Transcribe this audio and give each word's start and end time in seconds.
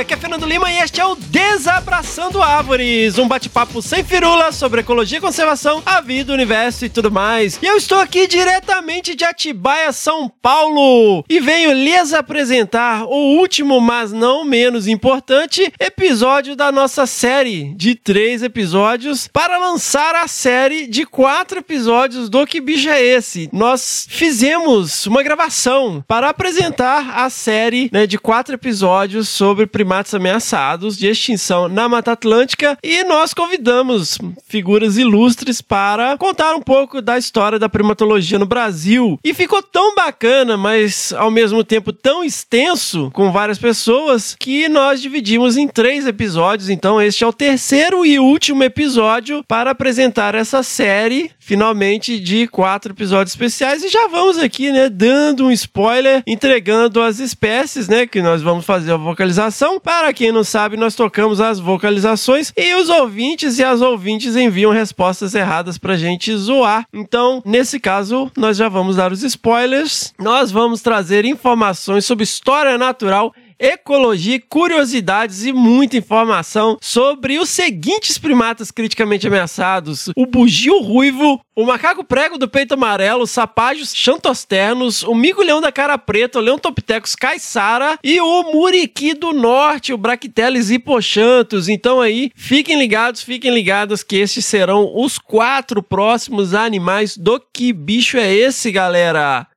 Aqui 0.00 0.14
é 0.14 0.16
Fernando 0.16 0.46
Lima 0.46 0.72
e 0.72 0.78
este 0.78 0.98
é 0.98 1.04
o 1.04 1.14
Desabraçando 1.14 2.40
Árvores, 2.40 3.18
um 3.18 3.28
bate-papo 3.28 3.82
sem 3.82 4.02
firula 4.02 4.50
sobre 4.50 4.80
ecologia, 4.80 5.20
conservação, 5.20 5.82
a 5.84 6.00
vida, 6.00 6.32
o 6.32 6.34
universo 6.34 6.86
e 6.86 6.88
tudo 6.88 7.10
mais. 7.10 7.58
E 7.60 7.66
eu 7.66 7.76
estou 7.76 7.98
aqui 7.98 8.26
diretamente 8.26 9.14
de 9.14 9.24
Atibaia, 9.24 9.92
São 9.92 10.26
Paulo, 10.40 11.22
e 11.28 11.38
venho 11.38 11.74
lhes 11.74 12.14
apresentar 12.14 13.04
o 13.04 13.36
último, 13.36 13.78
mas 13.78 14.10
não 14.10 14.42
menos 14.42 14.88
importante, 14.88 15.70
episódio 15.78 16.56
da 16.56 16.72
nossa 16.72 17.04
série 17.04 17.74
de 17.74 17.94
três 17.94 18.42
episódios 18.42 19.28
para 19.28 19.58
lançar 19.58 20.14
a 20.14 20.26
série 20.26 20.86
de 20.86 21.04
quatro 21.04 21.58
episódios 21.58 22.30
do 22.30 22.46
Que 22.46 22.58
Bicho 22.58 22.88
é 22.88 23.02
Esse? 23.02 23.50
Nós 23.52 24.06
fizemos 24.08 25.04
uma 25.06 25.22
gravação 25.22 26.02
para 26.08 26.30
apresentar 26.30 27.18
a 27.18 27.28
série 27.28 27.90
né, 27.92 28.06
de 28.06 28.16
quatro 28.16 28.54
episódios 28.54 29.28
sobre 29.28 29.66
primatas 29.90 30.14
ameaçados 30.14 30.96
de 30.96 31.08
extinção 31.08 31.68
na 31.68 31.88
Mata 31.88 32.12
Atlântica 32.12 32.78
e 32.80 33.02
nós 33.02 33.34
convidamos 33.34 34.18
figuras 34.46 34.96
ilustres 34.96 35.60
para 35.60 36.16
contar 36.16 36.54
um 36.54 36.62
pouco 36.62 37.02
da 37.02 37.18
história 37.18 37.58
da 37.58 37.68
primatologia 37.68 38.38
no 38.38 38.46
Brasil. 38.46 39.18
E 39.24 39.34
ficou 39.34 39.60
tão 39.60 39.96
bacana, 39.96 40.56
mas 40.56 41.12
ao 41.14 41.28
mesmo 41.28 41.64
tempo 41.64 41.92
tão 41.92 42.22
extenso, 42.22 43.10
com 43.12 43.32
várias 43.32 43.58
pessoas, 43.58 44.36
que 44.38 44.68
nós 44.68 45.02
dividimos 45.02 45.56
em 45.56 45.66
três 45.66 46.06
episódios. 46.06 46.68
Então, 46.68 47.02
este 47.02 47.24
é 47.24 47.26
o 47.26 47.32
terceiro 47.32 48.06
e 48.06 48.20
último 48.20 48.62
episódio 48.62 49.42
para 49.48 49.72
apresentar 49.72 50.36
essa 50.36 50.62
série, 50.62 51.32
finalmente, 51.40 52.20
de 52.20 52.46
quatro 52.46 52.92
episódios 52.92 53.32
especiais. 53.32 53.82
E 53.82 53.88
já 53.88 54.06
vamos 54.06 54.38
aqui, 54.38 54.70
né, 54.70 54.88
dando 54.88 55.46
um 55.46 55.50
spoiler, 55.50 56.22
entregando 56.28 57.02
as 57.02 57.18
espécies, 57.18 57.88
né, 57.88 58.06
que 58.06 58.22
nós 58.22 58.40
vamos 58.40 58.64
fazer 58.64 58.92
a 58.92 58.96
vocalização. 58.96 59.79
Para 59.82 60.12
quem 60.12 60.30
não 60.30 60.44
sabe, 60.44 60.76
nós 60.76 60.94
tocamos 60.94 61.40
as 61.40 61.58
vocalizações 61.58 62.52
e 62.56 62.74
os 62.74 62.88
ouvintes 62.88 63.58
e 63.58 63.64
as 63.64 63.80
ouvintes 63.80 64.36
enviam 64.36 64.72
respostas 64.72 65.34
erradas 65.34 65.78
pra 65.78 65.96
gente 65.96 66.34
zoar. 66.36 66.86
Então, 66.92 67.42
nesse 67.44 67.80
caso, 67.80 68.30
nós 68.36 68.56
já 68.56 68.68
vamos 68.68 68.96
dar 68.96 69.12
os 69.12 69.22
spoilers. 69.22 70.12
Nós 70.18 70.50
vamos 70.50 70.82
trazer 70.82 71.24
informações 71.24 72.04
sobre 72.04 72.24
história 72.24 72.76
natural 72.76 73.32
ecologia, 73.60 74.40
curiosidades 74.48 75.44
e 75.44 75.52
muita 75.52 75.98
informação 75.98 76.78
sobre 76.80 77.38
os 77.38 77.50
seguintes 77.50 78.16
primatas 78.16 78.70
criticamente 78.70 79.26
ameaçados: 79.26 80.08
o 80.16 80.24
bugio 80.24 80.80
ruivo, 80.80 81.40
o 81.54 81.66
macaco 81.66 82.02
prego 82.02 82.38
do 82.38 82.48
peito 82.48 82.72
amarelo, 82.72 83.24
os 83.24 83.30
sapágios 83.30 83.94
xantosternos, 83.94 85.02
o 85.02 85.14
mico-leão 85.14 85.60
da 85.60 85.70
cara 85.70 85.98
preta, 85.98 86.38
o 86.38 86.42
leontopithecus 86.42 87.14
caiçara 87.14 87.98
e 88.02 88.18
o 88.20 88.44
muriqui 88.44 89.12
do 89.12 89.32
norte, 89.32 89.92
o 89.92 89.98
bracteles 89.98 90.70
hipochantos. 90.70 91.68
Então 91.68 92.00
aí, 92.00 92.30
fiquem 92.34 92.78
ligados, 92.78 93.22
fiquem 93.22 93.52
ligadas 93.52 94.02
que 94.02 94.16
estes 94.16 94.46
serão 94.46 94.90
os 94.94 95.18
quatro 95.18 95.82
próximos 95.82 96.54
animais 96.54 97.16
do 97.16 97.38
Que 97.52 97.72
Bicho 97.72 98.16
é 98.16 98.32
Esse, 98.32 98.70
galera? 98.72 99.49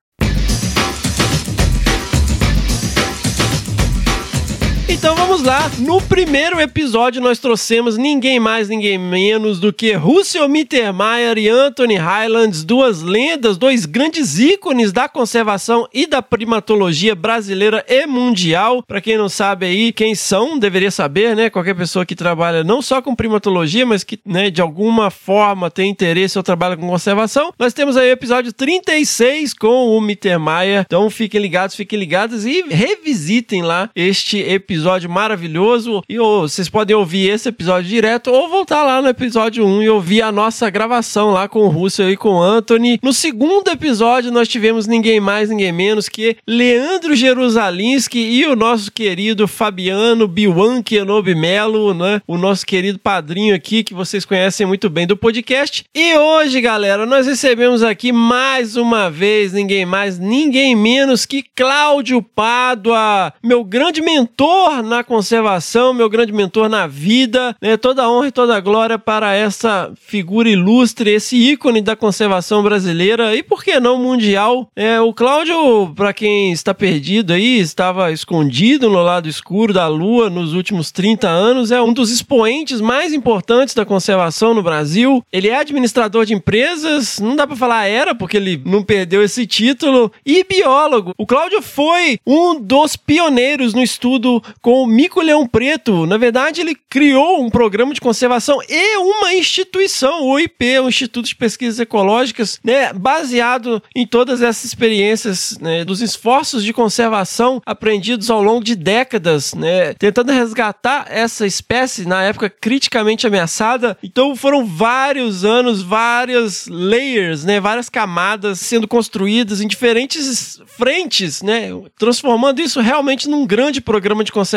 Então 4.93 5.15
vamos 5.15 5.41
lá. 5.41 5.71
No 5.79 5.99
primeiro 5.99 6.61
episódio 6.61 7.19
nós 7.19 7.39
trouxemos 7.39 7.97
ninguém 7.97 8.39
mais, 8.39 8.69
ninguém 8.69 8.95
menos 8.95 9.59
do 9.59 9.73
que 9.73 9.93
Russell 9.93 10.47
Mittermeier 10.47 11.35
e 11.39 11.49
Anthony 11.49 11.95
Highlands, 11.95 12.63
duas 12.63 13.01
lendas, 13.01 13.57
dois 13.57 13.87
grandes 13.87 14.37
ícones 14.37 14.91
da 14.93 15.09
conservação 15.09 15.87
e 15.91 16.05
da 16.05 16.21
primatologia 16.21 17.15
brasileira 17.15 17.83
e 17.89 18.05
mundial. 18.05 18.83
Para 18.83 19.01
quem 19.01 19.17
não 19.17 19.27
sabe 19.27 19.65
aí 19.65 19.91
quem 19.91 20.13
são, 20.13 20.59
deveria 20.59 20.91
saber, 20.91 21.35
né? 21.35 21.49
Qualquer 21.49 21.75
pessoa 21.75 22.05
que 22.05 22.15
trabalha 22.15 22.63
não 22.63 22.79
só 22.79 23.01
com 23.01 23.15
primatologia, 23.15 23.87
mas 23.87 24.03
que, 24.03 24.19
né, 24.23 24.51
de 24.51 24.61
alguma 24.61 25.09
forma 25.09 25.71
tem 25.71 25.89
interesse 25.89 26.37
ou 26.37 26.43
trabalha 26.43 26.77
com 26.77 26.87
conservação. 26.87 27.51
Nós 27.57 27.73
temos 27.73 27.97
aí 27.97 28.09
o 28.09 28.13
episódio 28.13 28.53
36 28.53 29.55
com 29.55 29.97
o 29.97 29.99
Mittermeier. 29.99 30.83
Então 30.85 31.09
fiquem 31.09 31.41
ligados, 31.41 31.75
fiquem 31.75 31.97
ligados 31.97 32.45
e 32.45 32.61
revisitem 32.69 33.63
lá 33.63 33.89
este 33.95 34.37
episódio 34.37 34.82
maravilhoso. 35.09 36.01
E 36.07 36.19
oh, 36.19 36.41
vocês 36.41 36.69
podem 36.69 36.95
ouvir 36.95 37.29
esse 37.29 37.49
episódio 37.49 37.89
direto 37.89 38.31
ou 38.31 38.49
voltar 38.49 38.83
lá 38.83 39.01
no 39.01 39.07
episódio 39.07 39.65
1 39.65 39.83
e 39.83 39.89
ouvir 39.89 40.21
a 40.21 40.31
nossa 40.31 40.69
gravação 40.69 41.31
lá 41.31 41.47
com 41.47 41.59
o 41.59 41.69
Russell 41.69 42.11
e 42.11 42.17
com 42.17 42.35
o 42.35 42.41
Anthony. 42.41 42.99
No 43.01 43.13
segundo 43.13 43.69
episódio, 43.69 44.31
nós 44.31 44.47
tivemos 44.47 44.87
ninguém 44.87 45.19
mais, 45.19 45.49
ninguém 45.49 45.71
menos 45.71 46.09
que 46.09 46.37
Leandro 46.47 47.15
Jerusalinski 47.15 48.19
e 48.19 48.45
o 48.45 48.55
nosso 48.55 48.91
querido 48.91 49.47
Fabiano 49.47 50.27
Biwanki 50.27 50.97
Enobi 50.97 51.35
Melo, 51.35 51.93
né? 51.93 52.21
O 52.27 52.37
nosso 52.37 52.65
querido 52.65 52.99
padrinho 52.99 53.55
aqui, 53.55 53.83
que 53.83 53.93
vocês 53.93 54.25
conhecem 54.25 54.65
muito 54.65 54.89
bem 54.89 55.05
do 55.05 55.15
podcast. 55.15 55.85
E 55.93 56.15
hoje, 56.15 56.59
galera, 56.61 57.05
nós 57.05 57.27
recebemos 57.27 57.83
aqui 57.83 58.11
mais 58.11 58.75
uma 58.75 59.09
vez 59.09 59.53
ninguém 59.53 59.85
mais, 59.85 60.17
ninguém 60.17 60.75
menos 60.75 61.25
que 61.25 61.43
Cláudio 61.55 62.21
Pádua, 62.21 63.33
meu 63.43 63.63
grande 63.63 64.01
mentor 64.01 64.72
na 64.81 65.03
conservação, 65.03 65.93
meu 65.93 66.09
grande 66.09 66.31
mentor 66.31 66.69
na 66.69 66.87
vida, 66.87 67.55
né? 67.61 67.77
Toda 67.77 68.09
honra 68.09 68.27
e 68.27 68.31
toda 68.31 68.59
glória 68.59 68.97
para 68.97 69.35
essa 69.35 69.91
figura 69.95 70.49
ilustre, 70.49 71.11
esse 71.11 71.35
ícone 71.35 71.81
da 71.81 71.95
conservação 71.95 72.63
brasileira 72.63 73.35
e 73.35 73.43
por 73.43 73.63
que 73.63 73.79
não 73.79 73.97
mundial. 73.97 74.69
É, 74.75 74.99
o 74.99 75.13
Cláudio, 75.13 75.93
para 75.95 76.13
quem 76.13 76.51
está 76.51 76.73
perdido 76.73 77.33
aí, 77.33 77.59
estava 77.59 78.11
escondido 78.11 78.89
no 78.89 79.01
lado 79.01 79.27
escuro 79.27 79.73
da 79.73 79.87
lua 79.87 80.29
nos 80.29 80.53
últimos 80.53 80.91
30 80.91 81.27
anos, 81.27 81.71
é 81.71 81.81
um 81.81 81.93
dos 81.93 82.09
expoentes 82.09 82.79
mais 82.81 83.13
importantes 83.13 83.75
da 83.75 83.85
conservação 83.85 84.53
no 84.53 84.63
Brasil. 84.63 85.23
Ele 85.31 85.49
é 85.49 85.55
administrador 85.55 86.25
de 86.25 86.33
empresas, 86.33 87.19
não 87.19 87.35
dá 87.35 87.45
para 87.45 87.55
falar 87.55 87.85
era, 87.85 88.15
porque 88.15 88.37
ele 88.37 88.61
não 88.65 88.83
perdeu 88.83 89.23
esse 89.23 89.45
título, 89.45 90.11
e 90.25 90.43
biólogo. 90.43 91.13
O 91.17 91.25
Cláudio 91.25 91.61
foi 91.61 92.19
um 92.25 92.59
dos 92.59 92.95
pioneiros 92.95 93.73
no 93.73 93.81
estudo 93.81 94.41
com 94.63 94.81
o 94.81 94.87
mico-leão 94.87 95.45
preto. 95.45 96.05
Na 96.05 96.17
verdade, 96.17 96.61
ele 96.61 96.73
criou 96.89 97.43
um 97.43 97.49
programa 97.49 97.93
de 97.93 97.99
conservação 97.99 98.59
e 98.67 98.97
uma 98.97 99.33
instituição, 99.33 100.23
o 100.23 100.39
IP, 100.39 100.79
o 100.79 100.87
Instituto 100.87 101.27
de 101.27 101.35
Pesquisas 101.35 101.81
Ecológicas, 101.81 102.59
né, 102.63 102.93
baseado 102.93 103.83
em 103.93 104.07
todas 104.07 104.41
essas 104.41 104.63
experiências, 104.63 105.57
né, 105.59 105.83
dos 105.83 106.01
esforços 106.01 106.63
de 106.63 106.71
conservação 106.71 107.61
aprendidos 107.65 108.29
ao 108.29 108.41
longo 108.41 108.63
de 108.63 108.73
décadas, 108.73 109.53
né, 109.53 109.93
tentando 109.95 110.31
resgatar 110.31 111.07
essa 111.09 111.45
espécie 111.45 112.07
na 112.07 112.23
época 112.23 112.49
criticamente 112.49 113.27
ameaçada. 113.27 113.97
Então, 114.01 114.33
foram 114.33 114.65
vários 114.65 115.43
anos, 115.43 115.81
várias 115.81 116.67
layers, 116.67 117.43
né, 117.43 117.59
várias 117.59 117.89
camadas 117.89 118.61
sendo 118.61 118.87
construídas 118.87 119.59
em 119.59 119.67
diferentes 119.67 120.61
frentes, 120.67 121.41
né, 121.41 121.69
transformando 121.99 122.61
isso 122.61 122.79
realmente 122.79 123.27
num 123.27 123.45
grande 123.45 123.81
programa 123.81 124.23
de 124.23 124.31
conservação. 124.31 124.52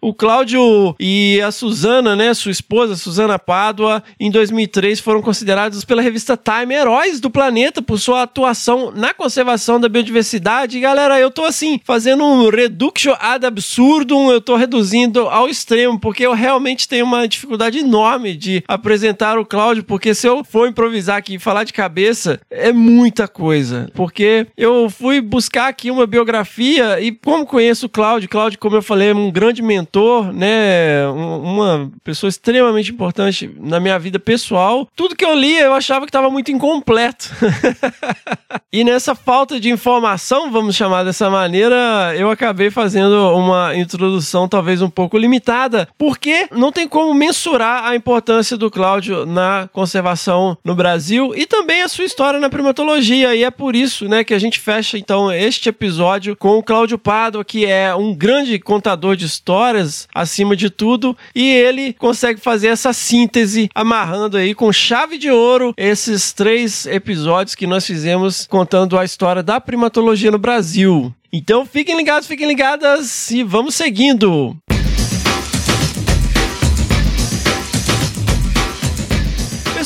O 0.00 0.12
Cláudio 0.12 0.94
e 0.98 1.40
a 1.40 1.50
Suzana, 1.50 2.14
né, 2.14 2.34
sua 2.34 2.50
esposa, 2.50 2.96
Suzana 2.96 3.38
Pádua, 3.38 4.02
em 4.18 4.30
2003 4.30 5.00
foram 5.00 5.22
considerados 5.22 5.84
pela 5.84 6.02
revista 6.02 6.36
Time 6.36 6.74
heróis 6.74 7.20
do 7.20 7.30
planeta 7.30 7.80
por 7.80 7.98
sua 7.98 8.22
atuação 8.22 8.92
na 8.94 9.14
conservação 9.14 9.80
da 9.80 9.88
biodiversidade. 9.88 10.76
E 10.76 10.80
galera, 10.80 11.18
eu 11.18 11.30
tô 11.30 11.44
assim, 11.44 11.80
fazendo 11.84 12.24
um 12.24 12.50
reduction 12.50 13.14
ad 13.18 13.46
absurdum, 13.46 14.30
eu 14.30 14.40
tô 14.40 14.56
reduzindo 14.56 15.28
ao 15.28 15.48
extremo, 15.48 15.98
porque 15.98 16.26
eu 16.26 16.32
realmente 16.32 16.88
tenho 16.88 17.06
uma 17.06 17.26
dificuldade 17.26 17.78
enorme 17.78 18.36
de 18.36 18.62
apresentar 18.68 19.38
o 19.38 19.46
Cláudio, 19.46 19.84
porque 19.84 20.14
se 20.14 20.26
eu 20.26 20.44
for 20.44 20.68
improvisar 20.68 21.16
aqui 21.16 21.34
e 21.34 21.38
falar 21.38 21.64
de 21.64 21.72
cabeça, 21.72 22.40
é 22.50 22.72
muita 22.72 23.26
coisa. 23.26 23.90
Porque 23.94 24.46
eu 24.56 24.90
fui 24.90 25.20
buscar 25.20 25.68
aqui 25.68 25.90
uma 25.90 26.06
biografia 26.06 27.00
e 27.00 27.12
como 27.12 27.46
conheço 27.46 27.86
o 27.86 27.88
Cláudio, 27.88 28.28
Cláudio, 28.28 28.58
como 28.58 28.76
eu 28.76 28.82
falei, 28.82 29.13
um 29.20 29.30
grande 29.30 29.62
mentor, 29.62 30.32
né? 30.32 31.06
Uma 31.08 31.90
pessoa 32.02 32.28
extremamente 32.28 32.90
importante 32.90 33.50
na 33.58 33.80
minha 33.80 33.98
vida 33.98 34.18
pessoal. 34.18 34.88
Tudo 34.94 35.16
que 35.16 35.24
eu 35.24 35.34
li 35.34 35.56
eu 35.56 35.74
achava 35.74 36.04
que 36.04 36.10
estava 36.10 36.30
muito 36.30 36.50
incompleto. 36.50 37.30
E 38.74 38.82
nessa 38.82 39.14
falta 39.14 39.60
de 39.60 39.70
informação, 39.70 40.50
vamos 40.50 40.74
chamar 40.74 41.04
dessa 41.04 41.30
maneira, 41.30 42.12
eu 42.16 42.28
acabei 42.28 42.70
fazendo 42.72 43.32
uma 43.36 43.72
introdução 43.76 44.48
talvez 44.48 44.82
um 44.82 44.90
pouco 44.90 45.16
limitada, 45.16 45.88
porque 45.96 46.48
não 46.50 46.72
tem 46.72 46.88
como 46.88 47.14
mensurar 47.14 47.84
a 47.84 47.94
importância 47.94 48.56
do 48.56 48.68
Cláudio 48.68 49.24
na 49.26 49.68
conservação 49.72 50.58
no 50.64 50.74
Brasil 50.74 51.32
e 51.36 51.46
também 51.46 51.82
a 51.82 51.88
sua 51.88 52.04
história 52.04 52.40
na 52.40 52.50
primatologia. 52.50 53.32
E 53.36 53.44
é 53.44 53.50
por 53.50 53.76
isso, 53.76 54.08
né, 54.08 54.24
que 54.24 54.34
a 54.34 54.40
gente 54.40 54.58
fecha 54.58 54.98
então 54.98 55.30
este 55.30 55.68
episódio 55.68 56.34
com 56.34 56.58
o 56.58 56.62
Cláudio 56.62 56.98
Pado, 56.98 57.44
que 57.44 57.64
é 57.64 57.94
um 57.94 58.12
grande 58.12 58.58
contador 58.58 59.03
de 59.12 59.26
histórias 59.26 60.08
acima 60.14 60.56
de 60.56 60.70
tudo, 60.70 61.16
e 61.34 61.50
ele 61.50 61.92
consegue 61.92 62.40
fazer 62.40 62.68
essa 62.68 62.92
síntese 62.92 63.68
amarrando 63.74 64.36
aí 64.36 64.54
com 64.54 64.72
chave 64.72 65.18
de 65.18 65.30
ouro 65.30 65.74
esses 65.76 66.32
três 66.32 66.86
episódios 66.86 67.54
que 67.54 67.66
nós 67.66 67.86
fizemos 67.86 68.46
contando 68.46 68.98
a 68.98 69.04
história 69.04 69.42
da 69.42 69.60
primatologia 69.60 70.30
no 70.30 70.38
Brasil. 70.38 71.12
Então 71.36 71.66
fiquem 71.66 71.96
ligados, 71.96 72.28
fiquem 72.28 72.46
ligadas 72.46 73.28
e 73.32 73.42
vamos 73.42 73.74
seguindo. 73.74 74.56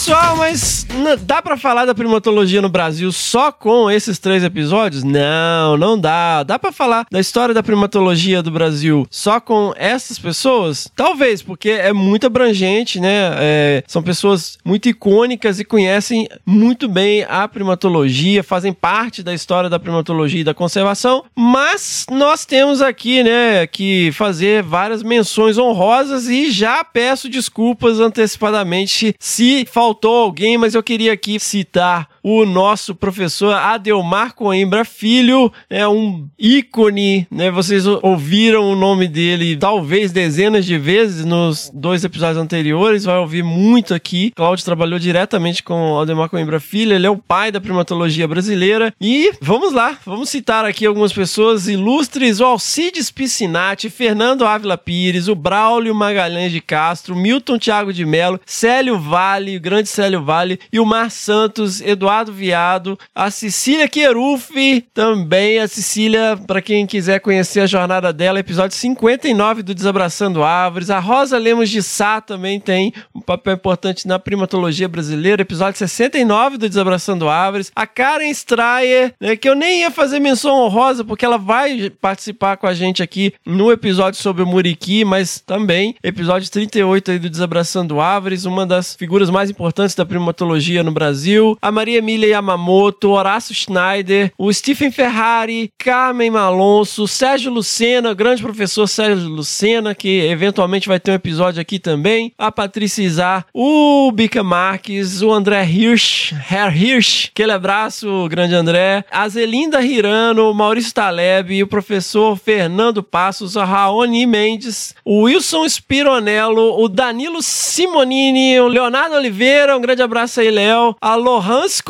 Pessoal, 0.08 0.38
mas 0.38 0.86
dá 1.20 1.42
para 1.42 1.54
falar 1.58 1.84
da 1.84 1.94
primatologia 1.94 2.62
no 2.62 2.70
Brasil 2.70 3.12
só 3.12 3.52
com 3.52 3.90
esses 3.90 4.18
três 4.18 4.42
episódios? 4.42 5.04
Não, 5.04 5.76
não 5.76 6.00
dá. 6.00 6.42
Dá 6.44 6.58
para 6.58 6.72
falar 6.72 7.06
da 7.10 7.20
história 7.20 7.54
da 7.54 7.62
primatologia 7.62 8.42
do 8.42 8.50
Brasil 8.50 9.06
só 9.10 9.38
com 9.38 9.74
essas 9.76 10.18
pessoas? 10.18 10.90
Talvez, 10.96 11.42
porque 11.42 11.68
é 11.68 11.92
muito 11.92 12.26
abrangente, 12.26 12.98
né? 12.98 13.34
É, 13.36 13.84
são 13.86 14.02
pessoas 14.02 14.56
muito 14.64 14.88
icônicas 14.88 15.60
e 15.60 15.64
conhecem 15.64 16.26
muito 16.46 16.88
bem 16.88 17.26
a 17.28 17.46
primatologia, 17.46 18.42
fazem 18.42 18.72
parte 18.72 19.22
da 19.22 19.34
história 19.34 19.68
da 19.68 19.78
primatologia 19.78 20.40
e 20.40 20.44
da 20.44 20.54
conservação. 20.54 21.22
Mas 21.36 22.06
nós 22.10 22.46
temos 22.46 22.80
aqui, 22.80 23.22
né, 23.22 23.66
que 23.66 24.10
fazer 24.12 24.62
várias 24.62 25.02
menções 25.02 25.58
honrosas 25.58 26.28
e 26.28 26.50
já 26.50 26.82
peço 26.82 27.28
desculpas 27.28 28.00
antecipadamente 28.00 29.14
se 29.20 29.66
faltar 29.70 29.97
faltou 29.98 30.16
alguém, 30.16 30.56
mas 30.56 30.74
eu 30.74 30.82
queria 30.82 31.12
aqui 31.12 31.40
citar 31.40 32.08
o 32.30 32.44
nosso 32.44 32.94
professor 32.94 33.54
Adelmar 33.54 34.34
Coimbra 34.34 34.84
Filho, 34.84 35.50
é 35.70 35.88
um 35.88 36.28
ícone, 36.38 37.26
né? 37.30 37.50
Vocês 37.50 37.86
ouviram 37.86 38.70
o 38.70 38.76
nome 38.76 39.08
dele 39.08 39.56
talvez 39.56 40.12
dezenas 40.12 40.66
de 40.66 40.76
vezes 40.76 41.24
nos 41.24 41.70
dois 41.72 42.04
episódios 42.04 42.36
anteriores, 42.36 43.04
vai 43.04 43.16
ouvir 43.16 43.42
muito 43.42 43.94
aqui. 43.94 44.30
Cláudio 44.36 44.62
trabalhou 44.62 44.98
diretamente 44.98 45.62
com 45.62 45.98
Adelmar 45.98 46.28
Coimbra 46.28 46.60
Filho, 46.60 46.94
ele 46.94 47.06
é 47.06 47.10
o 47.10 47.16
pai 47.16 47.50
da 47.50 47.62
primatologia 47.62 48.28
brasileira. 48.28 48.92
E 49.00 49.32
vamos 49.40 49.72
lá, 49.72 49.96
vamos 50.04 50.28
citar 50.28 50.66
aqui 50.66 50.84
algumas 50.84 51.14
pessoas 51.14 51.66
ilustres: 51.66 52.40
o 52.40 52.44
Alcides 52.44 53.10
Piscinati, 53.10 53.88
Fernando 53.88 54.44
Ávila 54.44 54.76
Pires, 54.76 55.28
o 55.28 55.34
Braulio 55.34 55.94
Magalhães 55.94 56.52
de 56.52 56.60
Castro, 56.60 57.16
Milton 57.16 57.58
Thiago 57.58 57.90
de 57.90 58.04
Mello, 58.04 58.38
Célio 58.44 58.98
Vale, 58.98 59.56
o 59.56 59.60
grande 59.60 59.88
Célio 59.88 60.22
Vale, 60.22 60.60
e 60.70 60.78
o 60.78 60.84
Mar 60.84 61.10
Santos, 61.10 61.80
Eduardo 61.80 62.17
Viado, 62.26 62.98
a 63.14 63.30
Cecília 63.30 63.88
Querufi, 63.88 64.84
também 64.92 65.58
a 65.58 65.68
Cecília, 65.68 66.38
para 66.46 66.60
quem 66.60 66.86
quiser 66.86 67.20
conhecer 67.20 67.60
a 67.60 67.66
jornada 67.66 68.12
dela, 68.12 68.40
episódio 68.40 68.76
59 68.76 69.62
do 69.62 69.74
Desabraçando 69.74 70.42
Árvores. 70.42 70.90
A 70.90 70.98
Rosa 70.98 71.38
Lemos 71.38 71.70
de 71.70 71.82
Sá 71.82 72.20
também 72.20 72.58
tem 72.58 72.92
um 73.14 73.20
papel 73.20 73.54
importante 73.54 74.06
na 74.06 74.18
primatologia 74.18 74.88
brasileira, 74.88 75.42
episódio 75.42 75.78
69 75.78 76.58
do 76.58 76.68
Desabraçando 76.68 77.28
Árvores. 77.28 77.70
A 77.74 77.86
Karen 77.86 78.30
Strayer, 78.30 79.14
né, 79.20 79.36
que 79.36 79.48
eu 79.48 79.54
nem 79.54 79.80
ia 79.80 79.90
fazer 79.90 80.18
menção 80.18 80.56
honrosa, 80.58 81.04
porque 81.04 81.24
ela 81.24 81.38
vai 81.38 81.90
participar 82.00 82.56
com 82.56 82.66
a 82.66 82.74
gente 82.74 83.02
aqui 83.02 83.32
no 83.46 83.70
episódio 83.70 84.20
sobre 84.20 84.42
o 84.42 84.46
Muriqui, 84.46 85.04
mas 85.04 85.40
também 85.40 85.94
episódio 86.02 86.50
38 86.50 87.10
aí 87.10 87.18
do 87.18 87.30
Desabraçando 87.30 88.00
Árvores, 88.00 88.44
uma 88.44 88.66
das 88.66 88.94
figuras 88.94 89.30
mais 89.30 89.50
importantes 89.50 89.94
da 89.94 90.04
primatologia 90.04 90.82
no 90.82 90.92
Brasil. 90.92 91.56
A 91.60 91.70
Maria 91.70 92.02
Emília 92.08 92.28
Yamamoto, 92.28 93.10
Horácio 93.10 93.54
Schneider, 93.54 94.32
o 94.38 94.50
Stephen 94.50 94.90
Ferrari, 94.90 95.70
Carmen 95.76 96.30
Malonso, 96.30 97.06
Sérgio 97.06 97.52
Lucena, 97.52 98.14
grande 98.14 98.40
professor 98.40 98.86
Sérgio 98.86 99.28
Lucena, 99.28 99.94
que 99.94 100.20
eventualmente 100.26 100.88
vai 100.88 100.98
ter 100.98 101.10
um 101.10 101.14
episódio 101.14 101.60
aqui 101.60 101.78
também, 101.78 102.32
a 102.38 102.50
Patrícia 102.50 103.02
Izar, 103.02 103.44
o 103.52 104.10
Bica 104.10 104.42
Marques, 104.42 105.20
o 105.20 105.30
André 105.30 105.66
Hirsch, 105.66 106.32
Herr 106.50 106.74
Hirsch, 106.74 107.28
aquele 107.28 107.52
abraço, 107.52 108.26
grande 108.30 108.54
André, 108.54 109.04
a 109.10 109.28
Zelinda 109.28 109.82
Hirano, 109.82 110.54
Maurício 110.54 110.94
Taleb, 110.94 111.62
o 111.62 111.66
professor 111.66 112.38
Fernando 112.38 113.02
Passos, 113.02 113.54
a 113.54 113.66
Raoni 113.66 114.24
Mendes, 114.24 114.94
o 115.04 115.24
Wilson 115.24 115.68
Spironello, 115.68 116.82
o 116.82 116.88
Danilo 116.88 117.42
Simonini, 117.42 118.58
o 118.60 118.66
Leonardo 118.66 119.14
Oliveira, 119.14 119.76
um 119.76 119.80
grande 119.82 120.00
abraço 120.00 120.40
aí, 120.40 120.50
Léo, 120.50 120.96
a 121.02 121.14
Lohans 121.14 121.82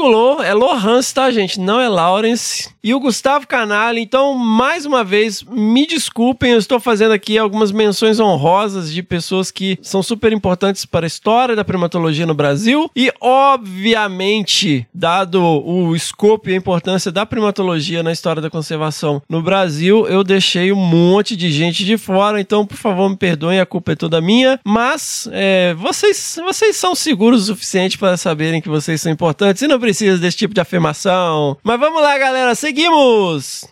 É 0.44 0.54
Lohans, 0.54 1.12
tá, 1.12 1.28
gente? 1.28 1.58
Não 1.58 1.80
é 1.80 1.88
Lawrence. 1.88 2.68
E 2.84 2.94
o 2.94 3.00
Gustavo 3.00 3.48
Canali. 3.48 4.00
Então, 4.00 4.32
mais 4.32 4.86
uma 4.86 5.02
vez, 5.02 5.42
me 5.42 5.84
desculpem, 5.84 6.52
eu 6.52 6.58
estou 6.58 6.78
fazendo 6.78 7.10
aqui 7.10 7.36
algumas 7.36 7.72
menções 7.72 8.20
honrosas 8.20 8.92
de 8.92 9.02
pessoas 9.02 9.50
que 9.50 9.76
são 9.82 10.00
super 10.00 10.32
importantes 10.32 10.84
para 10.84 11.04
a 11.04 11.08
história 11.08 11.56
da 11.56 11.64
primatologia 11.64 12.24
no 12.24 12.32
Brasil. 12.32 12.88
E, 12.94 13.12
obviamente, 13.20 14.86
dado 14.94 15.42
o 15.42 15.96
escopo 15.96 16.48
e 16.48 16.52
a 16.52 16.56
importância 16.56 17.10
da 17.10 17.26
primatologia 17.26 18.00
na 18.00 18.12
história 18.12 18.40
da 18.40 18.48
conservação 18.48 19.20
no 19.28 19.42
Brasil, 19.42 20.06
eu 20.06 20.22
deixei 20.22 20.70
um 20.70 20.76
monte 20.76 21.36
de 21.36 21.50
gente 21.50 21.84
de 21.84 21.98
fora. 21.98 22.40
Então, 22.40 22.64
por 22.64 22.76
favor, 22.76 23.10
me 23.10 23.16
perdoem, 23.16 23.58
a 23.58 23.66
culpa 23.66 23.92
é 23.92 23.96
toda 23.96 24.20
minha. 24.20 24.60
Mas 24.64 25.28
é, 25.32 25.74
vocês, 25.74 26.38
vocês 26.44 26.76
são 26.76 26.94
seguros 26.94 27.42
o 27.42 27.46
suficiente 27.46 27.98
para 27.98 28.16
saberem 28.16 28.60
que 28.60 28.68
vocês 28.68 29.00
são 29.00 29.10
importantes 29.10 29.60
e 29.62 29.66
não 29.66 29.87
precisa 29.88 30.18
desse 30.18 30.36
tipo 30.36 30.52
de 30.52 30.60
afirmação. 30.60 31.56
Mas 31.62 31.80
vamos 31.80 32.02
lá, 32.02 32.18
galera, 32.18 32.54
seguimos! 32.54 33.66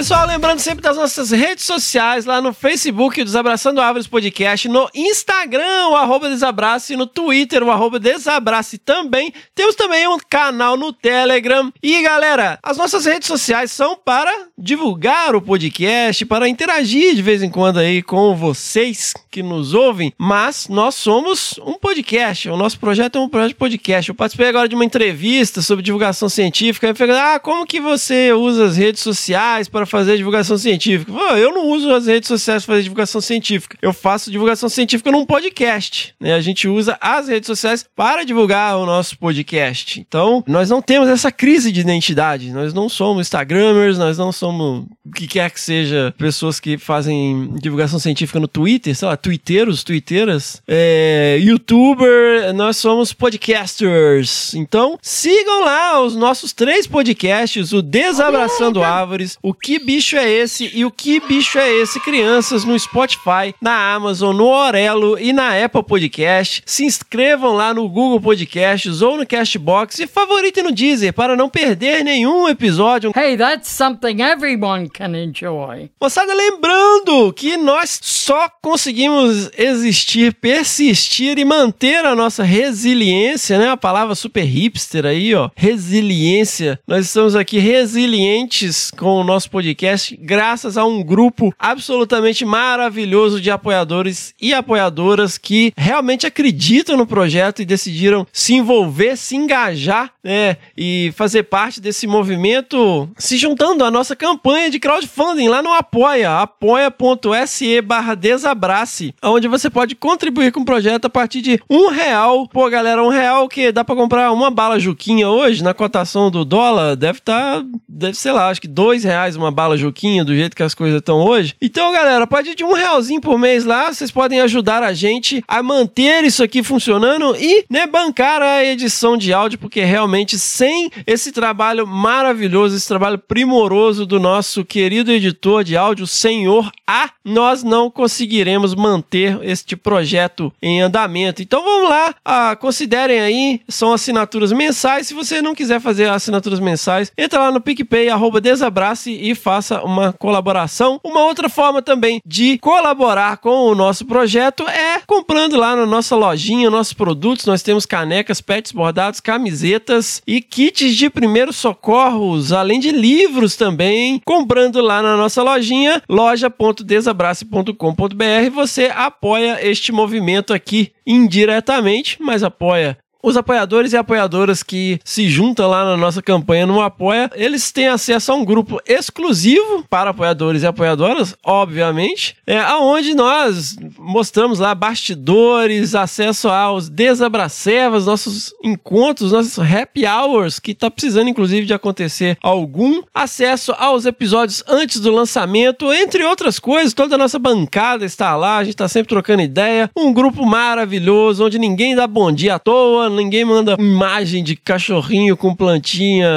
Pessoal, 0.00 0.26
lembrando 0.26 0.60
sempre 0.60 0.80
das 0.80 0.96
nossas 0.96 1.30
redes 1.30 1.66
sociais, 1.66 2.24
lá 2.24 2.40
no 2.40 2.54
Facebook, 2.54 3.22
Desabraçando 3.22 3.82
Árvores 3.82 4.06
Podcast, 4.06 4.66
no 4.66 4.88
Instagram, 4.94 5.88
o 5.90 5.94
arroba 5.94 6.30
Desabrace, 6.30 6.96
no 6.96 7.06
Twitter, 7.06 7.62
o 7.62 7.70
arroba 7.70 8.00
Desabrace 8.00 8.78
também. 8.78 9.30
Temos 9.54 9.74
também 9.74 10.08
um 10.08 10.16
canal 10.18 10.74
no 10.74 10.90
Telegram. 10.90 11.70
E 11.82 12.00
galera, 12.00 12.58
as 12.62 12.78
nossas 12.78 13.04
redes 13.04 13.28
sociais 13.28 13.72
são 13.72 13.94
para 13.94 14.32
divulgar 14.56 15.36
o 15.36 15.42
podcast, 15.42 16.24
para 16.24 16.48
interagir 16.48 17.14
de 17.14 17.20
vez 17.20 17.42
em 17.42 17.50
quando 17.50 17.78
aí 17.78 18.02
com 18.02 18.34
vocês 18.34 19.12
que 19.30 19.42
nos 19.42 19.74
ouvem, 19.74 20.14
mas 20.16 20.66
nós 20.66 20.94
somos 20.94 21.60
um 21.62 21.74
podcast, 21.74 22.48
o 22.48 22.56
nosso 22.56 22.80
projeto 22.80 23.18
é 23.18 23.20
um 23.20 23.28
projeto 23.28 23.50
de 23.50 23.56
podcast. 23.56 24.08
Eu 24.08 24.14
participei 24.14 24.48
agora 24.48 24.66
de 24.66 24.74
uma 24.74 24.84
entrevista 24.84 25.60
sobre 25.60 25.84
divulgação 25.84 26.30
científica, 26.30 26.88
e 26.88 26.94
falei, 26.94 27.16
ah, 27.16 27.38
como 27.38 27.66
que 27.66 27.82
você 27.82 28.32
usa 28.32 28.64
as 28.64 28.78
redes 28.78 29.02
sociais 29.02 29.68
para 29.68 29.89
fazer 29.90 30.16
divulgação 30.16 30.56
científica. 30.56 31.12
Eu 31.36 31.52
não 31.52 31.68
uso 31.68 31.90
as 31.92 32.06
redes 32.06 32.28
sociais 32.28 32.64
para 32.64 32.74
fazer 32.74 32.82
divulgação 32.84 33.20
científica. 33.20 33.76
Eu 33.80 33.92
faço 33.92 34.30
divulgação 34.30 34.68
científica 34.68 35.10
num 35.10 35.26
podcast. 35.26 36.14
Né? 36.20 36.34
A 36.34 36.40
gente 36.40 36.68
usa 36.68 36.96
as 37.00 37.28
redes 37.28 37.46
sociais 37.46 37.84
para 37.94 38.24
divulgar 38.24 38.78
o 38.78 38.86
nosso 38.86 39.18
podcast. 39.18 40.00
Então, 40.00 40.44
nós 40.46 40.70
não 40.70 40.80
temos 40.80 41.08
essa 41.08 41.32
crise 41.32 41.72
de 41.72 41.80
identidade. 41.80 42.52
Nós 42.52 42.72
não 42.72 42.88
somos 42.88 43.26
Instagramers, 43.26 43.98
nós 43.98 44.16
não 44.16 44.32
somos 44.32 44.86
o 45.04 45.12
que 45.12 45.26
quer 45.26 45.50
que 45.50 45.60
seja 45.60 46.14
pessoas 46.16 46.60
que 46.60 46.78
fazem 46.78 47.54
divulgação 47.60 47.98
científica 47.98 48.38
no 48.38 48.46
Twitter, 48.46 48.94
sei 48.94 49.08
lá, 49.08 49.16
twitteiros, 49.16 49.82
twitteiras, 49.82 50.62
é, 50.68 51.38
youtuber, 51.40 52.52
nós 52.54 52.76
somos 52.76 53.12
podcasters. 53.12 54.54
Então, 54.54 54.98
sigam 55.02 55.64
lá 55.64 56.00
os 56.00 56.14
nossos 56.14 56.52
três 56.52 56.86
podcasts, 56.86 57.72
o 57.72 57.82
Desabraçando 57.82 58.82
Árvores, 58.82 59.38
o 59.42 59.52
Que 59.52 59.78
bicho 59.84 60.16
é 60.16 60.30
esse 60.30 60.70
e 60.74 60.84
o 60.84 60.90
que 60.90 61.20
bicho 61.20 61.58
é 61.58 61.70
esse, 61.72 61.98
crianças, 62.00 62.64
no 62.64 62.78
Spotify, 62.78 63.54
na 63.60 63.94
Amazon, 63.94 64.36
no 64.36 64.46
Orelo 64.46 65.18
e 65.18 65.32
na 65.32 65.64
Apple 65.64 65.82
Podcast. 65.82 66.62
Se 66.66 66.84
inscrevam 66.84 67.54
lá 67.54 67.72
no 67.72 67.88
Google 67.88 68.20
Podcasts 68.20 69.02
ou 69.02 69.16
no 69.16 69.26
Castbox 69.26 69.98
e 69.98 70.06
favoritem 70.06 70.64
no 70.64 70.72
Deezer 70.72 71.12
para 71.12 71.36
não 71.36 71.48
perder 71.48 72.04
nenhum 72.04 72.48
episódio. 72.48 73.12
Hey, 73.16 73.36
that's 73.36 73.68
something 73.68 74.22
everyone 74.22 74.88
can 74.88 75.16
enjoy. 75.16 75.90
Moçada, 76.00 76.34
lembrando 76.34 77.32
que 77.32 77.56
nós 77.56 77.98
só 78.02 78.48
conseguimos 78.60 79.50
existir, 79.56 80.34
persistir 80.34 81.38
e 81.38 81.44
manter 81.44 82.04
a 82.04 82.14
nossa 82.14 82.42
resiliência, 82.42 83.58
né? 83.58 83.70
A 83.70 83.76
palavra 83.76 84.14
super 84.14 84.44
hipster 84.44 85.06
aí, 85.06 85.34
ó. 85.34 85.50
Resiliência. 85.56 86.78
Nós 86.86 87.06
estamos 87.06 87.34
aqui 87.34 87.58
resilientes 87.58 88.90
com 88.96 89.20
o 89.20 89.24
nosso 89.24 89.50
podcast 89.50 89.69
podcast 89.70 90.16
graças 90.16 90.76
a 90.76 90.84
um 90.84 91.02
grupo 91.02 91.54
absolutamente 91.58 92.44
maravilhoso 92.44 93.40
de 93.40 93.50
apoiadores 93.50 94.34
e 94.40 94.52
apoiadoras 94.52 95.38
que 95.38 95.72
realmente 95.76 96.26
acreditam 96.26 96.96
no 96.96 97.06
projeto 97.06 97.62
e 97.62 97.64
decidiram 97.64 98.26
se 98.32 98.54
envolver, 98.54 99.16
se 99.16 99.36
engajar, 99.36 100.12
né, 100.22 100.56
e 100.76 101.12
fazer 101.16 101.44
parte 101.44 101.80
desse 101.80 102.06
movimento, 102.06 103.08
se 103.16 103.36
juntando 103.36 103.84
à 103.84 103.90
nossa 103.90 104.14
campanha 104.14 104.70
de 104.70 104.78
crowdfunding 104.78 105.48
lá 105.48 105.62
no 105.62 105.72
Apoia, 105.72 106.40
apoia.se 106.40 107.80
barra 107.80 108.14
desabrace, 108.14 109.14
onde 109.22 109.48
você 109.48 109.70
pode 109.70 109.94
contribuir 109.94 110.52
com 110.52 110.60
o 110.60 110.64
projeto 110.64 111.06
a 111.06 111.10
partir 111.10 111.40
de 111.40 111.60
um 111.68 111.88
real. 111.88 112.46
Pô, 112.48 112.68
galera, 112.68 113.02
um 113.02 113.08
real 113.08 113.48
que 113.48 113.72
dá 113.72 113.84
para 113.84 113.96
comprar 113.96 114.32
uma 114.32 114.50
bala 114.50 114.78
Juquinha 114.78 115.28
hoje, 115.28 115.62
na 115.62 115.74
cotação 115.74 116.30
do 116.30 116.44
dólar, 116.44 116.96
deve 116.96 117.18
estar, 117.18 117.60
tá, 117.60 117.66
deve 117.88 118.14
sei 118.14 118.32
lá, 118.32 118.48
acho 118.48 118.60
que 118.60 118.68
dois 118.68 119.04
reais 119.04 119.36
uma 119.36 119.50
bala 119.50 119.76
Juquinha, 119.76 120.24
do 120.24 120.34
jeito 120.34 120.56
que 120.56 120.62
as 120.62 120.74
coisas 120.74 120.98
estão 120.98 121.18
hoje. 121.18 121.54
Então, 121.60 121.92
galera, 121.92 122.24
a 122.24 122.26
partir 122.26 122.54
de 122.54 122.64
um 122.64 122.72
realzinho 122.72 123.20
por 123.20 123.38
mês 123.38 123.64
lá, 123.64 123.92
vocês 123.92 124.10
podem 124.10 124.40
ajudar 124.40 124.82
a 124.82 124.92
gente 124.92 125.42
a 125.48 125.62
manter 125.62 126.24
isso 126.24 126.42
aqui 126.42 126.62
funcionando 126.62 127.34
e, 127.36 127.64
né, 127.70 127.86
bancar 127.86 128.42
a 128.42 128.64
edição 128.64 129.16
de 129.16 129.32
áudio, 129.32 129.58
porque 129.58 129.82
realmente 129.82 130.09
sem 130.38 130.90
esse 131.06 131.32
trabalho 131.32 131.86
maravilhoso, 131.86 132.76
esse 132.76 132.88
trabalho 132.88 133.18
primoroso 133.18 134.06
do 134.06 134.18
nosso 134.18 134.64
querido 134.64 135.12
editor 135.12 135.62
de 135.62 135.76
áudio, 135.76 136.06
senhor 136.06 136.70
A, 136.86 137.10
nós 137.24 137.62
não 137.62 137.90
conseguiremos 137.90 138.74
manter 138.74 139.38
este 139.42 139.76
projeto 139.76 140.52
em 140.60 140.80
andamento. 140.80 141.42
Então 141.42 141.62
vamos 141.62 141.88
lá, 141.88 142.14
ah, 142.24 142.56
considerem 142.56 143.20
aí, 143.20 143.60
são 143.68 143.92
assinaturas 143.92 144.52
mensais. 144.52 145.06
Se 145.06 145.14
você 145.14 145.40
não 145.40 145.54
quiser 145.54 145.80
fazer 145.80 146.08
assinaturas 146.08 146.60
mensais, 146.60 147.12
entra 147.16 147.40
lá 147.40 147.52
no 147.52 147.60
PicPay, 147.60 148.08
arroba 148.08 148.40
desabrace 148.40 149.12
e 149.12 149.34
faça 149.34 149.82
uma 149.82 150.12
colaboração. 150.12 151.00
Uma 151.04 151.24
outra 151.24 151.48
forma 151.48 151.82
também 151.82 152.20
de 152.24 152.58
colaborar 152.58 153.38
com 153.38 153.66
o 153.66 153.74
nosso 153.74 154.04
projeto 154.04 154.66
é 154.68 155.00
comprando 155.06 155.56
lá 155.56 155.76
na 155.76 155.86
nossa 155.86 156.16
lojinha 156.16 156.70
nossos 156.70 156.92
produtos. 156.92 157.46
Nós 157.46 157.62
temos 157.62 157.86
canecas, 157.86 158.40
pets 158.40 158.72
bordados, 158.72 159.20
camisetas 159.20 159.99
e 160.26 160.40
kits 160.40 160.96
de 160.96 161.10
primeiros 161.10 161.56
socorros, 161.56 162.52
além 162.52 162.80
de 162.80 162.90
livros 162.90 163.56
também. 163.56 164.20
Comprando 164.24 164.80
lá 164.80 165.02
na 165.02 165.16
nossa 165.16 165.42
lojinha, 165.42 166.02
loja.desabrace.com.br, 166.08 168.50
você 168.52 168.90
apoia 168.94 169.58
este 169.66 169.90
movimento 169.92 170.52
aqui 170.52 170.92
indiretamente, 171.06 172.16
mas 172.20 172.42
apoia 172.42 172.98
os 173.22 173.36
apoiadores 173.36 173.92
e 173.92 173.96
apoiadoras 173.96 174.62
que 174.62 175.00
se 175.04 175.28
juntam 175.28 175.68
lá 175.68 175.84
na 175.84 175.96
nossa 175.96 176.22
campanha 176.22 176.66
no 176.66 176.80
Apoia, 176.80 177.30
eles 177.34 177.70
têm 177.70 177.88
acesso 177.88 178.32
a 178.32 178.34
um 178.34 178.44
grupo 178.44 178.80
exclusivo 178.86 179.84
para 179.88 180.10
apoiadores 180.10 180.62
e 180.62 180.66
apoiadoras, 180.66 181.36
obviamente, 181.44 182.36
é 182.46 182.58
aonde 182.58 183.14
nós 183.14 183.76
mostramos 183.98 184.58
lá 184.58 184.74
bastidores, 184.74 185.94
acesso 185.94 186.48
aos 186.48 186.88
desabracevas, 186.88 188.06
nossos 188.06 188.54
encontros, 188.64 189.32
nossos 189.32 189.58
happy 189.58 190.06
hours, 190.06 190.58
que 190.58 190.74
tá 190.74 190.90
precisando 190.90 191.28
inclusive 191.28 191.66
de 191.66 191.74
acontecer 191.74 192.38
algum, 192.42 193.02
acesso 193.14 193.72
aos 193.78 194.06
episódios 194.06 194.62
antes 194.66 195.00
do 195.00 195.12
lançamento, 195.12 195.92
entre 195.92 196.24
outras 196.24 196.58
coisas, 196.58 196.94
toda 196.94 197.14
a 197.14 197.18
nossa 197.18 197.38
bancada 197.38 198.04
está 198.04 198.34
lá, 198.36 198.58
a 198.58 198.64
gente 198.64 198.76
tá 198.76 198.88
sempre 198.88 199.08
trocando 199.08 199.42
ideia, 199.42 199.90
um 199.96 200.12
grupo 200.12 200.46
maravilhoso, 200.46 201.44
onde 201.44 201.58
ninguém 201.58 201.94
dá 201.94 202.06
bom 202.06 202.32
dia 202.32 202.54
à 202.54 202.58
toa, 202.58 203.09
ninguém 203.10 203.44
manda 203.44 203.76
imagem 203.78 204.42
de 204.42 204.56
cachorrinho 204.56 205.36
com 205.36 205.54
plantinha 205.54 206.28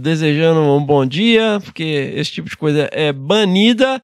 desejando 0.00 0.60
um 0.60 0.84
bom 0.84 1.04
dia, 1.06 1.60
porque 1.64 2.12
esse 2.14 2.32
tipo 2.32 2.48
de 2.48 2.56
coisa 2.56 2.88
é 2.92 3.12
banida. 3.12 4.00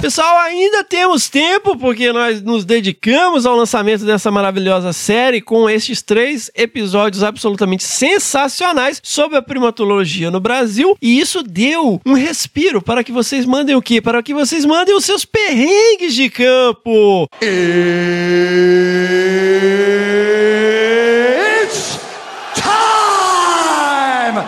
Pessoal, 0.00 0.38
ainda 0.38 0.82
temos 0.82 1.28
tempo, 1.28 1.76
porque 1.76 2.10
nós 2.10 2.40
nos 2.40 2.64
dedicamos 2.64 3.44
ao 3.44 3.54
lançamento 3.54 4.02
dessa 4.02 4.30
maravilhosa 4.30 4.94
série 4.94 5.42
com 5.42 5.68
estes 5.68 6.00
três 6.00 6.50
episódios 6.54 7.22
absolutamente 7.22 7.84
sensacionais 7.84 8.98
sobre 9.04 9.36
a 9.36 9.42
primatologia 9.42 10.30
no 10.30 10.40
Brasil. 10.40 10.96
E 11.02 11.20
isso 11.20 11.42
deu 11.42 12.00
um 12.06 12.14
respiro 12.14 12.80
para 12.80 13.04
que 13.04 13.12
vocês 13.12 13.44
mandem 13.44 13.76
o 13.76 13.82
quê? 13.82 14.00
Para 14.00 14.22
que 14.22 14.32
vocês 14.32 14.64
mandem 14.64 14.96
os 14.96 15.04
seus 15.04 15.26
perrengues 15.26 16.14
de 16.14 16.30
campo. 16.30 17.28
It's 17.42 17.60
time! 22.54 24.40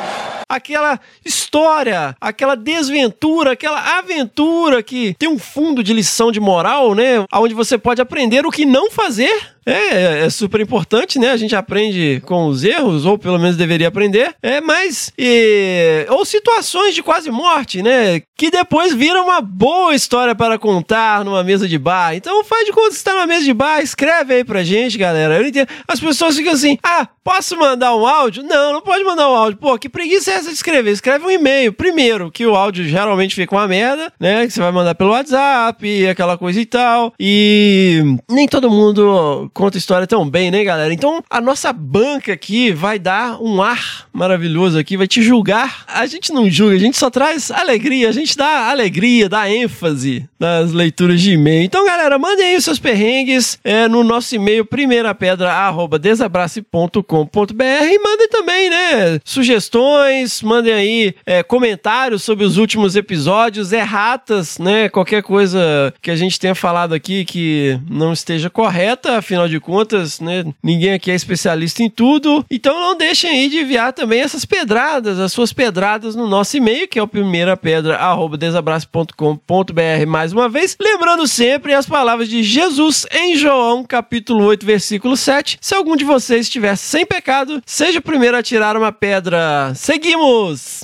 Aquela 0.55 1.01
história, 1.25 2.17
aquela 2.21 2.55
desventura, 2.55 3.53
aquela 3.53 3.99
aventura 3.99 4.83
que 4.83 5.15
tem 5.19 5.29
um 5.29 5.39
fundo 5.39 5.83
de 5.83 5.93
lição 5.93 6.31
de 6.31 6.41
moral, 6.41 6.95
né? 6.95 7.25
Onde 7.33 7.55
você 7.55 7.79
pode 7.79 8.01
aprender 8.01 8.47
o 8.47 8.51
que 8.51 8.65
não 8.65 8.91
fazer 8.91 9.52
é, 9.65 10.25
é 10.25 10.31
super 10.31 10.61
importante, 10.61 11.19
né? 11.19 11.31
A 11.31 11.37
gente 11.37 11.55
aprende 11.55 12.21
com 12.27 12.47
os 12.47 12.65
erros, 12.65 13.07
ou 13.07 13.17
pelo 13.17 13.39
menos 13.39 13.57
deveria 13.57 13.89
aprender. 13.89 14.35
É, 14.43 14.61
mas. 14.61 15.13
E, 15.17 16.07
ou 16.11 16.25
situações 16.25 16.95
de 16.95 17.03
quase 17.03 17.31
morte, 17.31 17.83
né? 17.83 18.23
Que 18.37 18.51
depois 18.51 18.95
viram 18.95 19.25
uma 19.25 19.41
boa 19.41 19.95
história 19.95 20.35
para 20.35 20.59
contar 20.59 21.25
numa 21.25 21.45
mesa 21.45 21.69
de 21.69 21.79
bar. 21.79 22.15
Então 22.15 22.45
faz 22.45 22.67
de 22.67 22.73
conta 22.73 22.89
que 22.89 22.97
está 22.97 23.15
numa 23.15 23.27
mesa 23.27 23.45
de 23.45 23.55
bar, 23.55 23.81
escreve 23.81 24.35
aí 24.35 24.45
pra 24.45 24.65
gente, 24.65 24.99
galera. 24.99 25.39
Eu 25.39 25.47
entendo. 25.47 25.69
As 25.87 26.01
pessoas 26.01 26.37
ficam 26.37 26.53
assim: 26.53 26.77
ah, 26.83 27.07
posso 27.23 27.57
mandar 27.57 27.95
um 27.95 28.07
áudio? 28.07 28.43
Não, 28.43 28.73
não 28.73 28.83
pode 28.83 29.05
mandar 29.05 29.31
um 29.31 29.35
áudio. 29.35 29.59
Pô, 29.59 29.79
que 29.79 29.89
preguiça 29.89 30.33
é 30.33 30.35
essa 30.35 30.49
de 30.49 30.55
escrever? 30.55 30.91
Escreve 30.91 31.25
um 31.25 31.31
e-mail. 31.31 31.73
Primeiro, 31.73 32.31
que 32.31 32.45
o 32.47 32.57
áudio 32.57 32.85
geralmente 32.85 33.35
fica 33.35 33.55
uma 33.55 33.69
merda, 33.69 34.13
né? 34.19 34.47
Que 34.47 34.53
você 34.53 34.61
vai 34.61 34.73
mandar 34.73 34.95
pelo 34.95 35.11
WhatsApp, 35.11 36.09
aquela 36.09 36.37
coisa 36.37 36.61
e 36.61 36.67
tal. 36.67 37.15
E 37.19 38.03
nem 38.29 38.49
todo 38.49 38.71
mundo 38.71 39.51
conta 39.53 39.79
história 39.79 40.07
tão 40.07 40.29
bem, 40.29 40.51
né, 40.51 40.65
galera? 40.65 40.93
Então, 40.93 41.23
a 41.29 41.41
nossa 41.41 41.73
banca 41.73 42.33
aqui 42.33 42.73
vai 42.73 42.99
dar 42.99 43.41
um 43.41 43.63
ar 43.63 44.09
maravilhoso 44.13 44.79
aqui, 44.79 44.97
vai 44.97 45.07
te 45.07 45.23
julgar. 45.23 45.85
A 45.87 46.07
gente 46.07 46.33
não 46.33 46.49
julga, 46.51 46.77
a 46.77 46.79
gente 46.79 46.97
só 46.97 47.11
traz 47.11 47.51
alegria, 47.51 48.09
a 48.09 48.13
gente 48.13 48.37
dá 48.37 48.71
alegria, 48.71 49.29
dá 49.29 49.51
ênfase 49.51 50.29
nas 50.43 50.73
leituras 50.73 51.21
de 51.21 51.35
e-mail. 51.35 51.63
Então, 51.63 51.87
galera, 51.87 52.19
mandem 52.19 52.47
aí 52.47 52.57
os 52.57 52.65
seus 52.65 52.81
perrengues 52.81 53.61
é, 53.63 53.87
no 53.87 54.03
nosso 54.03 54.35
e-mail 54.35 54.65
primeirapedra@desabrace.com.br 54.65 57.63
e 57.63 57.99
mandem 58.01 58.29
também, 58.29 58.69
né, 58.69 59.21
sugestões, 59.25 60.43
mandem 60.43 60.73
aí 60.73 61.15
é, 61.25 61.45
comentários 61.45 62.25
sobre 62.25 62.45
os 62.45 62.57
últimos 62.57 62.97
episódios, 62.97 63.73
erratas, 63.73 64.59
né, 64.59 64.89
qualquer 64.89 65.23
coisa 65.23 65.95
que 66.03 66.11
a 66.11 66.17
gente 66.17 66.41
tenha 66.41 66.57
falado 66.57 66.93
aqui 66.93 67.25
que 67.25 67.79
não 67.89 68.13
esteja 68.13 68.51
correta, 68.51 69.19
afinal 69.19 69.47
de 69.47 69.61
contas, 69.61 70.19
né? 70.19 70.45
Ninguém 70.61 70.95
aqui 70.95 71.13
é 71.13 71.15
especialista 71.15 71.85
em 71.85 71.91
tudo. 71.91 72.45
Então 72.51 72.81
não 72.81 72.97
deixem 72.97 73.31
aí 73.31 73.49
de 73.49 73.61
enviar 73.61 73.93
também 73.93 74.21
essas 74.21 74.45
pedradas, 74.45 75.21
as 75.21 75.33
suas 75.33 75.53
pedradas 75.53 76.17
no 76.17 76.27
nosso 76.27 76.57
e-mail, 76.57 76.89
que 76.89 76.99
é 76.99 77.03
o 77.03 77.07
primeirapedra@desabraço.com.br 77.07 80.07
mais 80.09 80.32
uma 80.33 80.49
vez. 80.49 80.77
Lembrando 80.81 81.27
sempre 81.27 81.75
as 81.75 81.87
palavras 81.87 82.29
de 82.29 82.43
Jesus 82.43 83.07
em 83.11 83.37
João, 83.37 83.85
capítulo 83.85 84.45
8, 84.45 84.65
versículo 84.65 85.17
7. 85.17 85.59
Se 85.61 85.75
algum 85.75 85.97
de 85.97 86.05
vocês 86.05 86.47
estiver 86.47 86.77
sem 86.77 87.07
pecado, 87.07 87.63
seja 87.67 87.99
o 87.99 88.03
primeiro 88.03 88.37
a 88.37 88.43
tirar 88.43 88.77
uma 88.77 88.93
pedra. 88.93 89.73
Seguimos! 89.75 90.83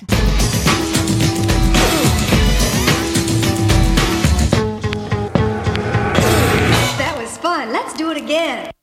Let's 7.71 7.93
do 7.93 8.09
it 8.09 8.17
again. 8.17 8.77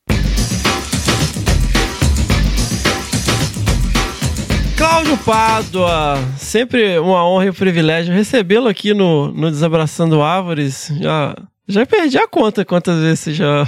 Cláudio 4.88 5.18
Pádua, 5.26 6.16
sempre 6.38 7.00
uma 7.00 7.28
honra 7.28 7.46
e 7.46 7.50
um 7.50 7.54
privilégio 7.54 8.14
recebê-lo 8.14 8.68
aqui 8.68 8.94
no, 8.94 9.32
no 9.32 9.50
Desabraçando 9.50 10.22
Árvores. 10.22 10.92
Já, 11.02 11.36
já 11.68 11.88
perdi 11.88 12.20
a 12.20 12.28
conta 12.28 12.64
quantas 12.64 13.00
vezes 13.00 13.20
você 13.22 13.34
já. 13.34 13.66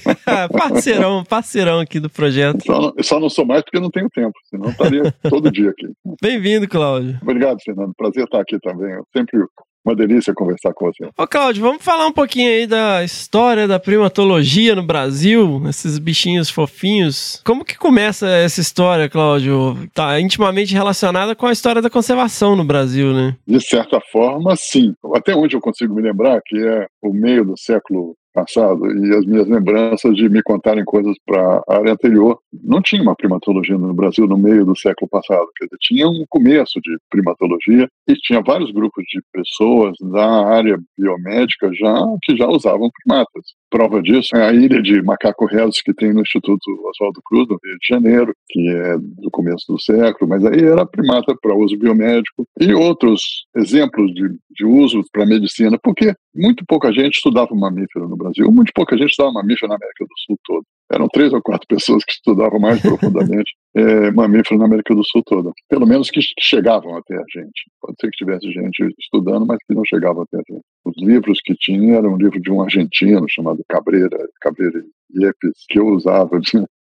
parceirão, 0.56 1.22
parceirão 1.22 1.80
aqui 1.80 2.00
do 2.00 2.08
projeto. 2.08 2.64
Só 2.64 2.80
não, 2.80 2.92
só 3.02 3.20
não 3.20 3.28
sou 3.28 3.44
mais 3.44 3.62
porque 3.62 3.78
não 3.78 3.90
tenho 3.90 4.08
tempo, 4.08 4.32
senão 4.48 4.70
estaria 4.70 5.14
todo 5.28 5.52
dia 5.52 5.68
aqui. 5.68 5.86
Bem-vindo, 6.22 6.66
Cláudio. 6.66 7.18
Obrigado, 7.20 7.58
Fernando. 7.62 7.92
Prazer 7.94 8.24
estar 8.24 8.40
aqui 8.40 8.58
também. 8.58 8.94
Eu 8.94 9.06
sempre 9.14 9.44
uma 9.84 9.94
delícia 9.94 10.32
conversar 10.32 10.72
com 10.72 10.86
você. 10.86 11.08
Ô, 11.16 11.26
Cláudio, 11.26 11.62
vamos 11.62 11.82
falar 11.82 12.06
um 12.06 12.12
pouquinho 12.12 12.50
aí 12.50 12.66
da 12.66 13.04
história 13.04 13.68
da 13.68 13.78
primatologia 13.78 14.74
no 14.74 14.82
Brasil, 14.82 15.62
esses 15.68 15.98
bichinhos 15.98 16.48
fofinhos. 16.48 17.42
Como 17.44 17.64
que 17.64 17.76
começa 17.76 18.28
essa 18.28 18.60
história, 18.60 19.08
Cláudio? 19.08 19.76
Tá 19.92 20.18
intimamente 20.20 20.72
relacionada 20.72 21.34
com 21.34 21.46
a 21.46 21.52
história 21.52 21.82
da 21.82 21.90
conservação 21.90 22.56
no 22.56 22.64
Brasil, 22.64 23.12
né? 23.12 23.36
De 23.46 23.60
certa 23.60 24.00
forma, 24.10 24.54
sim. 24.56 24.94
Até 25.14 25.34
onde 25.34 25.54
eu 25.54 25.60
consigo 25.60 25.94
me 25.94 26.02
lembrar, 26.02 26.40
que 26.44 26.56
é 26.56 26.86
o 27.02 27.12
meio 27.12 27.44
do 27.44 27.58
século 27.58 28.16
passado 28.34 28.84
e 28.86 29.14
as 29.14 29.24
minhas 29.24 29.48
lembranças 29.48 30.14
de 30.16 30.28
me 30.28 30.42
contarem 30.42 30.84
coisas 30.84 31.16
para 31.24 31.62
a 31.68 31.76
área 31.76 31.92
anterior. 31.92 32.38
Não 32.52 32.82
tinha 32.82 33.00
uma 33.00 33.14
primatologia 33.14 33.78
no 33.78 33.94
Brasil 33.94 34.26
no 34.26 34.36
meio 34.36 34.66
do 34.66 34.76
século 34.76 35.08
passado, 35.08 35.46
quer 35.56 35.66
dizer, 35.66 35.78
tinha 35.80 36.08
um 36.08 36.24
começo 36.28 36.80
de 36.82 36.98
primatologia 37.08 37.88
e 38.08 38.14
tinha 38.14 38.42
vários 38.42 38.72
grupos 38.72 39.04
de 39.04 39.22
pessoas 39.32 39.96
da 40.00 40.46
área 40.46 40.78
biomédica 40.98 41.70
já 41.72 42.04
que 42.22 42.36
já 42.36 42.48
usavam 42.48 42.90
primatas. 43.02 43.44
Prova 43.70 44.00
disso 44.00 44.36
é 44.36 44.48
a 44.48 44.52
ilha 44.52 44.80
de 44.80 45.02
macaco 45.02 45.46
retos 45.46 45.80
que 45.82 45.92
tem 45.92 46.12
no 46.12 46.20
Instituto 46.20 46.62
Oswaldo 46.88 47.20
Cruz, 47.24 47.48
no 47.48 47.58
Rio 47.62 47.78
de 47.78 47.86
Janeiro, 47.88 48.34
que 48.48 48.68
é 48.68 48.98
do 48.98 49.30
começo 49.30 49.64
do 49.68 49.80
século, 49.80 50.28
mas 50.30 50.44
aí 50.44 50.62
era 50.62 50.86
primata 50.86 51.34
para 51.40 51.56
uso 51.56 51.76
biomédico 51.76 52.46
e 52.60 52.72
outros 52.72 53.46
exemplos 53.56 54.12
de, 54.14 54.28
de 54.50 54.64
uso 54.64 55.02
para 55.12 55.26
medicina, 55.26 55.78
porque 55.82 56.14
muito 56.34 56.64
pouca 56.66 56.92
gente 56.92 57.14
estudava 57.14 57.54
mamífero 57.54 58.08
no 58.08 58.16
Brasil, 58.16 58.50
muito 58.52 58.72
pouca 58.74 58.96
gente 58.96 59.10
estudava 59.10 59.32
mamífero 59.34 59.68
na 59.68 59.76
América 59.76 60.04
do 60.04 60.18
Sul 60.24 60.38
toda. 60.44 60.64
Eram 60.92 61.08
três 61.08 61.32
ou 61.32 61.42
quatro 61.42 61.66
pessoas 61.66 62.04
que 62.04 62.12
estudavam 62.12 62.60
mais 62.60 62.80
profundamente 62.80 63.52
é, 63.74 64.10
mamífero 64.10 64.58
na 64.58 64.66
América 64.66 64.94
do 64.94 65.04
Sul 65.04 65.22
toda. 65.24 65.50
Pelo 65.68 65.86
menos 65.86 66.10
que 66.10 66.20
chegavam 66.40 66.96
até 66.96 67.14
a 67.16 67.24
gente. 67.34 67.70
Pode 67.80 67.96
ser 68.00 68.10
que 68.10 68.16
tivesse 68.16 68.52
gente 68.52 68.94
estudando, 68.98 69.46
mas 69.46 69.58
que 69.66 69.74
não 69.74 69.84
chegava 69.84 70.22
até 70.22 70.36
a 70.36 70.42
gente. 70.52 70.64
Os 70.84 70.94
livros 70.98 71.40
que 71.42 71.54
tinha 71.54 71.96
eram 71.96 72.14
um 72.14 72.16
livro 72.16 72.40
de 72.40 72.50
um 72.50 72.62
argentino 72.62 73.24
chamado 73.28 73.64
Cabreira, 73.68 74.18
Cabreira 74.40 74.82
Yepes, 75.14 75.64
que 75.68 75.78
eu 75.78 75.86
usava 75.86 76.38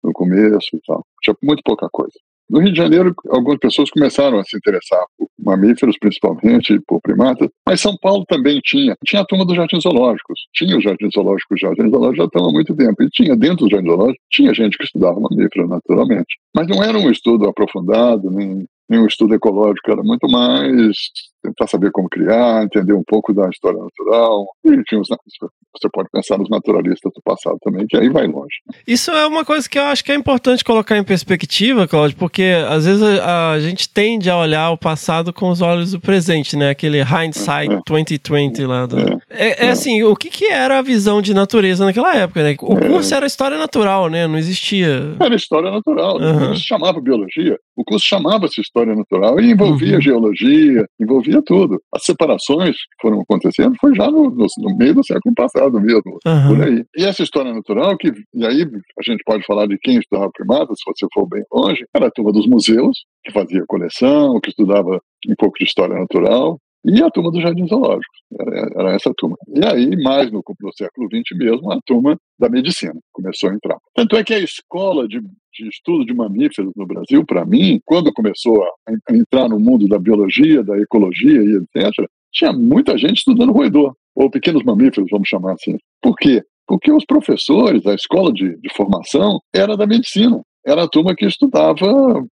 no 0.03 0.13
começo 0.13 0.77
e 0.77 0.81
tal. 0.87 1.05
Tinha 1.23 1.37
muito 1.43 1.63
pouca 1.65 1.89
coisa. 1.91 2.15
No 2.49 2.61
Rio 2.61 2.73
de 2.73 2.79
Janeiro, 2.79 3.15
algumas 3.31 3.59
pessoas 3.59 3.91
começaram 3.91 4.39
a 4.39 4.45
se 4.45 4.57
interessar 4.57 5.03
por 5.17 5.29
mamíferos, 5.39 5.97
principalmente, 5.99 6.79
por 6.87 7.01
primatas, 7.01 7.49
mas 7.67 7.81
São 7.81 7.97
Paulo 7.97 8.25
também 8.27 8.61
tinha. 8.63 8.97
Tinha 9.05 9.23
a 9.23 9.25
turma 9.25 9.45
dos 9.45 9.57
jardins 9.57 9.83
zoológicos. 9.83 10.41
Tinha 10.53 10.77
os 10.77 10.85
jardins 10.85 11.11
zoológicos, 11.15 11.57
os 11.57 11.61
jardins 11.61 11.91
zoológicos 11.91 12.19
já 12.19 12.25
estão 12.25 12.49
há 12.49 12.53
muito 12.53 12.75
tempo. 12.77 13.03
E 13.03 13.09
tinha, 13.11 13.37
dentro 13.37 13.67
dos 13.67 13.71
jardins 13.71 13.91
zoológicos, 13.91 14.25
tinha 14.31 14.55
gente 14.55 14.77
que 14.77 14.85
estudava 14.85 15.21
mamíferos, 15.21 15.69
naturalmente. 15.69 16.39
Mas 16.55 16.69
não 16.69 16.83
era 16.83 16.99
um 16.99 17.11
estudo 17.11 17.49
aprofundado, 17.49 18.31
nem, 18.31 18.67
nem 18.89 19.01
um 19.01 19.07
estudo 19.07 19.35
ecológico, 19.35 19.91
era 19.91 20.03
muito 20.03 20.29
mais 20.29 20.97
tentar 21.45 21.67
saber 21.67 21.91
como 21.91 22.09
criar, 22.09 22.65
entender 22.65 22.95
um 22.95 23.03
pouco 23.07 23.35
da 23.35 23.49
história 23.51 23.79
natural. 23.79 24.47
E 24.65 24.83
tinha 24.85 25.01
os, 25.01 25.09
você 25.09 25.89
pode 25.93 26.09
pensar 26.11 26.39
nos 26.39 26.49
naturalistas 26.49 27.13
do 27.15 27.23
passado 27.23 27.59
também, 27.63 27.87
que 27.87 27.97
aí 27.97 28.09
vai 28.09 28.27
longe. 28.27 28.57
Isso 28.87 29.11
é 29.11 29.27
uma 29.27 29.45
coisa 29.45 29.69
que 29.69 29.79
eu 29.79 29.83
acho 29.85 30.05
que 30.05 30.13
é 30.13 30.15
importante 30.15 30.65
colocar 30.65 30.97
em 30.97 31.05
perspectiva, 31.05 31.87
Claudio, 31.87 32.17
porque 32.17 32.55
às 32.69 32.87
vezes 32.87 33.03
a, 33.03 33.53
a 33.53 33.61
gente 33.61 33.89
tende 33.89 34.31
a 34.31 34.39
olhar 34.39 34.71
o 34.71 34.79
passado 34.79 35.33
com 35.33 35.51
os 35.51 35.61
olhos 35.61 35.93
do 35.93 36.01
presente, 36.01 36.57
né? 36.57 36.71
Aquele 36.71 37.03
hindsight 37.03 37.73
é, 37.73 37.81
2020 37.87 38.63
é. 38.63 38.67
lá. 38.67 38.87
Do... 38.87 38.99
É, 38.99 39.19
é, 39.31 39.67
é, 39.67 39.71
assim, 39.71 40.03
o 40.03 40.17
que, 40.17 40.31
que 40.31 40.47
era 40.47 40.79
a 40.79 40.83
visão 40.83 41.21
de 41.21 41.35
natureza 41.35 41.85
naquela 41.85 42.15
época, 42.15 42.43
né? 42.43 42.57
O 42.63 42.79
é. 42.79 42.89
curso 42.89 43.15
era 43.15 43.27
história 43.27 43.59
natural, 43.59 44.09
né? 44.09 44.27
Não 44.27 44.39
existia... 44.39 45.15
Era 45.21 45.35
história 45.35 45.71
natural. 45.71 46.17
Uhum. 46.17 46.41
Não 46.41 46.57
se 46.57 46.63
chamava 46.63 47.01
biologia. 47.01 47.59
O 47.77 47.85
curso 47.85 48.07
chamava-se 48.07 48.61
história 48.61 48.95
natural 48.95 49.41
e 49.41 49.51
envolvia 49.51 49.97
uhum. 49.97 50.01
geologia, 50.01 50.87
envolvia 51.01 51.34
tudo. 51.43 51.81
As 51.95 52.05
separações 52.05 52.77
que 52.77 53.03
foram 53.03 53.21
acontecendo 53.21 53.75
foi 53.81 53.95
já 53.95 54.11
no, 54.11 54.31
no, 54.31 54.47
no 54.59 54.77
meio 54.77 54.95
do 54.95 55.05
século 55.05 55.35
passado 55.35 55.81
mesmo, 55.81 56.19
uhum. 56.27 56.49
por 56.49 56.63
aí. 56.63 56.85
E 56.97 57.05
essa 57.05 57.23
história 57.23 57.53
natural, 57.53 57.97
que 57.97 58.13
e 58.35 58.47
aí 58.47 58.63
a 58.63 59.03
gente 59.03 59.23
pode 59.25 59.45
falar 59.45 59.67
de 59.67 59.79
quem 59.79 59.99
estudava 59.99 60.31
primatas, 60.33 60.79
se 60.79 60.85
você 60.87 61.07
for 61.13 61.29
bem 61.29 61.43
longe, 61.53 61.85
era 61.95 62.07
a 62.07 62.11
turma 62.11 62.33
dos 62.33 62.47
museus, 62.47 63.05
que 63.25 63.33
fazia 63.33 63.65
coleção, 63.67 64.41
que 64.41 64.51
estudava 64.51 65.01
um 65.29 65.35
pouco 65.39 65.59
de 65.59 65.65
história 65.65 65.99
natural, 65.99 66.59
e 66.85 67.03
a 67.03 67.11
turma 67.11 67.31
dos 67.31 67.43
jardins 67.43 67.69
zoológicos. 67.69 68.19
Era, 68.39 68.71
era, 68.77 68.95
essa 68.95 69.13
turma. 69.17 69.37
E 69.49 69.65
aí, 69.65 70.03
mais 70.03 70.31
no, 70.31 70.43
no 70.61 70.73
século 70.73 71.09
XX 71.09 71.39
mesmo, 71.39 71.73
a 71.73 71.81
turma 71.87 72.17
da 72.39 72.49
medicina 72.49 72.95
começou 73.13 73.51
a 73.51 73.55
entrar. 73.55 73.79
Tanto 73.95 74.17
é 74.17 74.25
que 74.25 74.35
a 74.35 74.39
escola 74.39 75.09
de, 75.09 75.21
de 75.21 75.69
estudo 75.69 76.05
de 76.05 76.15
mamíferos 76.15 76.73
no 76.77 76.87
Brasil, 76.87 77.25
para 77.25 77.45
mim, 77.47 77.81
quando 77.85 78.13
começou 78.13 78.63
a 78.63 79.15
entrar 79.15 79.49
no 79.49 79.59
mundo 79.59 79.89
da 79.89 79.99
biologia, 79.99 80.63
da 80.63 80.79
ecologia 80.79 81.43
e 81.43 81.57
etc., 81.57 82.07
tinha 82.33 82.53
muita 82.53 82.99
gente 82.99 83.19
estudando 83.19 83.53
roedor, 83.53 83.95
ou 84.15 84.31
pequenos 84.31 84.63
mamíferos, 84.65 85.09
vamos 85.11 85.29
chamar 85.29 85.53
assim. 85.53 85.77
Por 86.03 86.17
quê? 86.17 86.43
Porque 86.67 86.93
os 86.93 87.05
professores, 87.05 87.87
a 87.87 87.95
escola 87.95 88.33
de, 88.33 88.59
de 88.59 88.75
formação, 88.75 89.39
era 89.55 89.77
da 89.77 89.87
medicina 89.87 90.41
era 90.67 90.85
a 90.85 90.89
turma 90.89 91.15
que 91.15 91.27
estudava 91.27 91.87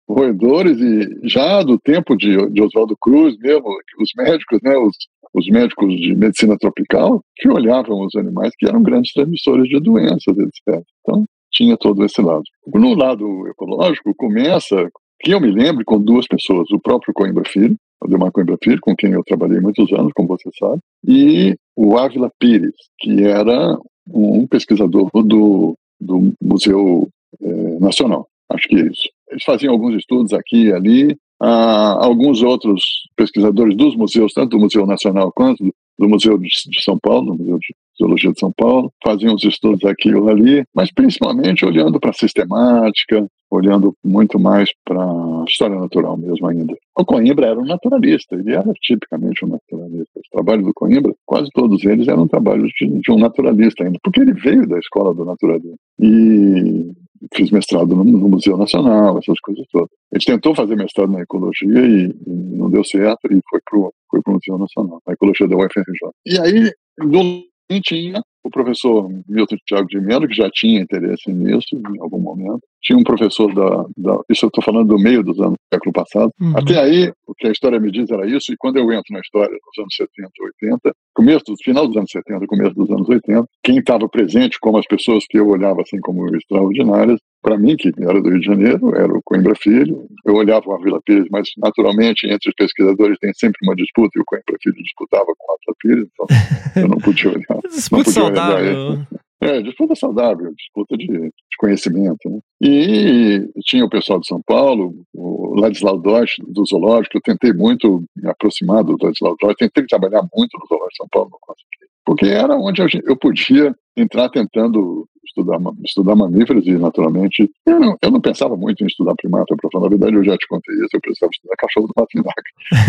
roedores 0.08 0.80
e 0.80 1.28
já 1.28 1.64
do 1.64 1.80
tempo 1.80 2.16
de, 2.16 2.50
de 2.52 2.62
Oswaldo 2.62 2.96
Cruz 3.00 3.38
mesmo, 3.38 3.68
os 4.00 4.10
médicos, 4.18 4.60
né, 4.62 4.78
os, 4.78 4.96
os 5.34 5.48
médicos 5.50 5.96
de 5.96 6.16
medicina 6.16 6.58
tropical, 6.58 7.22
que 7.36 7.50
olhavam 7.50 8.06
os 8.06 8.16
animais 8.16 8.52
que 8.58 8.68
eram 8.68 8.84
grandes 8.84 9.14
transmissores 9.14 9.70
de 9.70 9.80
doenças, 9.80 10.38
etc. 10.38 10.84
Então, 11.02 11.24
tinha 11.52 11.78
todo 11.78 12.04
esse 12.04 12.22
lado. 12.22 12.44
No 12.74 12.94
lado 12.94 13.48
ecológico, 13.48 14.14
começa, 14.16 14.90
que 15.22 15.32
eu 15.32 15.40
me 15.40 15.52
lembro, 15.52 15.84
com 15.86 16.00
duas 16.00 16.28
pessoas, 16.28 16.70
o 16.72 16.80
próprio 16.80 17.14
Coimbra 17.14 17.44
Filho, 17.48 17.76
o 18.02 18.08
Demar 18.08 18.32
Coimbra 18.32 18.58
Filho, 18.62 18.80
com 18.82 18.96
quem 18.96 19.14
eu 19.14 19.24
trabalhei 19.24 19.60
muitos 19.60 19.92
anos, 19.94 20.12
como 20.14 20.28
você 20.28 20.50
sabe, 20.60 20.80
e 21.08 21.56
o 21.76 21.98
Ávila 21.98 22.32
Pires, 22.40 22.76
que 23.00 23.24
era 23.24 23.78
um 24.08 24.46
pesquisador 24.48 25.10
do, 25.14 25.76
do 26.00 26.34
Museu 26.42 27.08
é, 27.42 27.80
nacional. 27.80 28.28
Acho 28.50 28.68
que 28.68 28.76
é 28.76 28.88
isso. 28.88 29.10
Eles 29.30 29.44
faziam 29.44 29.74
alguns 29.74 29.96
estudos 29.96 30.34
aqui 30.34 30.68
e 30.68 30.74
ali. 30.74 31.18
Ah, 31.40 32.04
alguns 32.04 32.42
outros 32.42 32.82
pesquisadores 33.16 33.76
dos 33.76 33.96
museus, 33.96 34.34
tanto 34.34 34.58
do 34.58 34.60
Museu 34.60 34.88
Nacional 34.88 35.32
quanto 35.32 35.64
do 35.98 36.08
Museu 36.08 36.38
de, 36.38 36.50
São 36.84 36.98
Paulo, 37.00 37.36
do 37.36 37.44
Museu 37.44 37.58
de 37.58 37.76
Zoologia 38.00 38.32
de 38.32 38.40
São 38.40 38.52
Paulo, 38.52 38.92
faziam 39.04 39.34
os 39.34 39.44
estudos 39.44 39.84
aqui 39.86 40.10
e 40.10 40.30
ali, 40.30 40.64
mas 40.74 40.92
principalmente 40.92 41.66
olhando 41.66 42.00
para 42.00 42.12
a 42.12 42.14
sistemática, 42.14 43.28
olhando 43.50 43.96
muito 44.04 44.40
mais 44.40 44.70
para 44.86 45.02
a 45.02 45.46
história 45.48 45.80
natural 45.80 46.16
mesmo 46.18 46.48
ainda. 46.48 46.76
O 46.98 47.06
Coimbra 47.06 47.48
era 47.48 47.60
um 47.60 47.66
naturalista, 47.66 48.36
ele 48.36 48.54
era 48.54 48.72
tipicamente 48.82 49.44
um 49.44 49.50
naturalista. 49.50 50.20
Os 50.20 50.30
trabalhos 50.32 50.66
do 50.66 50.74
Coimbra, 50.74 51.14
quase 51.26 51.50
todos 51.54 51.84
eles 51.84 52.08
eram 52.08 52.28
trabalhos 52.28 52.72
de, 52.80 52.88
de 52.88 53.12
um 53.12 53.18
naturalista 53.18 53.84
ainda, 53.84 53.98
porque 54.04 54.22
ele 54.22 54.34
veio 54.34 54.68
da 54.68 54.78
escola 54.78 55.14
do 55.14 55.26
naturalismo. 55.26 55.78
E 56.00 56.92
fiz 57.36 57.52
mestrado 57.52 57.96
no, 57.96 58.04
no, 58.04 58.30
Museu 58.30 58.58
Nacional, 58.58 59.18
essas 59.18 59.40
coisas 59.40 59.66
todas. 59.72 59.90
Ele 60.12 60.24
tentou 60.26 60.56
fazer 60.56 60.76
mestrado 60.76 61.12
na 61.12 61.22
ecologia 61.22 61.80
e, 61.86 62.10
e 62.10 62.58
não 62.58 62.70
deu 62.70 62.84
certo 62.84 63.28
e 63.32 63.40
foi 63.50 63.60
para 63.66 63.80
o 63.80 63.94
foi 64.10 64.22
Museu 64.28 64.58
Nacional, 64.58 65.02
na 65.06 65.14
ecologia 65.14 65.48
da 65.48 65.58
UFRJ. 65.58 66.12
E 66.26 66.40
aí, 66.40 66.72
do 67.00 67.48
tinha 67.84 68.22
o 68.44 68.50
professor 68.50 69.10
Milton 69.28 69.58
Thiago 69.68 69.88
de 69.88 70.00
Mello, 70.00 70.28
que 70.28 70.36
já 70.36 70.50
tinha 70.52 70.82
interesse 70.82 71.32
nisso 71.32 71.76
em 71.76 72.02
algum 72.02 72.20
momento. 72.20 72.62
Tinha 72.82 72.98
um 72.98 73.04
professor 73.04 73.54
da. 73.54 73.86
da 73.98 74.20
isso 74.30 74.46
eu 74.46 74.48
estou 74.48 74.64
falando 74.64 74.88
do 74.88 75.00
meio 75.00 75.24
dos 75.24 75.40
anos 75.40 75.54
do 75.54 75.76
século 75.76 75.94
passado. 75.94 76.32
Uhum. 76.40 76.54
Até 76.56 76.80
aí, 76.80 77.12
o 77.28 77.34
que 77.34 77.48
a 77.48 77.52
história 77.52 77.80
me 77.80 77.92
diz 77.92 78.10
era 78.10 78.28
isso, 78.28 78.52
e 78.52 78.58
quando 78.58 78.78
eu 78.78 78.92
entro 78.92 79.12
na 79.12 79.20
história 79.20 79.50
dos 79.50 79.78
anos 79.80 79.96
70, 79.96 80.32
80, 80.62 80.92
começo 81.14 81.46
do 81.46 81.56
final 81.64 81.88
dos 81.88 81.98
anos 81.98 82.12
70, 82.12 82.46
começo 82.48 82.76
dos 82.76 82.90
anos 82.90 83.10
80, 83.10 83.46
quem 83.64 83.80
estava 83.80 84.08
presente, 84.08 84.60
como 84.60 84.78
as 84.78 84.86
pessoas 84.86 85.26
que 85.28 85.38
eu 85.40 85.48
olhava 85.48 85.82
assim 85.82 86.00
como 86.00 86.36
extraordinárias, 86.36 87.20
para 87.42 87.58
mim, 87.58 87.76
que 87.78 87.92
era 88.00 88.22
do 88.22 88.30
Rio 88.30 88.40
de 88.40 88.46
Janeiro, 88.46 88.96
era 88.96 89.12
o 89.12 89.22
Coimbra 89.24 89.56
Filho. 89.56 90.06
Eu 90.26 90.36
olhava 90.36 90.74
a 90.74 90.78
Vila 90.80 91.00
Pires, 91.06 91.28
mas 91.32 91.48
naturalmente 91.58 92.28
entre 92.28 92.50
os 92.50 92.56
pesquisadores 92.56 93.18
tem 93.20 93.32
sempre 93.34 93.60
uma 93.64 93.76
disputa 93.76 94.18
e 94.18 94.22
o 94.22 94.26
Coimbra 94.26 94.58
Filho 94.62 94.76
disputava 94.84 95.28
com 95.38 95.52
a 95.52 95.56
Vila 95.62 95.76
Pires, 95.80 96.10
então 96.12 96.84
eu 96.84 96.88
não 96.90 96.98
podia 96.98 97.30
olhar. 97.32 97.62
disputa 97.70 98.04
podia 98.04 98.22
saudável. 98.22 98.90
Olhar 98.90 99.08
é, 99.42 99.62
disputa 99.62 99.96
saudável, 99.96 100.52
disputa 100.56 100.98
de, 100.98 101.08
de 101.08 101.58
conhecimento. 101.58 102.30
Né? 102.30 102.40
E 102.62 103.50
tinha 103.62 103.86
o 103.86 103.90
pessoal 103.90 104.20
de 104.20 104.28
São 104.28 104.42
Paulo, 104.42 104.96
o 105.14 105.60
Ladislau 105.60 106.00
Deutsch, 106.00 106.38
do 106.48 106.66
Zoológico, 106.66 107.18
eu 107.18 107.22
tentei 107.22 107.54
muito 107.54 108.04
me 108.16 108.30
aproximar 108.30 108.84
do 108.84 108.98
Ladislau 109.02 109.36
Deutsch, 109.40 109.58
tentei 109.60 109.86
trabalhar 109.86 110.28
muito 110.36 110.58
no 110.58 110.68
Zoológico 110.68 110.92
de 110.92 110.98
São 110.98 111.08
Paulo, 111.12 111.30
não 111.32 111.40
consegui. 111.42 111.68
Porque 112.06 112.26
era 112.26 112.56
onde 112.56 112.82
eu 113.06 113.18
podia 113.18 113.76
entrar 113.96 114.30
tentando 114.30 115.08
estudar, 115.28 115.60
estudar 115.86 116.16
mamíferos 116.16 116.66
e, 116.66 116.78
naturalmente, 116.78 117.50
eu 117.66 117.80
não, 117.80 117.98
eu 118.02 118.12
não 118.12 118.22
pensava 118.22 118.56
muito 118.56 118.84
em 118.84 118.88
estudar 118.88 119.16
primata, 119.16 119.56
para 119.56 119.70
falar 119.72 119.88
a 119.88 119.90
verdade, 119.90 120.16
eu 120.16 120.24
já 120.24 120.38
te 120.38 120.48
contei 120.48 120.76
isso, 120.76 120.90
eu 120.94 121.02
precisava 121.02 121.32
estudar 121.32 121.56
cachorro 121.58 121.88
do 121.88 121.94
Matinac. 121.96 122.42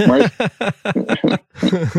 Mas, 0.08 0.32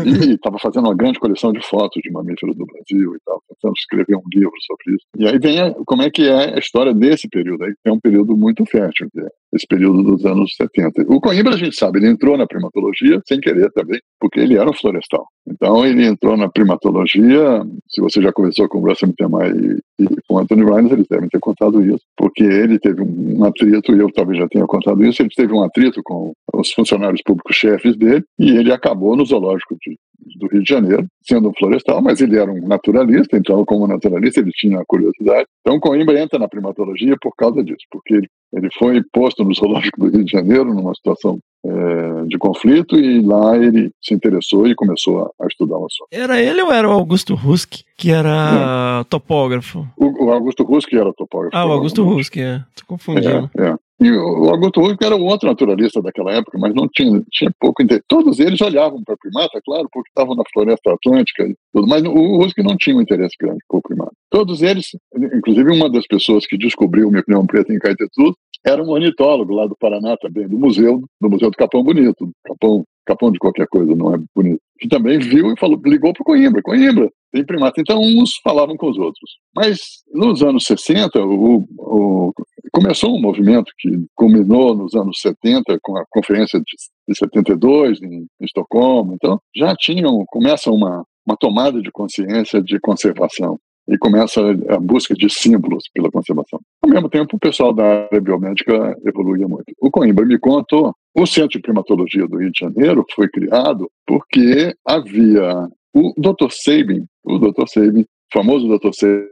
e 0.04 0.34
estava 0.34 0.58
fazendo 0.58 0.86
uma 0.86 0.96
grande 0.96 1.18
coleção 1.18 1.52
de 1.52 1.60
fotos 1.66 2.00
de 2.02 2.10
mamíferos 2.10 2.56
do 2.56 2.66
Brasil 2.66 3.14
e 3.14 3.18
tal, 3.24 3.42
tentando 3.48 3.74
escrever 3.76 4.16
um 4.16 4.22
livro 4.32 4.52
sobre 4.66 4.96
isso. 4.96 5.06
E 5.16 5.26
aí 5.26 5.38
vem 5.38 5.60
a, 5.60 5.74
como 5.86 6.02
é 6.02 6.10
que 6.10 6.22
é 6.28 6.54
a 6.54 6.58
história 6.58 6.94
desse 6.94 7.28
período, 7.28 7.64
aí 7.64 7.74
é 7.84 7.92
um 7.92 8.00
período 8.00 8.36
muito 8.36 8.64
fértil, 8.66 9.08
é 9.16 9.28
esse 9.52 9.66
período 9.66 10.02
dos 10.02 10.24
anos 10.24 10.54
70. 10.56 11.02
O 11.08 11.20
Coimbra, 11.20 11.54
a 11.54 11.58
gente 11.58 11.76
sabe, 11.76 11.98
ele 11.98 12.08
entrou 12.08 12.36
na 12.36 12.46
primatologia 12.46 13.20
sem 13.26 13.40
querer 13.40 13.70
também, 13.72 14.00
porque 14.20 14.40
ele 14.40 14.56
era 14.56 14.72
florestal. 14.72 15.26
Então, 15.48 15.84
ele 15.84 16.06
entrou 16.06 16.36
na 16.36 16.48
primatologia, 16.48 17.62
se 17.88 18.00
você 18.00 18.22
já 18.22 18.32
conversou 18.32 18.68
com 18.68 18.78
o 18.78 18.88
Russell 18.88 19.08
Mittermeier 19.08 19.80
e, 19.98 20.04
e 20.04 20.08
com 20.28 20.38
Anthony 20.38 20.64
Rhines, 20.64 20.92
eles 20.92 21.06
devem 21.08 21.28
ter 21.28 21.40
contado 21.40 21.82
isso, 21.82 22.02
porque 22.16 22.44
ele 22.44 22.78
teve 22.78 23.02
um 23.02 23.44
atrito, 23.44 23.94
e 23.94 23.98
eu 23.98 24.10
talvez 24.12 24.38
já 24.38 24.48
tenha 24.48 24.66
contado 24.66 25.04
isso, 25.04 25.22
ele 25.22 25.30
teve 25.30 25.52
um 25.52 25.62
atrito 25.62 26.00
com 26.04 26.32
os 26.54 26.72
funcionários 26.72 27.22
públicos 27.22 27.56
chefes 27.56 27.96
dele, 27.96 28.24
e 28.38 28.56
ele 28.56 28.72
acabou 28.72 29.16
no 29.16 29.24
zoológico 29.24 29.76
de, 29.80 29.96
do 30.36 30.46
Rio 30.48 30.62
de 30.62 30.68
Janeiro, 30.68 31.06
sendo 31.22 31.48
um 31.48 31.54
florestal, 31.54 32.00
mas 32.02 32.20
ele 32.20 32.38
era 32.38 32.50
um 32.50 32.66
naturalista, 32.66 33.36
então, 33.36 33.64
como 33.64 33.86
naturalista, 33.86 34.40
ele 34.40 34.50
tinha 34.52 34.80
a 34.80 34.84
curiosidade. 34.86 35.46
Então, 35.60 35.80
Coimbra 35.80 36.20
entra 36.20 36.38
na 36.38 36.48
primatologia 36.48 37.16
por 37.20 37.34
causa 37.36 37.62
disso, 37.62 37.84
porque 37.90 38.14
ele, 38.14 38.28
ele 38.52 38.68
foi 38.78 39.02
posto 39.12 39.44
no 39.44 39.54
zoológico 39.54 40.00
do 40.00 40.08
Rio 40.08 40.24
de 40.24 40.32
Janeiro, 40.32 40.74
numa 40.74 40.94
situação 40.94 41.38
é, 41.64 42.24
de 42.26 42.38
conflito, 42.38 42.98
e 42.98 43.20
lá 43.20 43.56
ele 43.56 43.90
se 44.02 44.14
interessou 44.14 44.66
e 44.66 44.74
começou 44.74 45.24
a, 45.24 45.44
a 45.44 45.46
estudar 45.46 45.76
o 45.76 45.86
assunto. 45.86 46.08
Era 46.10 46.40
ele 46.40 46.62
ou 46.62 46.72
era 46.72 46.88
o 46.88 46.92
Augusto 46.92 47.34
Rusk, 47.34 47.80
que 47.96 48.10
era 48.10 49.04
topógrafo? 49.08 49.86
O, 49.96 50.26
o 50.26 50.32
Augusto 50.32 50.64
Rusk 50.64 50.92
era 50.92 51.12
topógrafo. 51.12 51.56
Ah, 51.56 51.66
o 51.66 51.72
Augusto 51.72 52.02
Rusk, 52.02 52.36
é. 52.38 52.62
Tô 52.74 52.86
confundindo. 52.86 53.50
É, 53.58 53.68
é. 53.68 53.74
E 54.02 54.10
o 54.10 54.48
Augusto 54.48 54.80
Rusk 54.80 55.02
era 55.02 55.14
um 55.14 55.26
outro 55.26 55.46
naturalista 55.46 56.00
daquela 56.00 56.32
época, 56.32 56.58
mas 56.58 56.72
não 56.74 56.88
tinha, 56.88 57.22
tinha 57.30 57.50
pouco 57.60 57.82
interesse. 57.82 58.04
Todos 58.08 58.40
eles 58.40 58.58
olhavam 58.62 59.04
para 59.04 59.14
o 59.14 59.18
primata, 59.18 59.60
claro, 59.62 59.88
porque 59.92 60.08
estavam 60.08 60.34
na 60.34 60.42
floresta 60.50 60.94
atlântica 60.94 61.44
e 61.44 61.54
tudo, 61.70 61.86
mas 61.86 62.02
o 62.04 62.36
Rusk 62.38 62.56
não 62.58 62.78
tinha 62.78 62.96
um 62.96 63.02
interesse 63.02 63.34
grande 63.38 63.58
por 63.68 63.82
primata. 63.82 64.12
Todos 64.30 64.62
eles, 64.62 64.86
inclusive 65.14 65.70
uma 65.70 65.90
das 65.90 66.06
pessoas 66.06 66.46
que 66.46 66.56
descobriu 66.56 67.08
o 67.08 67.12
micrão 67.12 67.44
preto 67.46 67.72
em 67.74 67.78
Caetetu, 67.78 68.34
era 68.64 68.82
um 68.82 68.88
ornitólogo 68.88 69.52
lá 69.52 69.66
do 69.66 69.76
Paraná 69.76 70.16
também, 70.16 70.48
do 70.48 70.58
museu, 70.58 71.02
do 71.20 71.28
Museu 71.28 71.50
do 71.50 71.56
Capão 71.56 71.82
Bonito, 71.82 72.30
Capão, 72.44 72.84
Capão 73.04 73.30
de 73.30 73.38
qualquer 73.38 73.66
coisa, 73.66 73.94
não 73.94 74.14
é 74.14 74.18
bonito. 74.34 74.60
Que 74.78 74.88
também 74.88 75.18
viu 75.18 75.52
e 75.52 75.58
falou, 75.58 75.78
ligou 75.84 76.14
para 76.14 76.22
o 76.22 76.24
Coimbra, 76.24 76.62
Coimbra, 76.62 77.10
tem 77.32 77.44
primata. 77.44 77.80
Então 77.80 78.00
uns 78.00 78.30
falavam 78.42 78.76
com 78.76 78.90
os 78.90 78.98
outros. 78.98 79.30
Mas 79.54 79.78
nos 80.12 80.42
anos 80.42 80.64
60, 80.64 81.20
o, 81.24 81.64
o, 81.78 82.32
começou 82.72 83.14
um 83.14 83.20
movimento 83.20 83.72
que 83.78 83.90
culminou 84.14 84.74
nos 84.74 84.94
anos 84.94 85.20
70 85.20 85.78
com 85.82 85.96
a 85.96 86.04
conferência 86.10 86.58
de, 86.58 86.76
de 87.08 87.18
72 87.18 88.02
em, 88.02 88.26
em 88.40 88.44
Estocolmo. 88.44 89.14
Então 89.14 89.38
já 89.54 89.74
tinham, 89.76 90.24
começa 90.26 90.70
uma, 90.70 91.04
uma 91.26 91.36
tomada 91.36 91.80
de 91.80 91.90
consciência 91.90 92.62
de 92.62 92.78
conservação 92.80 93.58
e 93.88 93.98
começa 93.98 94.40
a 94.68 94.78
busca 94.78 95.14
de 95.14 95.28
símbolos 95.28 95.84
pela 95.92 96.10
conservação. 96.10 96.60
Ao 96.82 96.88
mesmo 96.88 97.08
tempo, 97.08 97.36
o 97.36 97.40
pessoal 97.40 97.72
da 97.72 98.04
área 98.04 98.20
biomédica 98.20 98.96
evoluía 99.04 99.48
muito. 99.48 99.64
O 99.80 99.90
Coimbra 99.90 100.24
me 100.24 100.38
contou, 100.38 100.94
o 101.14 101.26
Centro 101.26 101.58
de 101.58 101.60
Primatologia 101.60 102.26
do 102.28 102.38
Rio 102.38 102.52
de 102.52 102.60
Janeiro 102.60 103.04
foi 103.14 103.28
criado 103.28 103.90
porque 104.06 104.74
havia 104.86 105.68
o 105.92 106.12
Dr. 106.16 106.50
Sabin, 106.50 107.04
o 107.24 107.38
Dr. 107.38 107.66
Sabin, 107.66 108.04
famoso 108.32 108.66
Dr. 108.68 108.92
Sabin 108.92 109.26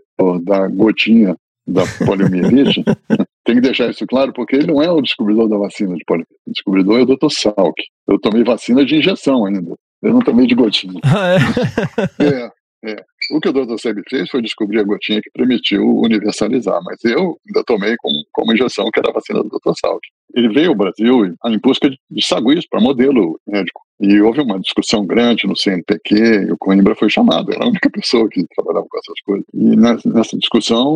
da 0.44 0.66
gotinha 0.68 1.36
da 1.66 1.82
poliomielite, 2.04 2.82
tem 3.44 3.56
que 3.56 3.60
deixar 3.60 3.90
isso 3.90 4.06
claro, 4.06 4.32
porque 4.32 4.56
ele 4.56 4.66
não 4.66 4.82
é 4.82 4.90
o 4.90 5.02
descobridor 5.02 5.48
da 5.48 5.58
vacina 5.58 5.94
de 5.94 6.04
poliomielite. 6.04 6.40
O 6.46 6.50
descobridor 6.50 6.98
é 6.98 7.02
o 7.02 7.06
Dr. 7.06 7.30
Salk. 7.30 7.74
Eu 8.08 8.18
tomei 8.18 8.42
vacina 8.42 8.84
de 8.84 8.96
injeção 8.96 9.44
ainda. 9.44 9.74
Eu 10.02 10.12
não 10.12 10.20
tomei 10.20 10.46
de 10.46 10.54
gotinha. 10.54 11.00
Ah, 11.04 11.34
é? 11.34 12.24
é, 12.88 12.92
é. 12.92 13.04
O 13.30 13.40
que 13.40 13.48
o 13.48 13.52
Dr. 13.52 13.78
Seb 13.78 13.98
fez 14.08 14.30
foi 14.30 14.40
descobrir 14.40 14.80
a 14.80 14.84
gotinha 14.84 15.20
que 15.20 15.30
permitiu 15.30 15.84
universalizar, 15.84 16.80
mas 16.82 17.02
eu 17.04 17.38
ainda 17.46 17.62
tomei 17.66 17.94
como, 17.98 18.24
como 18.32 18.52
injeção, 18.52 18.90
que 18.90 18.98
era 18.98 19.10
a 19.10 19.12
vacina 19.12 19.42
do 19.42 19.50
Dr. 19.50 19.72
Salk. 19.78 20.00
Ele 20.34 20.48
veio 20.48 20.70
ao 20.70 20.74
Brasil 20.74 21.26
em 21.26 21.58
busca 21.58 21.90
de, 21.90 21.98
de 22.10 22.24
saguios 22.24 22.66
para 22.66 22.80
modelo 22.80 23.38
médico. 23.46 23.82
E 24.00 24.20
houve 24.20 24.40
uma 24.40 24.58
discussão 24.60 25.06
grande 25.06 25.46
no 25.46 25.56
CNPq, 25.56 26.14
e 26.14 26.52
o 26.52 26.58
Coimbra 26.58 26.94
foi 26.94 27.10
chamado, 27.10 27.52
era 27.52 27.64
a 27.64 27.68
única 27.68 27.90
pessoa 27.92 28.28
que 28.28 28.46
trabalhava 28.54 28.86
com 28.88 28.98
essas 28.98 29.20
coisas. 29.20 29.46
E 29.52 29.76
nessa 29.76 30.38
discussão, 30.38 30.94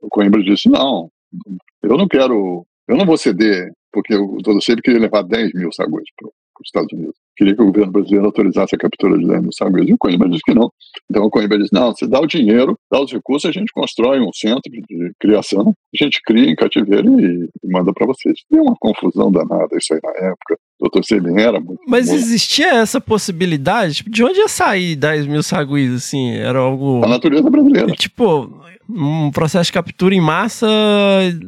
o 0.00 0.08
Coimbra 0.08 0.42
disse: 0.42 0.68
não, 0.68 1.10
eu 1.82 1.96
não 1.98 2.08
quero, 2.08 2.64
eu 2.88 2.96
não 2.96 3.04
vou 3.04 3.16
ceder, 3.16 3.72
porque 3.92 4.14
o 4.14 4.38
Dr. 4.38 4.60
Seb 4.62 4.80
queria 4.80 5.00
levar 5.00 5.22
10 5.22 5.52
mil 5.54 5.72
saguios 5.72 6.08
para 6.16 6.28
os 6.28 6.66
Estados 6.66 6.92
Unidos 6.92 7.25
queria 7.36 7.54
que 7.54 7.62
o 7.62 7.66
governo 7.66 7.92
brasileiro 7.92 8.26
autorizasse 8.26 8.74
a 8.74 8.78
captura 8.78 9.18
de 9.18 9.26
danos 9.26 9.56
sanguíneos. 9.56 9.90
E 9.90 9.94
o 9.94 9.98
Coimbra 9.98 10.28
disse 10.28 10.42
que 10.44 10.54
não. 10.54 10.70
Então 11.10 11.24
o 11.24 11.30
Coimbra 11.30 11.58
disse, 11.58 11.72
não, 11.72 11.92
você 11.92 12.06
dá 12.06 12.20
o 12.20 12.26
dinheiro, 12.26 12.76
dá 12.90 13.00
os 13.00 13.12
recursos, 13.12 13.48
a 13.48 13.52
gente 13.52 13.72
constrói 13.72 14.20
um 14.20 14.32
centro 14.32 14.70
de 14.70 15.12
criação, 15.20 15.72
a 15.94 16.04
gente 16.04 16.20
cria 16.24 16.50
em 16.50 16.56
cativeiro 16.56 17.20
e, 17.20 17.48
e 17.64 17.70
manda 17.70 17.92
para 17.92 18.06
vocês. 18.06 18.38
Deu 18.50 18.62
uma 18.62 18.76
confusão 18.80 19.30
danada 19.30 19.76
isso 19.76 19.92
aí 19.94 20.00
na 20.02 20.28
época. 20.28 20.56
O 20.78 20.84
doutor 20.84 21.04
Selim 21.04 21.40
era 21.40 21.60
muito... 21.60 21.80
Mas 21.86 22.08
muito... 22.08 22.20
existia 22.20 22.74
essa 22.74 23.00
possibilidade? 23.00 24.04
De 24.06 24.24
onde 24.24 24.38
ia 24.38 24.48
sair 24.48 24.96
10 24.96 25.26
mil 25.26 25.42
saguis, 25.42 25.92
assim? 25.92 26.32
Era 26.32 26.58
algo... 26.58 27.04
A 27.04 27.08
natureza 27.08 27.48
brasileira. 27.48 27.92
Tipo, 27.92 28.50
um 28.88 29.30
processo 29.30 29.66
de 29.66 29.72
captura 29.72 30.14
em 30.14 30.20
massa... 30.20 30.66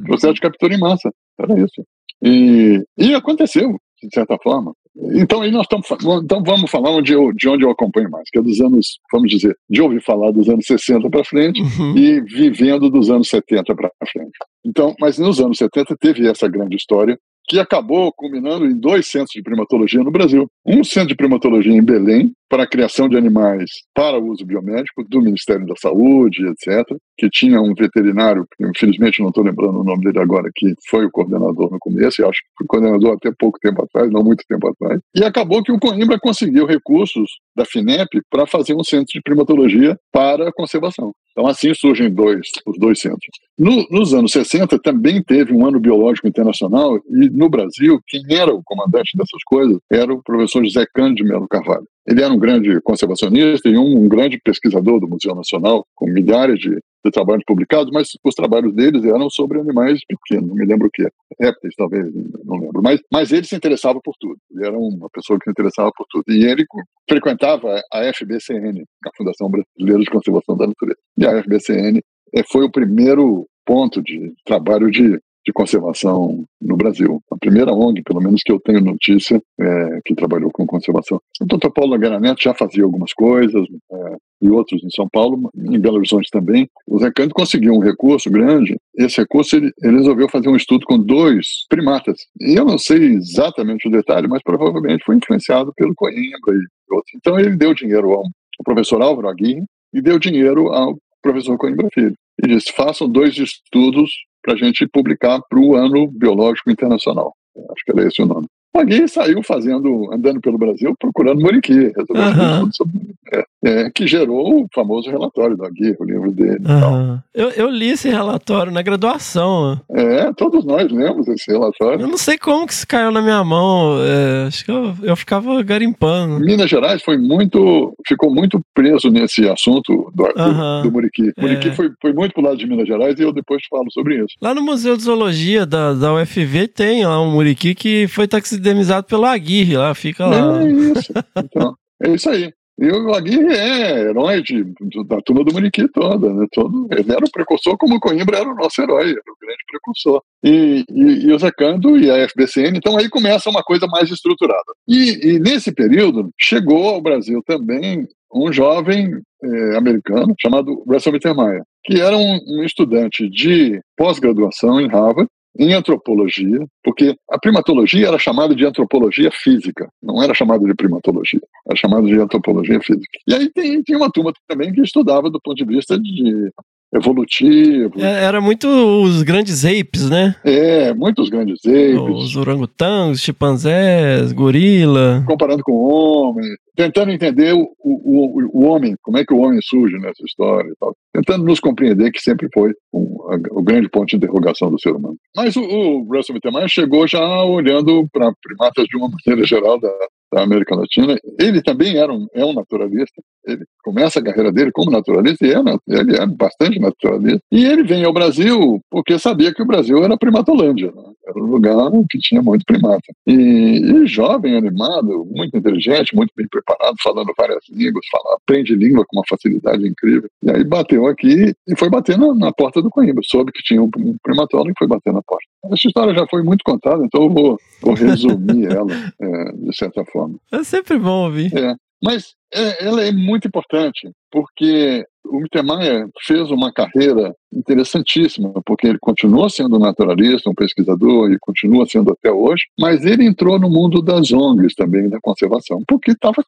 Processo 0.04 0.34
de 0.34 0.40
captura 0.40 0.74
em 0.74 0.78
massa, 0.78 1.10
era 1.38 1.60
isso. 1.60 1.84
E, 2.22 2.82
e 2.96 3.14
aconteceu, 3.14 3.70
de 4.02 4.08
certa 4.12 4.36
forma. 4.42 4.72
Então, 5.12 5.42
aí 5.42 5.50
nós 5.50 5.62
estamos 5.62 5.86
então 6.24 6.42
vamos 6.42 6.70
falar 6.70 6.90
onde 6.90 7.12
eu, 7.12 7.32
de 7.32 7.48
onde 7.48 7.64
eu 7.64 7.70
acompanho 7.70 8.10
mais, 8.10 8.28
que 8.30 8.38
é 8.38 8.42
dos 8.42 8.60
anos, 8.60 8.98
vamos 9.12 9.30
dizer, 9.30 9.56
de 9.70 9.80
ouvir 9.80 10.02
falar 10.02 10.32
dos 10.32 10.48
anos 10.48 10.66
60 10.66 11.08
para 11.08 11.24
frente 11.24 11.60
Uhum. 11.62 11.96
e 11.96 12.20
vivendo 12.20 12.90
dos 12.90 13.08
anos 13.10 13.28
70 13.28 13.74
para 13.74 13.90
frente. 14.10 14.32
Então, 14.64 14.94
mas 15.00 15.18
nos 15.18 15.40
anos 15.40 15.56
70 15.58 15.96
teve 16.00 16.28
essa 16.28 16.48
grande 16.48 16.76
história 16.76 17.18
que 17.48 17.58
acabou 17.58 18.12
culminando 18.12 18.66
em 18.66 18.78
dois 18.78 19.08
centros 19.08 19.32
de 19.32 19.42
primatologia 19.42 20.02
no 20.02 20.10
Brasil. 20.10 20.46
Um 20.66 20.84
centro 20.84 21.08
de 21.08 21.16
primatologia 21.16 21.72
em 21.72 21.82
Belém, 21.82 22.32
para 22.48 22.62
a 22.62 22.66
criação 22.66 23.08
de 23.08 23.16
animais 23.16 23.70
para 23.94 24.18
uso 24.18 24.44
biomédico, 24.44 25.04
do 25.08 25.20
Ministério 25.20 25.66
da 25.66 25.74
Saúde, 25.76 26.46
etc., 26.46 26.84
que 27.16 27.28
tinha 27.28 27.60
um 27.60 27.74
veterinário, 27.74 28.46
infelizmente 28.60 29.20
não 29.20 29.28
estou 29.28 29.44
lembrando 29.44 29.80
o 29.80 29.84
nome 29.84 30.04
dele 30.04 30.18
agora, 30.18 30.50
que 30.54 30.74
foi 30.88 31.04
o 31.04 31.10
coordenador 31.10 31.70
no 31.70 31.78
começo, 31.78 32.20
e 32.20 32.24
acho 32.24 32.40
que 32.40 32.48
foi 32.58 32.66
coordenador 32.66 33.16
até 33.16 33.30
pouco 33.38 33.58
tempo 33.60 33.82
atrás, 33.82 34.10
não 34.10 34.22
muito 34.22 34.44
tempo 34.48 34.68
atrás. 34.68 35.00
E 35.14 35.24
acabou 35.24 35.62
que 35.62 35.72
o 35.72 35.78
Coimbra 35.78 36.18
conseguiu 36.18 36.66
recursos 36.66 37.30
da 37.56 37.64
FINEP 37.64 38.20
para 38.30 38.46
fazer 38.46 38.74
um 38.74 38.84
centro 38.84 39.08
de 39.12 39.22
primatologia 39.22 39.96
para 40.12 40.52
conservação. 40.52 41.12
Então, 41.38 41.48
assim 41.48 41.72
surgem 41.72 42.12
dois, 42.12 42.48
os 42.66 42.76
dois 42.80 42.98
centros. 42.98 43.30
No, 43.56 43.86
nos 43.92 44.12
anos 44.12 44.32
60, 44.32 44.76
também 44.80 45.22
teve 45.22 45.52
um 45.52 45.64
ano 45.64 45.78
biológico 45.78 46.26
internacional, 46.26 46.96
e 46.96 47.30
no 47.30 47.48
Brasil, 47.48 48.00
quem 48.08 48.24
era 48.36 48.52
o 48.52 48.60
comandante 48.64 49.16
dessas 49.16 49.44
coisas 49.46 49.78
era 49.88 50.12
o 50.12 50.20
professor 50.20 50.64
José 50.64 50.84
Cândido 50.92 51.28
Melo 51.28 51.46
Carvalho. 51.46 51.86
Ele 52.08 52.24
era 52.24 52.34
um 52.34 52.38
grande 52.40 52.80
conservacionista 52.80 53.68
e 53.68 53.78
um, 53.78 53.98
um 54.02 54.08
grande 54.08 54.40
pesquisador 54.42 54.98
do 54.98 55.08
Museu 55.08 55.32
Nacional, 55.32 55.86
com 55.94 56.10
milhares 56.10 56.58
de, 56.58 56.76
de, 57.04 57.10
trabalhos 57.10 57.44
publicados, 57.46 57.90
mas 57.92 58.08
os 58.24 58.34
trabalhos 58.34 58.74
deles 58.74 59.04
eram 59.04 59.30
sobre 59.30 59.60
animais 59.60 60.00
pequenos, 60.06 60.48
não 60.48 60.54
me 60.54 60.66
lembro 60.66 60.88
o 60.88 60.90
que, 60.90 61.06
répteis 61.40 61.74
talvez, 61.76 62.12
não 62.44 62.56
lembro, 62.56 62.82
mas, 62.82 63.00
mas 63.12 63.32
ele 63.32 63.44
se 63.44 63.56
interessava 63.56 64.00
por 64.02 64.14
tudo, 64.18 64.36
ele 64.50 64.66
era 64.66 64.76
uma 64.76 65.08
pessoa 65.10 65.38
que 65.38 65.44
se 65.44 65.50
interessava 65.50 65.90
por 65.96 66.06
tudo, 66.10 66.24
e 66.28 66.44
ele 66.44 66.64
frequentava 67.08 67.80
a 67.92 68.12
FBCN, 68.12 68.84
a 69.06 69.10
Fundação 69.16 69.50
Brasileira 69.50 70.02
de 70.02 70.10
Conservação 70.10 70.56
da 70.56 70.66
Natureza, 70.66 70.98
e 71.16 71.26
a 71.26 71.42
FBCN 71.42 72.00
eh, 72.34 72.42
foi 72.50 72.64
o 72.64 72.70
primeiro 72.70 73.46
ponto 73.64 74.02
de 74.02 74.32
trabalho 74.44 74.90
de 74.90 75.20
de 75.48 75.52
conservação 75.52 76.44
no 76.60 76.76
Brasil. 76.76 77.22
A 77.32 77.36
primeira 77.38 77.72
ONG, 77.72 78.02
pelo 78.02 78.20
menos 78.20 78.42
que 78.44 78.52
eu 78.52 78.60
tenho 78.60 78.82
notícia, 78.82 79.42
é, 79.58 80.00
que 80.04 80.14
trabalhou 80.14 80.50
com 80.50 80.66
conservação. 80.66 81.18
O 81.40 81.46
Dr. 81.46 81.70
Paulo 81.70 81.92
Nogueira 81.92 82.20
Neto 82.20 82.42
já 82.42 82.52
fazia 82.52 82.84
algumas 82.84 83.14
coisas, 83.14 83.66
é, 83.90 84.16
e 84.42 84.50
outros 84.50 84.84
em 84.84 84.90
São 84.90 85.08
Paulo, 85.08 85.50
em 85.56 85.80
Belo 85.80 85.96
Horizonte 85.96 86.28
também. 86.30 86.68
O 86.86 86.98
Zé 86.98 87.10
Cândido 87.10 87.34
conseguiu 87.34 87.72
um 87.72 87.78
recurso 87.78 88.30
grande. 88.30 88.76
Esse 88.94 89.22
recurso 89.22 89.56
ele, 89.56 89.72
ele, 89.82 89.96
resolveu 89.96 90.28
fazer 90.28 90.50
um 90.50 90.56
estudo 90.56 90.84
com 90.84 90.98
dois 90.98 91.46
primatas. 91.70 92.18
E 92.38 92.54
eu 92.54 92.66
não 92.66 92.76
sei 92.76 93.14
exatamente 93.14 93.88
o 93.88 93.90
detalhe, 93.90 94.28
mas 94.28 94.42
provavelmente 94.42 95.02
foi 95.04 95.16
influenciado 95.16 95.72
pelo 95.74 95.94
Coimbra 95.94 96.20
e 96.52 96.94
outros. 96.94 97.12
Então 97.16 97.40
ele 97.40 97.56
deu 97.56 97.72
dinheiro 97.72 98.10
ao, 98.12 98.20
ao 98.20 98.64
professor 98.64 99.00
Álvaro 99.00 99.28
Aguirre 99.28 99.64
e 99.94 100.02
deu 100.02 100.18
dinheiro 100.18 100.68
ao 100.68 100.98
professor 101.22 101.56
Coimbra 101.56 101.88
Filho. 101.92 102.14
E 102.42 102.48
disse: 102.48 102.72
façam 102.72 103.08
dois 103.08 103.36
estudos 103.36 104.10
para 104.42 104.54
a 104.54 104.56
gente 104.56 104.86
publicar 104.86 105.40
para 105.48 105.58
o 105.58 105.74
Ano 105.74 106.08
Biológico 106.08 106.70
Internacional. 106.70 107.34
Acho 107.56 107.84
que 107.84 107.92
era 107.92 108.06
esse 108.06 108.22
o 108.22 108.26
nome. 108.26 108.46
O 108.78 108.80
Agui 108.80 109.08
saiu 109.08 109.42
fazendo, 109.42 110.08
andando 110.12 110.40
pelo 110.40 110.56
Brasil, 110.56 110.94
procurando 111.00 111.40
Muriqui, 111.40 111.92
resolvendo 111.96 112.62
Uhum. 112.62 112.72
sobre, 112.72 113.00
é, 113.32 113.44
é, 113.64 113.90
que 113.90 114.06
gerou 114.06 114.62
o 114.62 114.68
famoso 114.72 115.10
relatório 115.10 115.56
do 115.56 115.64
Agui, 115.64 115.96
o 115.98 116.04
livro 116.04 116.30
dele. 116.30 116.60
Aham. 116.64 117.20
Eu, 117.34 117.50
eu 117.50 117.68
li 117.70 117.88
esse 117.90 118.08
relatório 118.08 118.70
na 118.70 118.80
graduação. 118.80 119.80
É, 119.90 120.32
todos 120.34 120.64
nós 120.64 120.90
lemos 120.92 121.26
esse 121.26 121.50
relatório. 121.50 122.02
Eu 122.02 122.06
não 122.08 122.16
sei 122.16 122.38
como 122.38 122.66
que 122.68 122.72
isso 122.72 122.86
caiu 122.86 123.10
na 123.10 123.20
minha 123.20 123.42
mão. 123.42 123.96
é, 124.00 124.46
acho 124.46 124.64
que 124.64 124.70
eu, 124.70 124.94
eu 125.02 125.16
ficava 125.16 125.60
garimpando. 125.62 126.38
Minas 126.38 126.70
Gerais 126.70 127.02
foi 127.02 127.18
muito, 127.18 127.92
ficou 128.06 128.32
muito 128.32 128.60
preso 128.72 129.10
nesse 129.10 129.48
assunto 129.48 130.10
do, 130.14 130.32
do, 130.32 130.40
Aham. 130.40 130.82
do 130.82 130.92
Muriqui. 130.92 131.32
É. 131.36 131.40
Muriqui 131.40 131.70
foi, 131.72 131.90
foi 132.00 132.12
muito 132.12 132.32
pro 132.32 132.42
lado 132.44 132.56
de 132.56 132.66
Minas 132.66 132.86
Gerais 132.86 133.18
e 133.18 133.22
eu 133.24 133.32
depois 133.32 133.60
falo 133.68 133.90
sobre 133.90 134.18
isso. 134.18 134.34
Lá 134.40 134.54
no 134.54 134.62
Museu 134.62 134.96
de 134.96 135.02
Zoologia 135.02 135.66
da, 135.66 135.94
da 135.94 136.14
UFV 136.14 136.68
tem 136.68 137.04
lá 137.04 137.20
um 137.20 137.32
muriqui 137.32 137.74
que 137.74 138.06
foi 138.06 138.28
taxidermizado 138.68 139.06
pelo 139.06 139.24
Aguirre, 139.24 139.76
lá 139.76 139.94
fica 139.94 140.26
lá. 140.26 140.62
É 140.62 140.68
isso. 140.68 141.12
Então, 141.36 141.74
é 142.02 142.10
isso 142.10 142.30
aí. 142.30 142.52
E 142.80 142.88
o 142.92 143.12
Aguirre 143.12 143.52
é 143.52 144.00
herói 144.08 144.40
de, 144.40 144.64
da 145.08 145.20
turma 145.20 145.42
do 145.42 145.52
Muriqui 145.52 145.88
toda, 145.88 146.32
né? 146.32 146.46
Todo, 146.52 146.86
ele 146.92 147.10
era 147.10 147.24
o 147.24 147.30
precursor, 147.30 147.76
como 147.76 147.96
o 147.96 148.00
Coimbra 148.00 148.38
era 148.38 148.48
o 148.48 148.54
nosso 148.54 148.80
herói, 148.80 149.10
era 149.10 149.18
o 149.18 149.38
grande 149.40 149.64
precursor. 149.68 150.22
E, 150.44 150.84
e, 150.88 151.26
e 151.26 151.32
o 151.32 151.38
Zé 151.40 151.50
Canto 151.50 151.98
e 151.98 152.08
a 152.08 152.28
FBCN, 152.28 152.78
então 152.78 152.96
aí 152.96 153.08
começa 153.08 153.50
uma 153.50 153.64
coisa 153.64 153.88
mais 153.88 154.08
estruturada. 154.10 154.72
E, 154.86 155.26
e 155.26 155.38
nesse 155.40 155.72
período, 155.72 156.30
chegou 156.40 156.88
ao 156.88 157.02
Brasil 157.02 157.42
também 157.44 158.06
um 158.32 158.52
jovem 158.52 159.10
eh, 159.42 159.76
americano 159.76 160.34
chamado 160.40 160.84
Russell 160.86 161.12
Mittermeier, 161.12 161.62
que 161.84 162.00
era 162.00 162.16
um, 162.16 162.38
um 162.46 162.62
estudante 162.62 163.28
de 163.28 163.80
pós-graduação 163.96 164.80
em 164.80 164.86
Harvard, 164.86 165.28
em 165.58 165.74
antropologia, 165.74 166.64
porque 166.84 167.16
a 167.28 167.38
primatologia 167.38 168.06
era 168.06 168.18
chamada 168.18 168.54
de 168.54 168.64
antropologia 168.64 169.30
física, 169.32 169.90
não 170.00 170.22
era 170.22 170.32
chamada 170.32 170.64
de 170.64 170.74
primatologia, 170.74 171.40
era 171.66 171.76
chamada 171.76 172.06
de 172.06 172.18
antropologia 172.18 172.80
física. 172.80 173.18
E 173.26 173.34
aí 173.34 173.50
tem, 173.50 173.82
tem 173.82 173.96
uma 173.96 174.10
turma 174.10 174.32
também 174.46 174.72
que 174.72 174.80
estudava 174.80 175.28
do 175.28 175.40
ponto 175.40 175.56
de 175.56 175.64
vista 175.64 175.98
de 175.98 176.50
evolutivo. 176.94 178.00
É, 178.00 178.24
era 178.24 178.40
muito 178.40 178.66
os 178.66 179.22
grandes 179.22 179.64
apes, 179.64 180.08
né? 180.08 180.34
É, 180.44 180.94
muitos 180.94 181.28
grandes 181.28 181.58
apes. 181.64 181.98
Os 181.98 182.36
orangotangos, 182.36 183.20
chimpanzés, 183.20 184.32
gorila. 184.32 185.22
Comparando 185.26 185.62
com 185.62 185.72
o 185.72 185.88
homem, 185.88 186.48
tentando 186.74 187.12
entender 187.12 187.52
o, 187.54 187.68
o, 187.78 188.60
o, 188.60 188.64
homem, 188.64 188.94
como 189.02 189.18
é 189.18 189.24
que 189.24 189.34
o 189.34 189.38
homem 189.38 189.60
surge 189.62 189.96
nessa 189.98 190.22
história 190.24 190.68
e 190.70 190.76
tal. 190.80 190.94
Tentando 191.12 191.44
nos 191.44 191.60
compreender 191.60 192.10
que 192.10 192.20
sempre 192.20 192.48
foi 192.52 192.72
um, 192.92 193.18
a, 193.30 193.58
o 193.58 193.62
grande 193.62 193.88
ponto 193.88 194.06
de 194.06 194.16
interrogação 194.16 194.70
do 194.70 194.80
ser 194.80 194.92
humano. 194.92 195.16
Mas 195.36 195.56
o, 195.56 195.62
o 195.62 196.02
Russell 196.04 196.34
Mittermeier 196.34 196.68
chegou 196.68 197.06
já 197.06 197.44
olhando 197.44 198.06
para 198.12 198.32
primatas 198.42 198.86
de 198.86 198.96
uma 198.96 199.08
maneira 199.08 199.46
geral 199.46 199.78
da, 199.78 199.92
da 200.32 200.42
América 200.42 200.74
Latina. 200.74 201.18
Ele 201.38 201.62
também 201.62 201.96
era 201.96 202.12
um, 202.12 202.26
é 202.32 202.44
um 202.44 202.52
naturalista. 202.52 203.22
Ele 203.46 203.64
começa 203.82 204.20
a 204.20 204.22
carreira 204.22 204.52
dele 204.52 204.70
como 204.72 204.90
naturalista 204.90 205.46
e 205.46 205.52
é, 205.52 206.00
ele 206.00 206.16
é 206.16 206.26
bastante 206.26 206.78
naturalista. 206.78 207.40
E 207.50 207.64
ele 207.64 207.82
vem 207.82 208.04
ao 208.04 208.12
Brasil 208.12 208.80
porque 208.90 209.18
sabia 209.18 209.52
que 209.52 209.62
o 209.62 209.66
Brasil 209.66 210.02
era 210.04 210.18
primatolândia. 210.18 210.92
Né? 210.94 211.07
Era 211.28 211.44
um 211.44 211.46
lugar 211.46 211.90
que 212.08 212.18
tinha 212.18 212.42
muito 212.42 212.64
primata. 212.64 213.12
E, 213.26 213.32
e, 213.32 214.06
jovem, 214.06 214.56
animado, 214.56 215.26
muito 215.30 215.56
inteligente, 215.56 216.16
muito 216.16 216.32
bem 216.36 216.46
preparado, 216.48 216.96
falando 217.02 217.32
várias 217.36 217.62
línguas, 217.68 218.04
fala, 218.10 218.36
aprende 218.36 218.74
língua 218.74 219.04
com 219.06 219.18
uma 219.18 219.24
facilidade 219.28 219.86
incrível. 219.86 220.28
E 220.42 220.50
aí 220.50 220.64
bateu 220.64 221.06
aqui 221.06 221.54
e 221.66 221.76
foi 221.76 221.90
bater 221.90 222.16
na, 222.18 222.34
na 222.34 222.52
porta 222.52 222.80
do 222.80 222.90
Coimbra. 222.90 223.22
Soube 223.24 223.52
que 223.52 223.62
tinha 223.62 223.82
um, 223.82 223.90
um 223.98 224.16
primatólogo 224.22 224.70
e 224.70 224.78
foi 224.78 224.86
bater 224.86 225.12
na 225.12 225.22
porta. 225.22 225.44
Essa 225.66 225.88
história 225.88 226.14
já 226.14 226.26
foi 226.28 226.42
muito 226.42 226.62
contada, 226.64 227.04
então 227.04 227.24
eu 227.24 227.30
vou, 227.30 227.58
vou 227.82 227.94
resumir 227.94 228.66
ela 228.72 228.92
é, 229.20 229.52
de 229.52 229.76
certa 229.76 230.04
forma. 230.06 230.36
É 230.52 230.62
sempre 230.64 230.98
bom 230.98 231.24
ouvir. 231.24 231.54
É. 231.56 231.74
Mas 232.02 232.34
é, 232.54 232.86
ela 232.86 233.02
é 233.02 233.12
muito 233.12 233.48
importante, 233.48 234.10
porque 234.30 235.04
o 235.24 235.40
Mittermeier 235.40 236.08
fez 236.26 236.50
uma 236.50 236.72
carreira 236.72 237.34
interessantíssima, 237.52 238.52
porque 238.64 238.86
ele 238.86 238.98
continua 239.00 239.50
sendo 239.50 239.78
naturalista, 239.78 240.48
um 240.48 240.54
pesquisador, 240.54 241.30
e 241.30 241.38
continua 241.40 241.86
sendo 241.86 242.12
até 242.12 242.30
hoje, 242.30 242.62
mas 242.78 243.04
ele 243.04 243.24
entrou 243.24 243.58
no 243.58 243.68
mundo 243.68 244.00
das 244.00 244.32
ONGs 244.32 244.74
também, 244.74 245.08
da 245.08 245.18
conservação, 245.20 245.82
porque 245.86 246.12
estava 246.12 246.42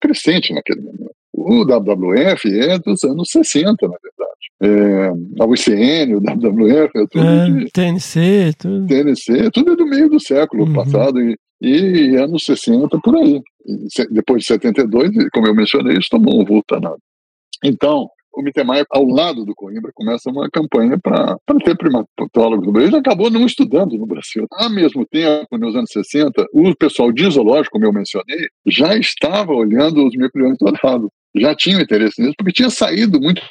crescente 0.00 0.52
naquele 0.52 0.82
momento. 0.82 1.12
O 1.32 1.64
WWF 1.64 2.58
é 2.58 2.78
dos 2.78 3.04
anos 3.04 3.30
60, 3.30 3.86
na 3.86 3.96
verdade. 4.02 4.28
É, 4.60 5.08
a 5.40 5.46
UCN, 5.46 6.16
o 6.16 6.20
WWF, 6.20 6.90
é 6.96 7.06
tudo 7.08 7.24
é, 7.24 7.50
de, 7.50 7.70
TNC, 7.70 8.52
tudo. 8.58 8.86
TNC, 8.86 9.50
tudo 9.52 9.72
é 9.72 9.76
do 9.76 9.86
meio 9.86 10.10
do 10.10 10.20
século 10.20 10.64
uhum. 10.64 10.72
passado 10.72 11.20
e, 11.20 11.36
e 11.62 12.16
anos 12.16 12.42
60 12.44 12.98
por 12.98 13.16
aí. 13.16 13.40
Depois 14.10 14.42
de 14.42 14.46
72, 14.46 15.10
como 15.32 15.46
eu 15.46 15.54
mencionei, 15.54 15.98
isso 15.98 16.08
tomou 16.10 16.40
um 16.40 16.44
vulto 16.44 16.74
danado. 16.74 16.98
Então, 17.64 18.08
o 18.32 18.42
Mittermeier, 18.42 18.86
ao 18.90 19.04
lado 19.04 19.44
do 19.44 19.54
Coimbra, 19.54 19.90
começa 19.94 20.30
uma 20.30 20.48
campanha 20.48 20.98
para 21.02 21.36
ter 21.64 21.76
primatólogos 21.76 22.66
no 22.66 22.72
Brasil. 22.72 22.88
Ele 22.88 22.98
acabou 22.98 23.30
não 23.30 23.44
estudando 23.44 23.96
no 23.98 24.06
Brasil. 24.06 24.46
Ao 24.52 24.70
mesmo 24.70 25.04
tempo, 25.06 25.58
nos 25.58 25.74
anos 25.74 25.90
60, 25.90 26.46
o 26.52 26.74
pessoal 26.76 27.10
de 27.10 27.28
zoológico, 27.28 27.72
como 27.72 27.84
eu 27.84 27.92
mencionei, 27.92 28.48
já 28.66 28.96
estava 28.96 29.52
olhando 29.52 30.06
os 30.06 30.14
micro 30.14 30.56
dourados. 30.56 31.10
Já 31.36 31.54
tinha 31.54 31.80
interesse 31.80 32.22
nisso, 32.22 32.34
porque 32.38 32.52
tinha 32.52 32.70
saído 32.70 33.20
muito 33.20 33.42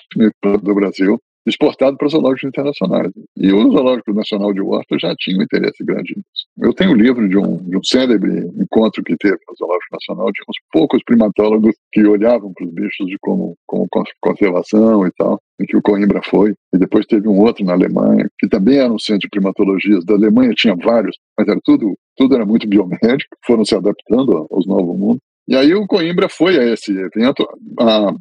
do 0.41 0.75
Brasil 0.75 1.19
exportado 1.47 1.97
para 1.97 2.09
zoológicos 2.09 2.49
internacionais. 2.49 3.11
E 3.37 3.51
o 3.53 3.71
Zoológico 3.71 4.13
Nacional 4.13 4.53
de 4.53 4.61
Washington 4.61 4.99
já 4.99 5.15
tinha 5.17 5.37
um 5.37 5.43
interesse 5.43 5.83
grande 5.83 6.13
nisso. 6.15 6.45
Eu 6.59 6.73
tenho 6.73 6.91
um 6.91 6.95
livro 6.95 7.27
de 7.27 7.37
um, 7.37 7.57
de 7.57 7.77
um 7.77 7.83
célebre 7.83 8.39
encontro 8.59 9.03
que 9.03 9.15
teve 9.15 9.37
no 9.47 9.55
Zoológico 9.55 9.93
Nacional 9.93 10.31
de 10.31 10.41
uns 10.47 10.57
poucos 10.71 11.01
primatólogos 11.03 11.75
que 11.91 12.05
olhavam 12.05 12.51
para 12.53 12.65
os 12.65 12.73
bichos 12.73 13.07
de 13.07 13.17
como, 13.21 13.55
como 13.65 13.87
conservação 14.21 15.07
e 15.07 15.11
tal, 15.17 15.39
em 15.59 15.65
que 15.65 15.77
o 15.77 15.81
Coimbra 15.81 16.21
foi. 16.23 16.53
E 16.73 16.77
depois 16.77 17.05
teve 17.05 17.27
um 17.27 17.39
outro 17.39 17.63
na 17.63 17.73
Alemanha, 17.73 18.29
que 18.37 18.47
também 18.47 18.79
era 18.79 18.91
um 18.91 18.99
centro 18.99 19.21
de 19.21 19.29
primatologias. 19.29 20.03
Da 20.03 20.15
Alemanha 20.15 20.53
tinha 20.53 20.75
vários, 20.75 21.17
mas 21.37 21.47
era 21.47 21.59
tudo, 21.63 21.97
tudo 22.17 22.35
era 22.35 22.45
muito 22.45 22.67
biomédico, 22.67 23.35
foram 23.45 23.63
se 23.63 23.75
adaptando 23.75 24.47
aos 24.51 24.67
novos 24.67 24.97
mundos. 24.97 25.21
E 25.47 25.55
aí 25.55 25.73
o 25.73 25.87
Coimbra 25.87 26.27
foi 26.27 26.57
a 26.59 26.73
esse 26.73 26.91
evento. 26.91 27.47
A, 27.79 28.13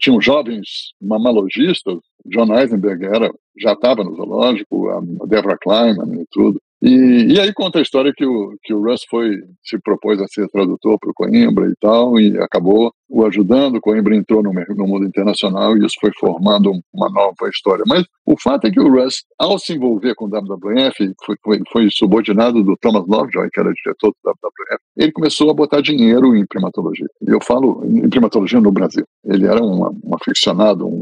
tinham 0.00 0.20
jovens 0.20 0.92
mamalogistas, 1.00 1.98
John 2.26 2.54
Eisenberg 2.56 3.04
era, 3.04 3.30
já 3.58 3.72
estava 3.72 4.04
no 4.04 4.14
zoológico, 4.14 4.88
a 4.90 5.00
Deborah 5.26 5.58
Kleiman 5.58 6.20
e 6.20 6.26
tudo. 6.30 6.60
E, 6.82 7.34
e 7.34 7.40
aí 7.40 7.52
conta 7.52 7.78
a 7.78 7.82
história 7.82 8.12
que 8.12 8.26
o, 8.26 8.56
que 8.64 8.74
o 8.74 8.82
Russ 8.82 9.02
foi, 9.08 9.40
se 9.62 9.78
propôs 9.78 10.20
a 10.20 10.26
ser 10.26 10.48
tradutor 10.48 10.98
para 10.98 11.10
o 11.10 11.14
Coimbra 11.14 11.68
e 11.68 11.74
tal, 11.80 12.18
e 12.18 12.36
acabou 12.38 12.92
o 13.08 13.24
ajudando, 13.24 13.76
o 13.76 13.80
Coimbra 13.80 14.16
entrou 14.16 14.42
no, 14.42 14.52
no 14.52 14.86
mundo 14.86 15.06
internacional 15.06 15.76
e 15.76 15.86
isso 15.86 15.94
foi 16.00 16.10
formando 16.18 16.72
uma 16.92 17.08
nova 17.08 17.48
história. 17.48 17.84
Mas 17.86 18.04
o 18.26 18.34
fato 18.40 18.66
é 18.66 18.70
que 18.70 18.80
o 18.80 18.90
Russ, 18.90 19.22
ao 19.38 19.60
se 19.60 19.74
envolver 19.74 20.14
com 20.16 20.24
o 20.24 20.28
WWF, 20.28 21.12
foi, 21.24 21.36
foi, 21.44 21.60
foi 21.70 21.88
subordinado 21.92 22.64
do 22.64 22.76
Thomas 22.76 23.06
Lovejoy, 23.06 23.48
que 23.52 23.60
era 23.60 23.72
diretor 23.72 24.10
do 24.10 24.30
WWF, 24.30 24.82
ele 24.96 25.12
começou 25.12 25.50
a 25.50 25.54
botar 25.54 25.80
dinheiro 25.80 26.34
em 26.34 26.44
primatologia. 26.46 27.06
E 27.20 27.30
eu 27.30 27.38
falo 27.40 27.84
em 27.84 28.08
primatologia 28.08 28.60
no 28.60 28.72
Brasil. 28.72 29.04
Ele 29.24 29.46
era 29.46 29.62
uma, 29.62 29.90
um 29.90 30.14
aficionado, 30.14 30.86
um, 30.86 31.01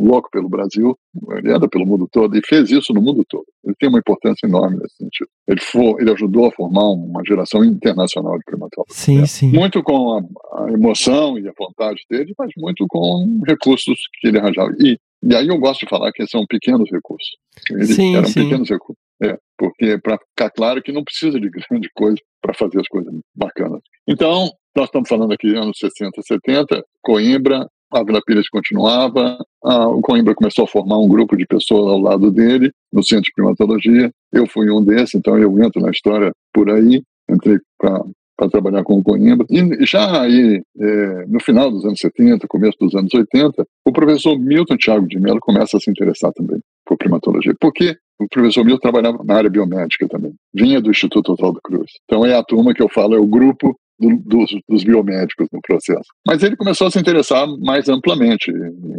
louco 0.00 0.28
pelo 0.30 0.48
Brasil, 0.48 0.96
ele 1.36 1.52
anda 1.52 1.68
pelo 1.68 1.86
mundo 1.86 2.08
todo 2.10 2.36
e 2.36 2.42
fez 2.46 2.70
isso 2.70 2.92
no 2.92 3.00
mundo 3.00 3.24
todo. 3.28 3.44
Ele 3.64 3.74
tem 3.78 3.88
uma 3.88 3.98
importância 3.98 4.46
enorme 4.46 4.76
nesse 4.76 4.96
sentido. 4.96 5.28
Ele, 5.46 5.60
for, 5.60 6.00
ele 6.00 6.10
ajudou 6.12 6.46
a 6.46 6.52
formar 6.52 6.84
uma 6.90 7.22
geração 7.26 7.64
internacional 7.64 8.36
de 8.38 8.44
primatólogos. 8.44 8.96
Sim, 8.96 9.24
sim. 9.26 9.50
Muito 9.50 9.82
com 9.82 10.18
a, 10.18 10.64
a 10.64 10.72
emoção 10.72 11.38
e 11.38 11.48
a 11.48 11.52
vontade 11.58 12.00
dele, 12.10 12.32
mas 12.38 12.50
muito 12.56 12.86
com 12.88 13.40
recursos 13.46 13.98
que 14.20 14.28
ele 14.28 14.38
arranjava. 14.38 14.70
E, 14.78 14.98
e 15.22 15.34
aí 15.34 15.48
eu 15.48 15.58
gosto 15.58 15.80
de 15.80 15.90
falar 15.90 16.12
que 16.12 16.26
são 16.26 16.44
pequenos 16.46 16.90
recursos. 16.90 17.36
Eles 17.70 17.94
sim, 17.94 18.16
eram 18.16 18.28
sim. 18.28 18.44
pequenos 18.44 18.68
recursos. 18.68 19.02
É, 19.20 19.36
porque 19.58 19.98
para 19.98 20.16
ficar 20.18 20.50
claro 20.50 20.80
que 20.82 20.92
não 20.92 21.02
precisa 21.02 21.40
de 21.40 21.50
grande 21.50 21.90
coisa 21.94 22.18
para 22.40 22.54
fazer 22.54 22.80
as 22.80 22.88
coisas 22.88 23.12
bacanas. 23.34 23.80
Então, 24.06 24.50
nós 24.76 24.86
estamos 24.86 25.08
falando 25.08 25.32
aqui 25.32 25.56
anos 25.56 25.76
60, 25.78 26.22
70, 26.22 26.84
Coimbra, 27.02 27.68
a 27.92 28.02
Vila 28.02 28.20
Pires 28.24 28.48
continuava, 28.48 29.38
a, 29.64 29.88
o 29.88 30.00
Coimbra 30.00 30.34
começou 30.34 30.64
a 30.64 30.68
formar 30.68 30.98
um 30.98 31.08
grupo 31.08 31.36
de 31.36 31.46
pessoas 31.46 31.90
ao 31.90 31.98
lado 31.98 32.30
dele, 32.30 32.70
no 32.92 33.02
Centro 33.02 33.24
de 33.24 33.32
Primatologia. 33.34 34.10
Eu 34.32 34.46
fui 34.46 34.70
um 34.70 34.84
desses, 34.84 35.14
então 35.14 35.38
eu 35.38 35.58
entro 35.62 35.80
na 35.80 35.90
história 35.90 36.32
por 36.52 36.70
aí, 36.70 37.02
entrei 37.30 37.58
para 37.78 38.50
trabalhar 38.50 38.84
com 38.84 38.98
o 38.98 39.02
Coimbra. 39.02 39.46
E 39.50 39.86
já 39.86 40.22
aí, 40.22 40.62
é, 40.80 41.26
no 41.26 41.40
final 41.40 41.70
dos 41.70 41.84
anos 41.84 41.98
70, 41.98 42.46
começo 42.46 42.76
dos 42.78 42.94
anos 42.94 43.12
80, 43.12 43.66
o 43.86 43.92
professor 43.92 44.38
Milton 44.38 44.76
Thiago 44.76 45.06
de 45.06 45.18
Mello 45.18 45.40
começa 45.40 45.76
a 45.76 45.80
se 45.80 45.90
interessar 45.90 46.32
também 46.32 46.60
por 46.84 46.96
primatologia. 46.96 47.54
Porque 47.58 47.96
o 48.20 48.28
professor 48.28 48.64
Milton 48.64 48.80
trabalhava 48.80 49.22
na 49.24 49.34
área 49.34 49.50
biomédica 49.50 50.08
também. 50.08 50.34
Vinha 50.52 50.80
do 50.80 50.90
Instituto 50.90 51.32
Oswaldo 51.32 51.60
Cruz. 51.62 51.90
Então 52.04 52.24
é 52.26 52.34
a 52.34 52.42
turma 52.42 52.74
que 52.74 52.82
eu 52.82 52.88
falo, 52.88 53.14
é 53.14 53.18
o 53.18 53.26
grupo 53.26 53.76
do, 53.98 54.16
dos, 54.24 54.50
dos, 54.68 54.84
biomédicos 54.84 55.48
no 55.52 55.60
processo. 55.60 56.08
Mas 56.26 56.42
ele 56.42 56.56
começou 56.56 56.86
a 56.86 56.90
se 56.90 56.98
interessar 56.98 57.46
mais 57.60 57.88
amplamente. 57.88 58.52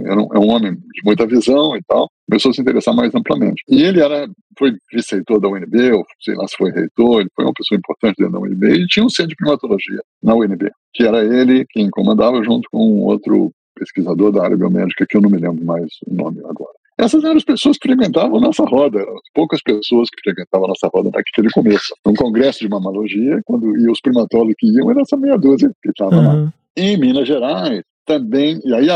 Era 0.05 0.21
um, 0.21 0.27
é 0.33 0.39
um 0.39 0.49
homem 0.49 0.73
de 0.73 1.01
muita 1.03 1.25
visão 1.25 1.75
e 1.75 1.81
tal, 1.87 2.09
começou 2.29 2.51
a 2.51 2.53
se 2.53 2.61
interessar 2.61 2.95
mais 2.95 3.13
amplamente. 3.15 3.63
E 3.69 3.81
ele 3.81 4.01
era, 4.01 4.27
foi 4.57 4.73
vice-reitor 4.93 5.39
da 5.39 5.47
UNB, 5.47 5.91
ou 5.93 6.05
sei 6.21 6.35
lá 6.35 6.47
se 6.47 6.55
foi 6.57 6.71
reitor, 6.71 7.21
ele 7.21 7.29
foi 7.35 7.45
uma 7.45 7.53
pessoa 7.53 7.77
importante 7.77 8.15
dentro 8.17 8.33
da 8.33 8.39
UNB, 8.39 8.83
e 8.83 8.87
tinha 8.87 9.05
um 9.05 9.09
centro 9.09 9.29
de 9.29 9.35
primatologia 9.35 10.01
na 10.21 10.35
UNB, 10.35 10.69
que 10.93 11.03
era 11.03 11.23
ele 11.23 11.65
quem 11.69 11.89
comandava 11.89 12.43
junto 12.43 12.69
com 12.71 12.79
um 12.79 13.03
outro 13.03 13.51
pesquisador 13.75 14.31
da 14.31 14.43
área 14.43 14.57
biomédica, 14.57 15.05
que 15.07 15.15
eu 15.15 15.21
não 15.21 15.29
me 15.29 15.37
lembro 15.37 15.63
mais 15.63 15.87
o 16.05 16.13
nome 16.13 16.39
agora. 16.39 16.78
Essas 16.99 17.23
eram 17.23 17.37
as 17.37 17.45
pessoas 17.45 17.77
que 17.77 17.87
frequentavam 17.87 18.41
nossa 18.41 18.63
roda, 18.65 19.05
poucas 19.33 19.61
pessoas 19.63 20.09
que 20.09 20.21
frequentavam 20.21 20.67
nossa 20.67 20.89
roda 20.93 21.09
naquele 21.13 21.49
começo. 21.51 21.93
Um 22.05 22.13
congresso 22.13 22.59
de 22.59 22.67
mamalogia, 22.67 23.39
quando 23.45 23.77
e 23.77 23.89
os 23.89 24.01
primatólogos 24.01 24.55
que 24.57 24.67
iam, 24.67 24.91
era 24.91 25.01
essa 25.01 25.15
meia 25.15 25.37
dúzia 25.37 25.71
que 25.81 25.89
estava 25.89 26.15
uhum. 26.15 26.43
lá. 26.45 26.53
Em 26.75 26.97
Minas 26.97 27.25
Gerais, 27.25 27.81
também, 28.05 28.59
e 28.65 28.73
aí 28.73 28.87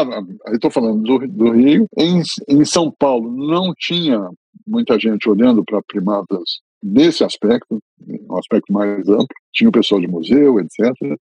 estou 0.53 0.69
falando 0.69 1.01
do, 1.01 1.27
do 1.27 1.51
Rio, 1.51 1.85
em, 1.97 2.21
em 2.49 2.65
São 2.65 2.91
Paulo 2.91 3.31
não 3.31 3.71
tinha 3.77 4.19
muita 4.67 4.99
gente 4.99 5.29
olhando 5.29 5.63
para 5.63 5.81
primatas 5.83 6.61
nesse 6.83 7.23
aspecto, 7.23 7.79
um 8.29 8.37
aspecto 8.37 8.73
mais 8.73 9.07
amplo. 9.07 9.27
Tinha 9.53 9.69
o 9.69 9.73
pessoal 9.73 10.01
de 10.01 10.07
museu, 10.07 10.59
etc., 10.59 10.91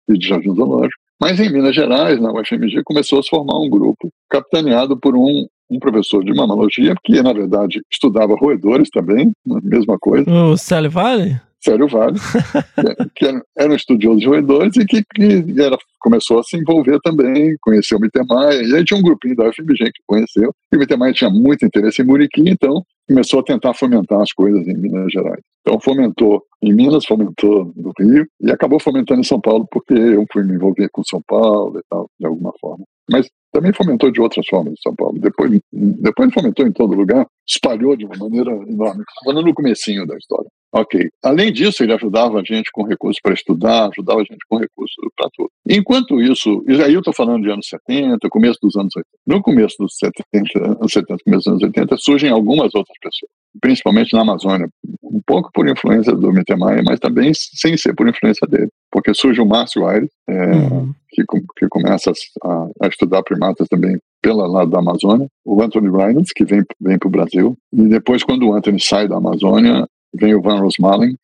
e 0.09 0.16
de 0.16 0.28
jardim 0.28 0.54
zoológico. 0.54 1.00
Mas 1.20 1.40
em 1.40 1.50
Minas 1.50 1.74
Gerais, 1.74 2.20
na 2.20 2.33
UFMG, 2.33 2.83
começou 2.85 3.18
a 3.18 3.22
se 3.22 3.28
formar 3.28 3.59
um 3.59 3.68
grupo 3.68 4.09
capitaneado 4.28 4.96
por 4.96 5.16
um, 5.16 5.46
um 5.70 5.78
professor 5.78 6.24
de 6.24 6.35
mamologia, 6.35 6.94
que 7.04 7.22
na 7.22 7.33
verdade 7.33 7.80
estudava 7.90 8.35
roedores 8.35 8.90
também, 8.90 9.30
a 9.50 9.61
mesma 9.62 9.96
coisa. 9.98 10.30
O 10.30 10.56
Célio 10.56 10.90
Vale? 10.90 11.40
Célio 11.62 11.87
Vale, 11.88 12.18
que 13.14 13.26
era, 13.26 13.42
era 13.56 13.72
um 13.72 13.76
estudioso 13.76 14.18
de 14.18 14.26
roedores 14.26 14.76
e 14.76 14.87
que, 14.87 15.02
que 15.14 15.61
era, 15.61 15.76
começou 16.00 16.38
a 16.38 16.42
se 16.42 16.56
envolver 16.56 16.98
também, 17.02 17.54
conheceu 17.61 17.98
o 17.98 18.00
Mittermeier, 18.00 18.64
e 18.64 18.76
aí 18.76 18.85
tinha 18.85 18.98
um 18.98 19.02
grupinho 19.02 19.37
da 19.37 19.48
UFMG 19.48 19.85
que 19.92 20.02
conheceu, 20.06 20.52
e 20.72 20.76
o 20.76 20.80
Mittermeier 20.80 21.14
tinha 21.14 21.28
muito 21.28 21.64
interesse 21.64 22.00
em 22.00 22.06
Muriqui, 22.06 22.48
então 22.48 22.83
começou 23.06 23.40
a 23.40 23.44
tentar 23.44 23.74
fomentar 23.74 24.20
as 24.20 24.33
coisas 24.33 24.66
em 24.66 24.74
Minas 24.74 25.12
Gerais. 25.12 25.40
Então 25.61 25.78
fomentou 25.78 26.42
em 26.62 26.72
Minas, 26.72 27.04
fomentou 27.04 27.70
no 27.76 27.92
Rio, 27.98 28.26
e 28.40 28.50
acabou 28.50 28.80
fomentando 28.80 29.20
em 29.20 29.24
São 29.24 29.40
Paulo, 29.40 29.66
porque 29.70 29.92
eu 29.92 30.24
fui 30.33 30.42
me 30.42 30.54
envolver 30.54 30.88
com 30.90 31.04
São 31.04 31.20
Paulo 31.26 31.78
e 31.78 31.83
tal, 31.90 32.09
de 32.18 32.26
alguma 32.26 32.52
forma. 32.59 32.85
Mas 33.11 33.29
também 33.53 33.73
fomentou 33.73 34.11
de 34.11 34.20
outras 34.20 34.46
formas 34.49 34.73
em 34.73 34.83
São 34.83 34.94
Paulo. 34.94 35.18
Depois, 35.18 35.59
depois 35.73 36.33
fomentou 36.33 36.66
em 36.66 36.73
todo 36.73 36.94
lugar, 36.94 37.27
espalhou 37.46 37.96
de 37.96 38.05
uma 38.05 38.16
maneira 38.16 38.53
enorme. 38.53 39.03
Falando 39.25 39.46
no 39.46 39.55
comecinho 39.55 40.07
da 40.07 40.16
história. 40.16 40.49
Ok. 40.73 41.09
Além 41.25 41.53
disso, 41.53 41.83
ele 41.83 41.92
ajudava 41.92 42.38
a 42.38 42.44
gente 42.44 42.70
com 42.73 42.85
recursos 42.85 43.20
para 43.20 43.35
estudar, 43.35 43.88
ajudava 43.88 44.20
a 44.20 44.25
gente 44.25 44.38
com 44.49 44.57
recursos 44.57 44.96
para 45.16 45.29
tudo. 45.35 45.51
Enquanto 45.68 46.20
isso, 46.20 46.62
e 46.68 46.81
aí 46.81 46.94
eu 46.94 47.01
estou 47.01 47.12
falando 47.12 47.42
de 47.42 47.51
anos 47.51 47.66
70, 47.66 48.29
começo 48.29 48.59
dos 48.62 48.77
anos 48.77 48.94
80. 48.94 49.09
No 49.27 49.42
começo 49.42 49.77
dos 49.81 49.96
70, 49.96 50.79
anos 50.81 50.92
70, 50.92 51.25
começo 51.25 51.44
dos 51.44 51.49
anos 51.49 51.62
80, 51.62 51.96
surgem 51.96 52.31
algumas 52.31 52.73
outras 52.73 52.96
pessoas, 53.03 53.33
principalmente 53.61 54.15
na 54.15 54.23
Amazônia, 54.23 54.69
um 55.03 55.21
pouco 55.27 55.51
por 55.53 55.69
influência 55.69 56.15
do 56.15 56.33
Mittermeier, 56.33 56.83
mas 56.85 57.01
também 57.01 57.33
sem 57.35 57.77
ser 57.77 57.95
por 57.95 58.09
influência 58.09 58.47
dele. 58.47 58.69
Porque 58.91 59.15
surge 59.15 59.41
o 59.41 59.47
Márcio 59.47 59.87
Aires, 59.87 60.11
é, 60.29 60.53
uhum. 60.53 60.93
que, 61.11 61.25
que 61.57 61.69
começa 61.69 62.13
a, 62.45 62.67
a 62.83 62.89
estudar 62.89 63.23
primatas 63.23 63.69
também 63.69 63.99
pela 64.23 64.47
lado 64.47 64.71
da 64.71 64.79
Amazônia, 64.79 65.27
o 65.45 65.63
Anthony 65.63 65.91
Reynolds, 65.91 66.33
que 66.35 66.45
vem, 66.45 66.63
vem 66.81 66.99
para 66.99 67.09
o 67.09 67.13
Brasil, 67.13 67.57
e 67.73 67.83
depois, 67.89 68.23
quando 68.23 68.47
o 68.47 68.55
Anthony 68.55 68.81
sai 68.81 69.09
da 69.09 69.17
Amazônia, 69.17 69.87
vem 70.15 70.35
o 70.35 70.43
Van 70.43 70.59
Rosmalen, 70.59 71.17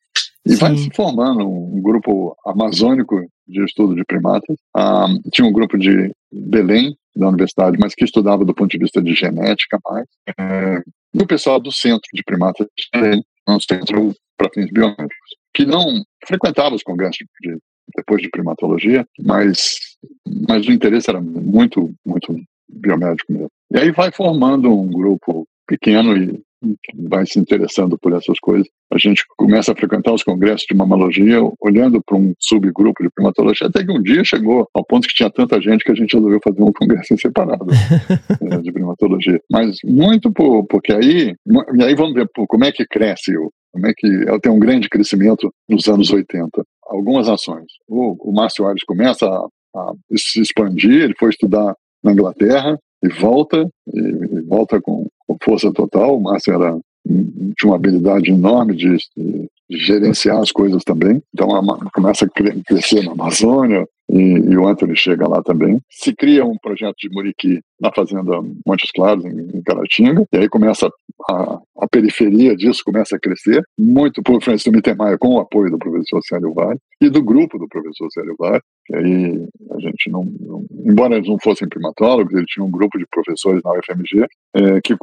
e 0.45 0.51
Sim. 0.51 0.55
vai 0.55 0.77
se 0.77 0.89
formando 0.95 1.47
um 1.47 1.81
grupo 1.81 2.35
amazônico 2.45 3.15
de 3.47 3.63
estudo 3.63 3.95
de 3.95 4.03
primatas. 4.05 4.55
Ah, 4.75 5.07
tinha 5.31 5.47
um 5.47 5.51
grupo 5.51 5.77
de 5.77 6.11
Belém, 6.31 6.95
da 7.17 7.27
universidade, 7.27 7.77
mas 7.79 7.93
que 7.95 8.05
estudava 8.05 8.45
do 8.45 8.53
ponto 8.53 8.69
de 8.69 8.77
vista 8.77 9.01
de 9.01 9.13
genética 9.13 9.79
mais. 9.83 10.05
É, 10.39 10.81
e 11.13 11.21
o 11.21 11.27
pessoal 11.27 11.59
do 11.59 11.71
Centro 11.71 12.07
de 12.13 12.23
Primatas, 12.23 12.67
um 13.47 13.59
centro 13.59 14.13
para 14.37 14.49
fins 14.53 14.69
biomédicos, 14.71 15.29
que 15.53 15.65
não 15.65 16.03
frequentava 16.25 16.75
os 16.75 16.83
congressos 16.83 17.25
de, 17.41 17.57
depois 17.95 18.21
de 18.21 18.29
primatologia, 18.29 19.05
mas, 19.19 19.75
mas 20.47 20.67
o 20.67 20.71
interesse 20.71 21.09
era 21.09 21.21
muito, 21.21 21.93
muito 22.05 22.35
biomédico 22.69 23.31
mesmo. 23.31 23.49
E 23.71 23.79
aí 23.79 23.91
vai 23.91 24.11
formando 24.11 24.71
um 24.71 24.87
grupo 24.87 25.47
pequeno 25.67 26.15
e 26.15 26.41
vai 27.09 27.25
se 27.25 27.39
interessando 27.39 27.97
por 27.97 28.13
essas 28.13 28.39
coisas. 28.39 28.67
A 28.91 28.97
gente 28.97 29.23
começa 29.37 29.71
a 29.71 29.75
frequentar 29.75 30.13
os 30.13 30.23
congressos 30.23 30.65
de 30.69 30.75
mamologia, 30.75 31.39
olhando 31.61 32.01
para 32.03 32.17
um 32.17 32.33
subgrupo 32.39 33.03
de 33.03 33.09
primatologia, 33.13 33.67
até 33.67 33.83
que 33.83 33.91
um 33.91 34.01
dia 34.01 34.23
chegou 34.23 34.67
ao 34.73 34.85
ponto 34.85 35.07
que 35.07 35.13
tinha 35.13 35.29
tanta 35.29 35.61
gente 35.61 35.83
que 35.83 35.91
a 35.91 35.95
gente 35.95 36.15
resolveu 36.15 36.39
fazer 36.43 36.61
um 36.61 36.71
congresso 36.71 37.17
separado 37.17 37.65
né, 38.41 38.57
de 38.61 38.71
primatologia. 38.71 39.39
Mas 39.51 39.77
muito 39.83 40.31
por, 40.31 40.65
porque 40.67 40.93
aí, 40.93 41.35
e 41.75 41.83
aí 41.83 41.95
vamos 41.95 42.13
ver 42.13 42.27
como 42.47 42.65
é 42.65 42.71
que 42.71 42.85
cresce, 42.85 43.33
como 43.71 43.87
é 43.87 43.93
que 43.95 44.07
ela 44.27 44.39
tem 44.39 44.51
um 44.51 44.59
grande 44.59 44.89
crescimento 44.89 45.51
nos 45.69 45.87
anos 45.87 46.11
80. 46.11 46.63
Algumas 46.87 47.27
ações. 47.27 47.65
O, 47.87 48.29
o 48.29 48.33
Márcio 48.33 48.65
Aires 48.65 48.83
começa 48.83 49.27
a, 49.27 49.47
a 49.75 49.93
se 50.15 50.41
expandir, 50.41 51.03
ele 51.03 51.15
foi 51.19 51.29
estudar 51.29 51.75
na 52.03 52.13
Inglaterra, 52.13 52.77
e 53.03 53.09
volta, 53.09 53.67
e, 53.93 54.41
volta 54.47 54.81
com, 54.81 55.06
força 55.43 55.71
total. 55.71 56.17
O 56.17 56.21
Márcio 56.21 56.53
era, 56.53 56.77
tinha 57.05 57.71
uma 57.71 57.75
habilidade 57.75 58.31
enorme 58.31 58.75
de, 58.75 58.97
de, 59.15 59.47
de 59.69 59.77
gerenciar 59.77 60.39
as 60.39 60.51
coisas 60.51 60.83
também. 60.83 61.21
Então 61.33 61.47
começa 61.93 62.25
a 62.25 62.63
crescer 62.65 63.03
na 63.03 63.11
Amazônia, 63.11 63.85
e, 64.09 64.19
e, 64.19 64.57
o 64.57 64.67
Anthony 64.67 64.95
chega 64.95 65.27
lá 65.27 65.43
também. 65.43 65.79
Se 65.89 66.15
cria 66.15 66.45
um 66.45 66.57
projeto 66.57 66.95
de 66.97 67.09
Muriqui 67.09 67.59
na 67.79 67.91
fazenda 67.93 68.41
Montes 68.65 68.89
Claros, 68.91 69.25
em, 69.25 69.57
em 69.57 69.61
Caratinga, 69.61 70.25
e 70.31 70.37
aí 70.37 70.49
começa 70.49 70.89
a, 71.29 71.59
a, 71.79 71.87
periferia 71.89 72.55
disso 72.55 72.83
começa 72.85 73.15
a 73.15 73.19
crescer, 73.19 73.61
muito 73.77 74.21
por 74.23 74.35
influência 74.35 74.71
do 74.71 74.75
Mittermeier, 74.75 75.17
com 75.17 75.35
o 75.35 75.39
apoio 75.39 75.69
do 75.69 75.77
professor 75.77 76.21
Célio 76.23 76.53
Vale 76.53 76.79
e 77.01 77.09
do 77.09 77.21
grupo 77.21 77.59
do 77.59 77.67
professor 77.67 78.07
Célio 78.11 78.35
Vale, 78.39 78.61
que 78.87 78.95
aí 78.95 79.47
a 79.71 79.79
gente 79.79 80.09
não, 80.09 80.23
não 80.23 80.65
embora 80.85 81.15
eles 81.15 81.27
não 81.27 81.37
fossem 81.39 81.67
primatólogos, 81.67 82.33
ele 82.33 82.45
tinha 82.45 82.65
um 82.65 82.71
grupo 82.71 82.97
de 82.97 83.05
professores 83.11 83.61
na 83.63 83.73
UFMG, 83.73 84.25
é, 84.55 84.81
que, 84.81 84.95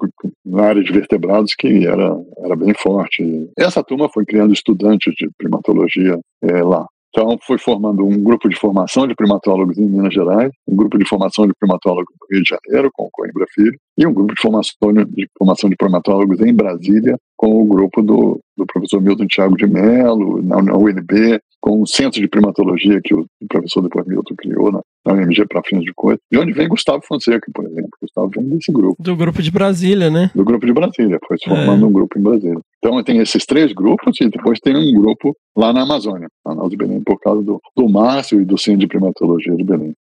na 0.44 0.64
área 0.64 0.82
de 0.82 0.92
vertebrados, 0.92 1.54
que 1.54 1.86
era, 1.86 2.16
era 2.38 2.56
bem 2.56 2.74
forte. 2.74 3.22
Essa 3.58 3.84
turma 3.84 4.08
foi 4.08 4.24
criando 4.24 4.54
estudantes 4.54 5.14
de 5.14 5.28
primatologia 5.36 6.18
é, 6.42 6.62
lá. 6.62 6.86
Então, 7.16 7.38
fui 7.46 7.58
formando 7.58 8.04
um 8.04 8.24
grupo 8.24 8.48
de 8.48 8.56
formação 8.56 9.06
de 9.06 9.14
primatólogos 9.14 9.78
em 9.78 9.86
Minas 9.86 10.12
Gerais, 10.12 10.50
um 10.66 10.74
grupo 10.74 10.98
de 10.98 11.08
formação 11.08 11.46
de 11.46 11.52
primatólogos 11.60 12.12
no 12.20 12.26
Rio 12.28 12.42
de 12.42 12.48
Janeiro, 12.48 12.90
com 12.92 13.04
o 13.04 13.10
Coimbra 13.12 13.46
Filho, 13.54 13.78
e 13.96 14.04
um 14.04 14.12
grupo 14.12 14.34
de 14.34 14.42
formação 14.42 14.92
de, 14.92 15.28
formação 15.38 15.70
de 15.70 15.76
primatólogos 15.76 16.40
em 16.40 16.52
Brasília, 16.52 17.16
com 17.36 17.62
o 17.62 17.66
grupo 17.66 18.02
do, 18.02 18.40
do 18.56 18.66
professor 18.66 19.00
Milton 19.00 19.28
Tiago 19.28 19.56
de 19.56 19.64
Mello, 19.64 20.42
na, 20.42 20.60
na 20.60 20.76
UNB, 20.76 21.38
com 21.64 21.80
o 21.80 21.86
centro 21.86 22.20
de 22.20 22.28
primatologia 22.28 23.00
que 23.02 23.14
o, 23.14 23.24
professor 23.48 23.80
depois 23.80 24.06
Milton 24.06 24.34
criou 24.36 24.70
na, 24.70 24.82
na 25.06 25.14
UMG 25.14 25.46
para 25.48 25.62
fins 25.64 25.82
de 25.82 25.94
coisa. 25.94 26.20
De 26.30 26.38
onde 26.38 26.52
vem 26.52 26.68
Gustavo 26.68 27.00
Fonseca, 27.02 27.50
por 27.54 27.64
exemplo. 27.64 27.88
Gustavo 28.02 28.30
vem 28.36 28.50
desse 28.50 28.70
grupo. 28.70 29.02
Do 29.02 29.16
grupo 29.16 29.40
de 29.40 29.50
Brasília, 29.50 30.10
né? 30.10 30.30
Do 30.34 30.44
grupo 30.44 30.66
de 30.66 30.74
Brasília, 30.74 31.18
foi 31.26 31.38
se 31.38 31.48
formando 31.48 31.86
é. 31.86 31.88
um 31.88 31.92
grupo 31.92 32.18
em 32.18 32.22
Brasília. 32.22 32.60
Então 32.76 33.02
tem 33.02 33.18
esses 33.18 33.46
três 33.46 33.72
grupos 33.72 34.20
e 34.20 34.28
depois 34.28 34.60
tem 34.60 34.76
um 34.76 34.92
grupo 34.92 35.34
lá 35.56 35.72
na 35.72 35.84
Amazônia, 35.84 36.28
na 36.44 36.68
de 36.68 36.76
Belém, 36.76 37.02
por 37.02 37.18
causa 37.18 37.42
do, 37.42 37.58
do 37.74 37.88
Márcio 37.88 38.42
e 38.42 38.44
do 38.44 38.58
Centro 38.58 38.80
de 38.80 38.86
Primatologia 38.86 39.56
de 39.56 39.64
Belém. 39.64 39.94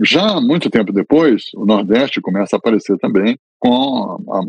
Já 0.00 0.40
muito 0.40 0.70
tempo 0.70 0.94
depois, 0.94 1.42
o 1.54 1.66
Nordeste 1.66 2.22
começa 2.22 2.56
a 2.56 2.58
aparecer 2.58 2.96
também 2.96 3.36
com 3.58 4.16
a, 4.30 4.38
a, 4.38 4.40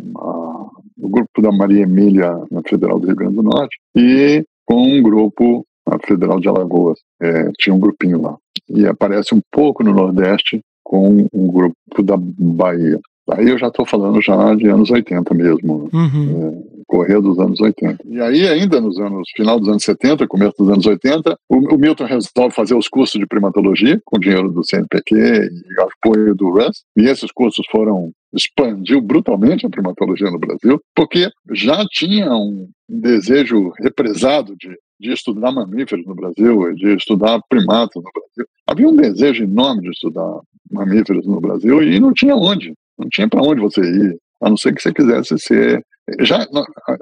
o 0.97 1.09
grupo 1.09 1.41
da 1.41 1.51
Maria 1.51 1.83
Emília 1.83 2.31
na 2.49 2.61
Federal 2.61 3.01
do 3.01 3.07
Rio 3.07 3.17
Grande 3.17 3.35
do 3.35 3.43
Norte 3.43 3.77
e 3.97 4.45
com 4.65 4.81
um 4.81 5.01
grupo 5.01 5.65
na 5.87 5.97
Federal 6.05 6.39
de 6.39 6.47
Alagoas. 6.47 6.99
É, 7.21 7.51
tinha 7.59 7.73
um 7.73 7.79
grupinho 7.79 8.21
lá. 8.21 8.35
E 8.69 8.85
aparece 8.85 9.35
um 9.35 9.41
pouco 9.51 9.83
no 9.83 9.93
Nordeste 9.93 10.61
com 10.83 11.27
um 11.33 11.47
grupo 11.47 12.03
da 12.03 12.15
Bahia. 12.17 12.99
Aí 13.31 13.49
eu 13.49 13.57
já 13.57 13.67
estou 13.67 13.85
falando 13.85 14.21
já 14.21 14.53
de 14.55 14.67
anos 14.67 14.91
80 14.91 15.33
mesmo, 15.33 15.89
uhum. 15.93 16.51
é, 16.51 16.83
correr 16.85 17.21
dos 17.21 17.39
anos 17.39 17.59
80. 17.61 18.03
E 18.05 18.19
aí 18.19 18.47
ainda 18.47 18.81
nos 18.81 18.99
anos, 18.99 19.29
final 19.35 19.59
dos 19.59 19.69
anos 19.69 19.83
70, 19.83 20.27
começo 20.27 20.55
dos 20.59 20.69
anos 20.69 20.85
80, 20.85 21.37
o, 21.49 21.75
o 21.75 21.77
Milton 21.77 22.03
resolve 22.03 22.53
fazer 22.53 22.75
os 22.75 22.89
cursos 22.89 23.17
de 23.17 23.25
primatologia 23.25 23.99
com 24.03 24.19
dinheiro 24.19 24.51
do 24.51 24.65
CNPq 24.65 25.15
e 25.15 25.81
apoio 25.81 26.35
do 26.35 26.49
RUS, 26.49 26.83
e 26.97 27.05
esses 27.07 27.31
cursos 27.31 27.65
foram 27.71 28.11
expandiu 28.33 28.99
brutalmente 28.99 29.65
a 29.65 29.69
primatologia 29.69 30.29
no 30.29 30.39
Brasil, 30.39 30.81
porque 30.95 31.29
já 31.51 31.85
tinha 31.91 32.29
um 32.33 32.67
desejo 32.89 33.71
represado 33.79 34.55
de, 34.57 34.69
de 35.03 35.11
estudar 35.11 35.51
mamíferos 35.51 36.05
no 36.05 36.15
Brasil, 36.15 36.73
de 36.75 36.95
estudar 36.95 37.39
primatas 37.49 38.01
no 38.01 38.09
Brasil. 38.11 38.49
Havia 38.65 38.87
um 38.87 38.95
desejo 38.95 39.43
enorme 39.43 39.81
de 39.81 39.89
estudar 39.89 40.39
mamíferos 40.71 41.27
no 41.27 41.41
Brasil 41.41 41.83
e 41.83 41.99
não 41.99 42.13
tinha 42.13 42.35
onde. 42.35 42.73
Não 42.97 43.09
tinha 43.09 43.27
para 43.27 43.41
onde 43.41 43.61
você 43.61 43.81
ir, 43.81 44.17
a 44.41 44.49
não 44.49 44.55
ser 44.55 44.73
que 44.73 44.81
você 44.81 44.93
quisesse 44.93 45.37
ser. 45.37 45.85
Já 46.21 46.47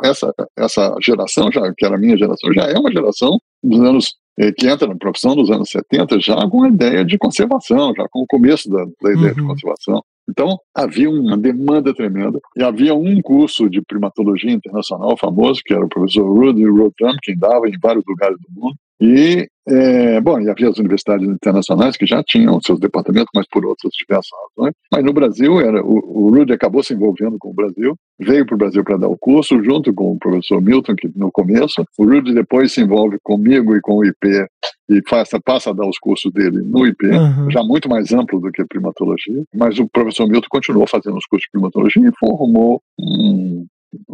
essa 0.04 0.34
essa 0.58 0.96
geração, 1.04 1.52
já 1.52 1.62
que 1.76 1.86
era 1.86 1.96
a 1.96 2.00
minha 2.00 2.18
geração, 2.18 2.52
já 2.54 2.64
é 2.64 2.78
uma 2.78 2.92
geração 2.92 3.38
dos 3.64 3.80
anos 3.80 4.16
eh, 4.40 4.52
que 4.52 4.68
entra 4.68 4.88
na 4.88 4.96
profissão 4.96 5.36
dos 5.36 5.50
anos 5.52 5.70
70 5.70 6.20
já 6.20 6.36
com 6.48 6.64
a 6.64 6.70
ideia 6.70 7.06
de 7.06 7.18
conservação, 7.18 7.94
já 7.96 8.08
com 8.10 8.22
o 8.22 8.28
começo 8.28 8.70
da, 8.70 8.84
da 9.02 9.12
ideia 9.12 9.30
uhum. 9.30 9.34
de 9.34 9.48
conservação. 9.48 10.04
Então, 10.30 10.58
havia 10.74 11.10
uma 11.10 11.38
demanda 11.38 11.94
tremenda 11.94 12.40
e 12.56 12.64
havia 12.64 12.94
um 12.94 13.22
curso 13.22 13.70
de 13.70 13.82
primatologia 13.82 14.52
internacional 14.52 15.18
famoso, 15.18 15.62
que 15.64 15.74
era 15.74 15.84
o 15.84 15.90
professor 15.90 16.24
Rudy 16.24 16.66
Rotham, 16.66 17.16
que 17.22 17.36
dava 17.36 17.68
em 17.68 17.78
vários 17.82 18.04
lugares 18.08 18.38
do 18.40 18.62
mundo, 18.62 18.76
e, 19.02 19.50
é, 19.68 20.22
bom, 20.22 20.40
e 20.40 20.48
havia 20.48 20.70
as 20.70 20.78
universidades 20.78 21.28
internacionais 21.28 21.98
que 21.98 22.06
já 22.06 22.22
tinham 22.24 22.62
seus 22.62 22.80
departamentos, 22.80 23.32
mas 23.34 23.48
por 23.48 23.66
outras 23.66 23.92
diversas 23.94 24.30
razões. 24.56 24.76
Mas 24.92 25.04
no 25.04 25.12
Brasil, 25.12 25.60
era, 25.60 25.84
o, 25.84 26.28
o 26.28 26.30
Rudy 26.30 26.54
acabou 26.54 26.84
se 26.84 26.94
envolvendo 26.94 27.36
com 27.40 27.50
o 27.50 27.54
Brasil, 27.54 27.96
veio 28.20 28.46
para 28.46 28.54
o 28.54 28.58
Brasil 28.60 28.84
para 28.84 28.98
dar 28.98 29.08
o 29.08 29.18
curso, 29.18 29.62
junto 29.64 29.92
com 29.92 30.12
o 30.12 30.20
professor 30.20 30.62
Milton, 30.62 30.96
que 30.96 31.10
no 31.16 31.32
começo. 31.32 31.84
O 31.98 32.06
Rudy 32.06 32.36
depois 32.36 32.74
se 32.74 32.82
envolve 32.82 33.18
comigo 33.24 33.76
e 33.76 33.82
com 33.82 33.98
o 33.98 34.06
IP 34.06 34.46
e 34.90 35.02
passa, 35.10 35.40
passa 35.44 35.72
a 35.72 35.74
dar 35.74 35.88
os 35.88 35.98
cursos 35.98 36.32
dele 36.32 36.62
no 36.62 36.86
IP, 36.86 37.08
uhum. 37.08 37.50
já 37.50 37.64
muito 37.64 37.90
mais 37.90 38.14
amplo 38.14 38.40
do 38.40 38.52
que 38.52 38.64
primatologia. 38.66 39.44
Mas 39.56 39.80
o 39.80 39.90
professor 39.90 40.28
Milton 40.28 40.48
continuou 40.48 40.86
fazendo 40.86 41.18
os 41.18 41.26
cursos 41.26 41.46
de 41.46 41.52
primatologia 41.52 42.08
e 42.08 42.20
formou 42.20 42.80
um, 43.00 43.66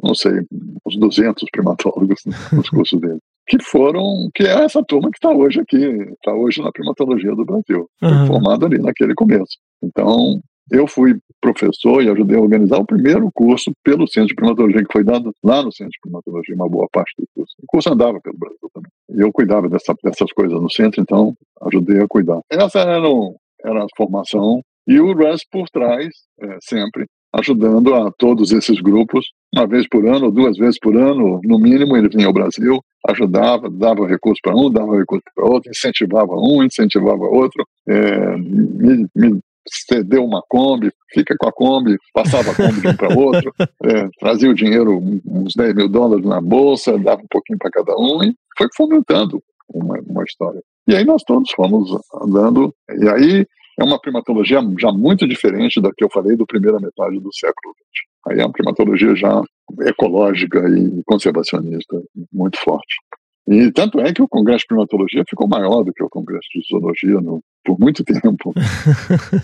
não 0.02 0.15
sei, 0.15 0.41
uns 0.86 0.97
200 0.97 1.43
primatólogos 1.52 2.21
nos 2.54 2.69
cursos 2.69 3.00
dele. 3.02 3.19
Que 3.47 3.57
foram, 3.63 4.29
que 4.36 4.43
é 4.43 4.63
essa 4.65 4.84
turma 4.84 5.09
que 5.09 5.17
está 5.17 5.30
hoje 5.30 5.59
aqui, 5.61 5.78
está 5.78 6.34
hoje 6.34 6.61
na 6.61 6.72
primatologia 6.72 7.34
do 7.36 7.45
Brasil, 7.45 7.88
Aham. 8.01 8.17
foi 8.19 8.28
formado 8.28 8.65
ali 8.65 8.78
naquele 8.80 9.13
começo. 9.13 9.57
Então, 9.82 10.39
eu 10.72 10.86
fui 10.88 11.15
professor 11.39 12.03
e 12.03 12.09
ajudei 12.09 12.38
a 12.38 12.41
organizar 12.41 12.78
o 12.78 12.86
primeiro 12.86 13.30
curso 13.34 13.72
pelo 13.84 14.05
Centro 14.07 14.30
de 14.30 14.36
Primatologia, 14.36 14.84
que 14.84 14.91
foi 14.91 15.03
dado 15.03 15.32
lá 15.43 15.61
no 15.63 15.72
Centro 15.72 15.91
de 15.91 15.99
Primatologia, 16.01 16.55
uma 16.55 16.67
boa 16.67 16.88
parte 16.91 17.13
do 17.17 17.26
curso. 17.34 17.53
O 17.61 17.65
curso 17.67 17.93
andava 17.93 18.19
pelo 18.22 18.38
Brasil 18.38 18.69
também. 18.74 18.91
E 19.11 19.22
eu 19.22 19.32
cuidava 19.32 19.69
dessa, 19.69 19.95
dessas 20.03 20.32
coisas 20.34 20.61
no 20.61 20.69
centro, 20.69 20.99
então 21.01 21.34
ajudei 21.61 22.01
a 22.01 22.07
cuidar. 22.07 22.41
Essa 22.51 22.80
era, 22.80 23.07
o- 23.09 23.36
era 23.63 23.84
a 23.84 23.88
formação. 23.95 24.61
E 24.86 24.99
o 24.99 25.13
Russ 25.13 25.41
por 25.49 25.69
trás, 25.69 26.07
é, 26.41 26.57
sempre, 26.61 27.05
ajudando 27.38 27.93
a 27.93 28.11
todos 28.11 28.51
esses 28.51 28.81
grupos, 28.81 29.27
uma 29.53 29.67
vez 29.67 29.88
por 29.88 30.05
ano, 30.07 30.31
duas 30.31 30.57
vezes 30.57 30.79
por 30.79 30.95
ano, 30.95 31.39
no 31.43 31.59
mínimo, 31.59 31.95
ele 31.95 32.09
vinha 32.09 32.27
ao 32.27 32.33
Brasil, 32.33 32.81
ajudava, 33.07 33.69
dava 33.69 34.07
recurso 34.07 34.41
para 34.43 34.55
um, 34.55 34.71
dava 34.71 34.97
recurso 34.97 35.23
para 35.35 35.45
outro, 35.45 35.69
incentivava 35.69 36.33
um, 36.33 36.63
incentivava 36.63 37.23
outro, 37.23 37.65
é, 37.88 38.38
me, 38.38 39.07
me 39.15 39.39
cedeu 39.69 40.25
uma 40.25 40.41
Kombi, 40.47 40.91
fica 41.13 41.35
com 41.38 41.47
a 41.47 41.51
Kombi, 41.51 41.97
passava 42.13 42.51
a 42.51 42.55
Kombi 42.55 42.81
de 42.81 42.88
um 42.88 42.95
para 42.95 43.15
outro, 43.15 43.53
é, 43.59 44.07
trazia 44.19 44.49
o 44.49 44.55
dinheiro, 44.55 44.97
uns 45.25 45.53
10 45.55 45.75
mil 45.75 45.89
dólares 45.89 46.25
na 46.25 46.41
bolsa, 46.41 46.97
dava 46.97 47.21
um 47.21 47.27
pouquinho 47.29 47.59
para 47.59 47.71
cada 47.71 47.95
um 47.97 48.23
e 48.23 48.33
foi 48.57 48.67
fomentando 48.75 49.41
uma, 49.69 49.99
uma 50.07 50.23
história. 50.23 50.61
E 50.88 50.95
aí 50.95 51.03
nós 51.03 51.21
todos 51.23 51.51
fomos 51.51 51.89
andando, 52.23 52.73
e 52.89 53.09
aí 53.09 53.45
é 53.80 53.84
uma 53.84 53.99
primatologia 53.99 54.59
já 54.80 54.91
muito 54.91 55.28
diferente 55.28 55.80
da 55.80 55.91
que 55.93 56.03
eu 56.03 56.09
falei 56.09 56.36
do 56.36 56.45
primeira 56.45 56.80
metade 56.80 57.19
do 57.19 57.34
século 57.34 57.73
XX. 57.73 58.07
Aí 58.28 58.39
é 58.39 58.45
uma 58.45 58.51
primatologia 58.51 59.15
já 59.15 59.41
ecológica 59.82 60.59
e 60.69 61.03
conservacionista 61.05 62.01
muito 62.32 62.57
forte. 62.59 62.97
E 63.47 63.71
tanto 63.71 64.01
é 64.01 64.13
que 64.13 64.21
o 64.21 64.28
Congresso 64.28 64.63
de 64.63 64.67
Primatologia 64.67 65.23
ficou 65.30 65.47
maior 65.47 65.84
do 65.84 65.93
que 65.93 66.03
o 66.03 66.09
Congresso 66.09 66.47
de 66.53 66.61
Zoologia 66.69 67.21
no, 67.21 67.41
por 67.63 67.80
muito 67.80 68.03
tempo, 68.03 68.53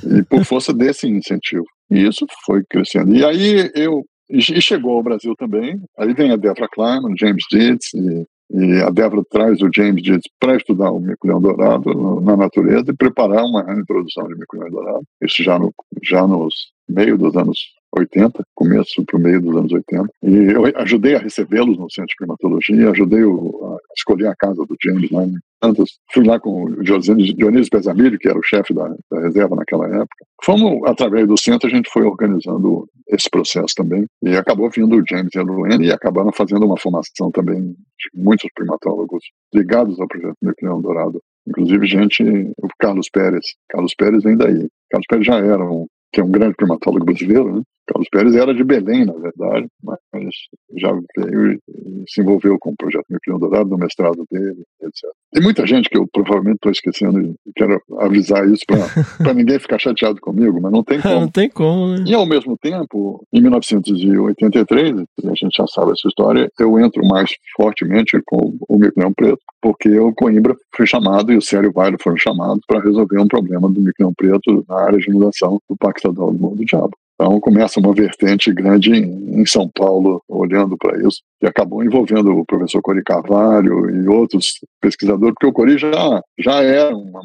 e 0.06 0.24
por 0.24 0.44
força 0.44 0.74
desse 0.74 1.08
incentivo. 1.08 1.66
E 1.90 2.06
isso 2.06 2.26
foi 2.46 2.64
crescendo. 2.70 3.16
E 3.16 3.24
aí 3.24 3.72
eu 3.74 4.04
e 4.30 4.42
chegou 4.42 4.96
ao 4.96 5.04
Brasil 5.04 5.36
também. 5.38 5.80
Aí 5.98 6.14
vem 6.14 6.32
a 6.32 6.36
Débora 6.36 6.68
Kleiman, 6.68 7.14
James 7.18 7.44
Dietz, 7.52 7.94
e, 7.94 8.26
e 8.52 8.82
a 8.82 8.90
Débora 8.90 9.24
traz 9.30 9.62
o 9.62 9.70
James 9.74 10.04
Dietz 10.04 10.30
para 10.40 10.56
estudar 10.56 10.92
o 10.92 11.00
mico-leão 11.00 11.42
dourado 11.42 12.22
na 12.22 12.38
natureza 12.38 12.86
e 12.90 12.96
preparar 12.96 13.44
uma 13.44 13.62
introdução 13.74 14.28
de 14.28 14.36
mico-leão 14.36 14.70
dourado. 14.70 15.04
Isso 15.22 15.44
já, 15.44 15.58
no, 15.58 15.74
já 16.04 16.28
nos 16.28 16.54
meio 16.88 17.18
dos 17.18 17.36
anos 17.36 17.58
80, 17.96 18.44
começo 18.56 19.06
para 19.06 19.18
o 19.18 19.22
meio 19.22 19.42
dos 19.42 19.56
anos 19.56 19.72
80. 19.72 20.10
E 20.24 20.36
eu 20.52 20.64
ajudei 20.76 21.16
a 21.16 21.20
recebê-los 21.20 21.78
no 21.78 21.90
Centro 21.92 22.10
de 22.10 22.16
Primatologia, 22.18 22.90
ajudei 22.90 23.22
a 23.22 23.78
escolher 23.96 24.28
a 24.28 24.36
casa 24.36 24.66
do 24.66 24.76
James 24.84 25.12
lá 25.12 25.24
em 25.24 25.36
Santos. 25.64 26.00
Fui 26.12 26.26
lá 26.26 26.40
com 26.40 26.64
o 26.64 26.84
Dionísio 26.84 27.72
Pesamilho, 27.72 28.18
que 28.18 28.28
era 28.28 28.38
o 28.38 28.44
chefe 28.44 28.74
da, 28.74 28.94
da 29.12 29.22
reserva 29.22 29.56
naquela 29.56 29.88
época. 29.88 30.26
Fomos, 30.44 30.82
através 30.86 31.28
do 31.28 31.40
centro, 31.40 31.68
a 31.68 31.72
gente 31.72 31.90
foi 31.92 32.04
organizando 32.04 32.88
esse 33.08 33.30
processo 33.30 33.74
também. 33.76 34.06
E 34.24 34.36
acabou 34.36 34.70
vindo 34.70 34.96
o 34.96 35.04
James 35.08 35.34
e 35.34 35.40
a 35.40 35.44
Luane 35.44 35.88
e 35.88 35.92
acabaram 35.92 36.32
fazendo 36.34 36.66
uma 36.66 36.78
formação 36.78 37.32
também 37.32 37.62
de 37.62 38.10
muitos 38.14 38.50
primatólogos 38.56 39.24
ligados 39.54 40.00
ao 40.00 40.08
projeto 40.08 40.36
Nucleão 40.42 40.82
Dourado. 40.82 41.22
Inclusive, 41.48 41.86
gente, 41.86 42.24
o 42.58 42.68
Carlos 42.80 43.10
Pérez. 43.10 43.46
Carlos 43.70 43.94
Pérez 43.96 44.24
vem 44.24 44.38
daí. 44.38 44.68
Carlos 44.90 45.06
Pérez 45.08 45.26
já 45.26 45.38
era 45.38 45.64
um, 45.64 45.86
que 46.14 46.22
é 46.22 46.24
um 46.24 46.32
grande 46.32 46.56
primatólogo 46.56 47.06
brasileiro, 47.06 47.56
né? 47.56 47.62
Carlos 47.86 48.08
Pérez 48.10 48.36
era 48.36 48.54
de 48.54 48.64
Belém, 48.64 49.06
na 49.06 49.14
verdade, 49.14 49.68
mas 49.84 50.34
já 50.78 50.94
veio 51.18 51.52
e 51.54 51.60
se 52.08 52.22
envolveu 52.22 52.58
com 52.58 52.70
o 52.72 52.76
projeto 52.78 53.04
Nucleão 53.10 53.38
Dourado, 53.40 53.70
no 53.70 53.78
mestrado 53.78 54.24
dele, 54.32 54.64
etc. 54.82 55.12
Tem 55.34 55.44
muita 55.44 55.68
gente 55.68 55.90
que 55.90 55.98
eu 55.98 56.08
provavelmente 56.08 56.56
estou 56.56 56.72
esquecendo 56.72 57.20
e 57.20 57.36
quero 57.58 57.82
avisar 58.00 58.48
isso 58.48 58.64
para 58.66 59.34
ninguém 59.34 59.60
ficar 59.60 59.80
chateado 59.80 60.22
comigo, 60.22 60.62
mas 60.62 60.72
não 60.72 60.82
tem 60.82 60.98
Não 61.00 61.04
como. 61.04 61.32
tem 61.32 61.50
como, 61.50 61.88
né? 61.90 62.06
E 62.08 62.14
ao 62.14 62.26
mesmo 62.26 62.58
tempo, 62.58 63.22
em 63.34 63.42
1983, 63.42 65.02
a 65.26 65.36
gente 65.36 65.58
já 65.58 65.68
sabe 65.68 65.92
essa 65.92 66.08
história, 66.08 66.50
eu 66.60 66.80
entro 66.80 67.06
mais 67.06 67.32
fortemente 67.58 68.18
com 68.26 68.56
o 68.70 68.78
micleão 68.78 69.12
preto, 69.14 69.40
porque 69.62 69.90
o 70.00 70.14
Coimbra 70.14 70.56
foi 70.76 70.88
chamado 70.88 71.34
e 71.34 71.38
o 71.38 71.42
Célio 71.42 71.74
Bairro 71.74 71.98
foram 72.02 72.18
chamados 72.18 72.62
para 72.66 72.80
resolver 72.82 73.20
um 73.20 73.28
problema 73.28 73.70
do 73.70 73.82
micleão 73.82 74.14
preto 74.16 74.64
na 74.70 74.80
área 74.86 75.00
de 75.00 75.10
inundação 75.10 75.60
do 75.70 75.76
Parque 75.76 76.02
Estadual 76.04 76.34
do 76.34 76.66
Diabo. 76.66 76.92
Então 77.16 77.40
começa 77.40 77.80
uma 77.80 77.94
vertente 77.94 78.52
grande 78.52 78.92
em, 78.92 79.46
São 79.46 79.70
Paulo, 79.70 80.22
olhando 80.28 80.76
para 80.78 80.98
isso, 81.08 81.22
e 81.42 81.48
acabou 81.48 81.84
envolvendo 81.84 82.36
o 82.38 82.46
professor 82.46 82.82
Cori 82.82 83.04
Carvalho 83.04 83.90
e 83.90 84.08
outros 84.08 84.60
pesquisadores, 84.82 85.34
porque 85.36 85.48
o 85.48 85.54
Cori 85.54 85.78
já, 85.78 86.22
já 86.40 86.62
era 86.62 86.96
uma, 86.96 87.22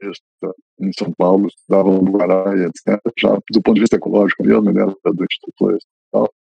besta 0.00 0.56
em 0.80 0.90
São 0.98 1.12
Paulo, 1.16 1.46
estudava 1.46 1.90
no 1.90 2.10
Guará 2.10 2.54
etc. 2.66 3.00
Já 3.18 3.38
do 3.50 3.62
ponto 3.62 3.74
de 3.74 3.80
vista 3.80 3.96
ecológico 3.96 4.44
mesmo, 4.44 4.68
ele 4.68 4.80
era 4.80 4.90
do 4.90 5.24
Instituto 5.24 5.78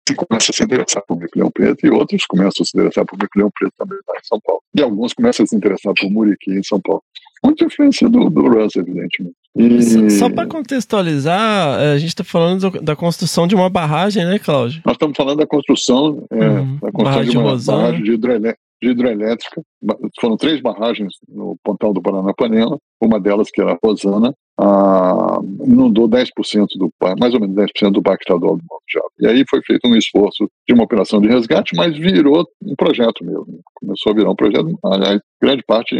Floresta 0.07 0.13
e 0.13 0.15
tal. 0.15 0.25
E 0.25 0.27
começa 0.27 0.51
a 0.51 0.55
se 0.55 0.65
interessar 0.65 1.03
por 1.07 1.19
micleão 1.19 1.51
preto 1.51 1.87
e 1.87 1.91
outros 1.91 2.25
começam 2.27 2.63
a 2.63 2.65
se 2.65 2.77
interessar 2.77 3.05
por 3.07 3.19
micleão 3.19 3.51
preto 3.59 3.73
também 3.79 3.99
lá 4.09 4.15
em 4.15 4.25
São 4.25 4.41
Paulo. 4.41 4.63
E 4.75 4.83
alguns 4.83 5.13
começam 5.13 5.45
a 5.45 5.47
se 5.47 5.57
interessar 5.57 5.93
por 5.99 6.11
muriqui 6.11 6.53
em 6.53 6.63
São 6.63 6.81
Paulo. 6.81 7.03
Muita 7.45 7.65
influência 7.65 8.09
do, 8.09 8.29
do 8.31 8.49
Russ, 8.49 8.77
evidentemente. 8.77 9.35
E... 9.57 9.83
Só, 9.83 10.09
só 10.29 10.31
para 10.31 10.47
contextualizar, 10.49 11.81
eh, 11.81 11.93
a 11.93 11.99
gente 11.99 12.09
está 12.09 12.25
falando 12.25 12.71
do- 12.71 12.81
da 12.83 12.97
construção 12.97 13.47
de 13.47 13.55
uma 13.55 13.69
barragem, 13.71 14.25
né, 14.25 14.39
Cláudio? 14.39 14.81
Nós 14.85 14.95
estamos 14.95 15.17
falando 15.17 15.39
da 15.39 15.47
construção, 15.47 16.25
é, 16.31 16.49
Uhum. 16.49 16.75
da 16.77 16.93
construção 16.93 17.05
Barragem 17.05 17.31
de 17.31 17.39
uma 17.39 17.57
de 17.57 17.67
barragem 17.67 18.03
de, 18.03 18.13
hidroelé- 18.13 18.57
de 18.83 18.91
hidroelétrica. 18.91 19.63
Ba- 19.83 19.97
Foram 20.21 20.37
três 20.37 20.61
barragens 20.61 21.13
no 21.29 21.57
Pontal 21.63 21.93
do 21.93 22.03
Paranapanema, 22.03 22.79
uma 23.01 23.21
delas 23.21 23.51
que 23.51 23.61
era 23.61 23.73
a 23.73 23.79
Rosana, 23.83 24.33
ah, 24.59 25.39
inundou 25.65 26.09
10% 26.09 26.67
do 26.79 26.91
parque, 26.99 27.21
mais 27.21 27.35
ou 27.35 27.41
menos 27.41 27.55
10% 27.57 27.93
do 27.93 28.03
Parque 28.03 28.25
Estadual 28.25 28.57
do 28.57 28.63
Monte. 28.63 29.07
E 29.21 29.27
aí 29.27 29.45
foi 29.49 29.61
feito 29.63 29.87
um 29.87 29.95
esforço 29.95 30.49
de 30.67 30.75
uma 30.75 30.85
operação 30.85 31.21
de 31.21 31.29
resgate, 31.29 31.77
mas 31.77 31.97
virou 31.97 32.45
um 32.63 32.75
projeto 32.75 33.25
mesmo. 33.25 33.61
Começou 33.75 34.13
a 34.13 34.15
virar 34.15 34.31
um 34.31 34.35
projeto, 34.37 34.79
aliás, 34.85 35.21
grande 35.43 35.63
parte 35.67 35.95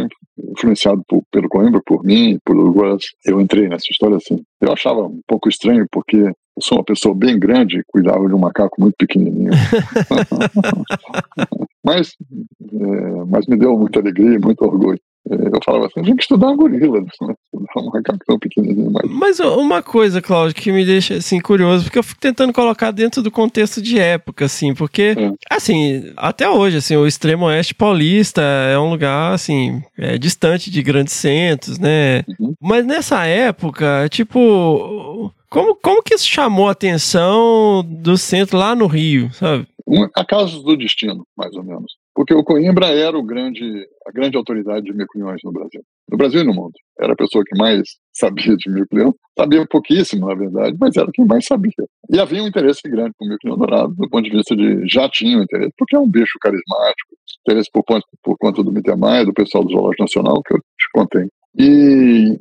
influenciado 0.51 1.03
por- 1.07 1.21
pelo 1.31 1.47
Coimbra, 1.49 1.81
por 1.85 2.03
mim, 2.03 2.39
pelo 2.43 2.71
Russ. 2.71 3.05
Eu 3.25 3.39
entrei 3.39 3.67
nessa 3.69 3.85
história 3.91 4.17
assim. 4.17 4.41
Eu 4.61 4.71
achava 4.73 5.01
um 5.01 5.19
pouco 5.27 5.47
estranho, 5.49 5.85
porque 5.91 6.17
eu 6.17 6.33
sou 6.63 6.79
uma 6.79 6.83
pessoa 6.83 7.13
bem 7.13 7.37
grande 7.37 7.77
e 7.79 7.83
cuidava 7.87 8.27
de 8.27 8.33
um 8.33 8.39
macaco 8.39 8.81
muito 8.81 8.95
pequenininho. 8.97 9.51
mas, 11.83 12.13
é, 12.61 13.25
mas 13.27 13.45
me 13.47 13.57
deu 13.57 13.77
muita 13.77 13.99
alegria 13.99 14.35
e 14.35 14.39
muito 14.39 14.61
orgulho. 14.63 14.99
É, 15.29 15.35
Eu 15.35 15.59
falava 15.65 15.87
assim, 15.87 16.01
tem 16.03 16.15
que 16.15 16.21
estudar 16.21 16.49
um 16.51 16.55
gorila, 16.55 17.01
né? 17.01 17.07
estudar 17.07 17.35
um 17.81 17.89
macaco 17.91 18.19
tão 18.25 18.39
pequenininho. 18.39 18.89
Mas 18.91 19.09
Mas 19.11 19.39
uma 19.41 19.83
coisa, 19.83 20.21
Cláudio, 20.21 20.55
que 20.55 20.71
me 20.71 20.85
deixa 20.85 21.15
assim 21.15 21.41
curioso, 21.41 21.83
porque 21.83 21.99
eu 21.99 22.03
fico 22.03 22.21
tentando 22.21 22.53
colocar 22.53 22.91
dentro 22.91 23.21
do 23.21 23.29
contexto 23.29 23.81
de 23.81 23.99
época, 23.99 24.45
assim, 24.45 24.73
porque 24.73 25.15
É. 25.17 25.33
assim, 25.53 26.13
até 26.15 26.49
hoje, 26.49 26.77
assim, 26.77 26.95
o 26.95 27.05
extremo 27.05 27.45
oeste 27.45 27.75
paulista 27.75 28.41
é 28.41 28.79
um 28.79 28.89
lugar 28.89 29.33
assim, 29.33 29.81
é, 29.97 30.17
distante 30.17 30.71
de 30.71 30.81
grandes 30.81 31.13
centros, 31.13 31.77
né? 31.77 32.23
Uhum. 32.39 32.53
Mas 32.61 32.85
nessa 32.85 33.25
época, 33.25 34.07
tipo, 34.09 35.33
como, 35.49 35.75
como 35.75 36.03
que 36.03 36.13
isso 36.15 36.25
chamou 36.27 36.69
a 36.69 36.71
atenção 36.71 37.83
do 37.85 38.17
centro 38.17 38.57
lá 38.57 38.73
no 38.75 38.87
Rio, 38.87 39.29
sabe? 39.33 39.67
Um, 39.87 40.03
acasos 40.15 40.63
do 40.63 40.75
destino, 40.75 41.25
mais 41.37 41.55
ou 41.55 41.63
menos. 41.63 41.93
Porque 42.13 42.33
o 42.33 42.43
Coimbra 42.43 42.87
era 42.87 43.17
o 43.17 43.23
grande, 43.23 43.87
a 44.05 44.11
grande 44.11 44.35
autoridade 44.35 44.85
de 44.85 44.93
micleões 44.93 45.39
no 45.43 45.51
Brasil. 45.51 45.81
No 46.09 46.17
Brasil 46.17 46.41
e 46.41 46.43
no 46.43 46.53
mundo. 46.53 46.73
Era 46.99 47.13
a 47.13 47.15
pessoa 47.15 47.43
que 47.45 47.57
mais 47.57 47.83
sabia 48.11 48.55
de 48.57 48.69
micleão. 48.69 49.15
Sabia 49.37 49.65
pouquíssimo, 49.69 50.27
na 50.27 50.35
verdade, 50.35 50.75
mas 50.79 50.97
era 50.97 51.09
quem 51.13 51.25
mais 51.25 51.45
sabia. 51.45 51.71
E 52.11 52.19
havia 52.19 52.43
um 52.43 52.47
interesse 52.47 52.81
grande 52.89 53.13
por 53.17 53.29
micleão 53.29 53.57
dourado, 53.57 53.93
do 53.95 54.09
ponto 54.09 54.23
de 54.23 54.35
vista 54.35 54.55
de... 54.55 54.87
Já 54.87 55.07
tinha 55.09 55.37
um 55.37 55.43
interesse, 55.43 55.71
porque 55.77 55.95
é 55.95 55.99
um 55.99 56.09
bicho 56.09 56.37
carismático. 56.41 57.15
Interesse 57.47 57.69
por, 57.71 57.83
por 58.23 58.37
conta 58.37 58.63
do 58.63 58.71
Mittermeier, 58.71 59.25
do 59.25 59.33
pessoal 59.33 59.63
do 59.63 59.71
Zoológico 59.71 60.03
Nacional, 60.03 60.41
que 60.43 60.53
eu 60.53 60.59
te 60.59 60.89
contei. 60.93 61.27
E, 61.59 62.37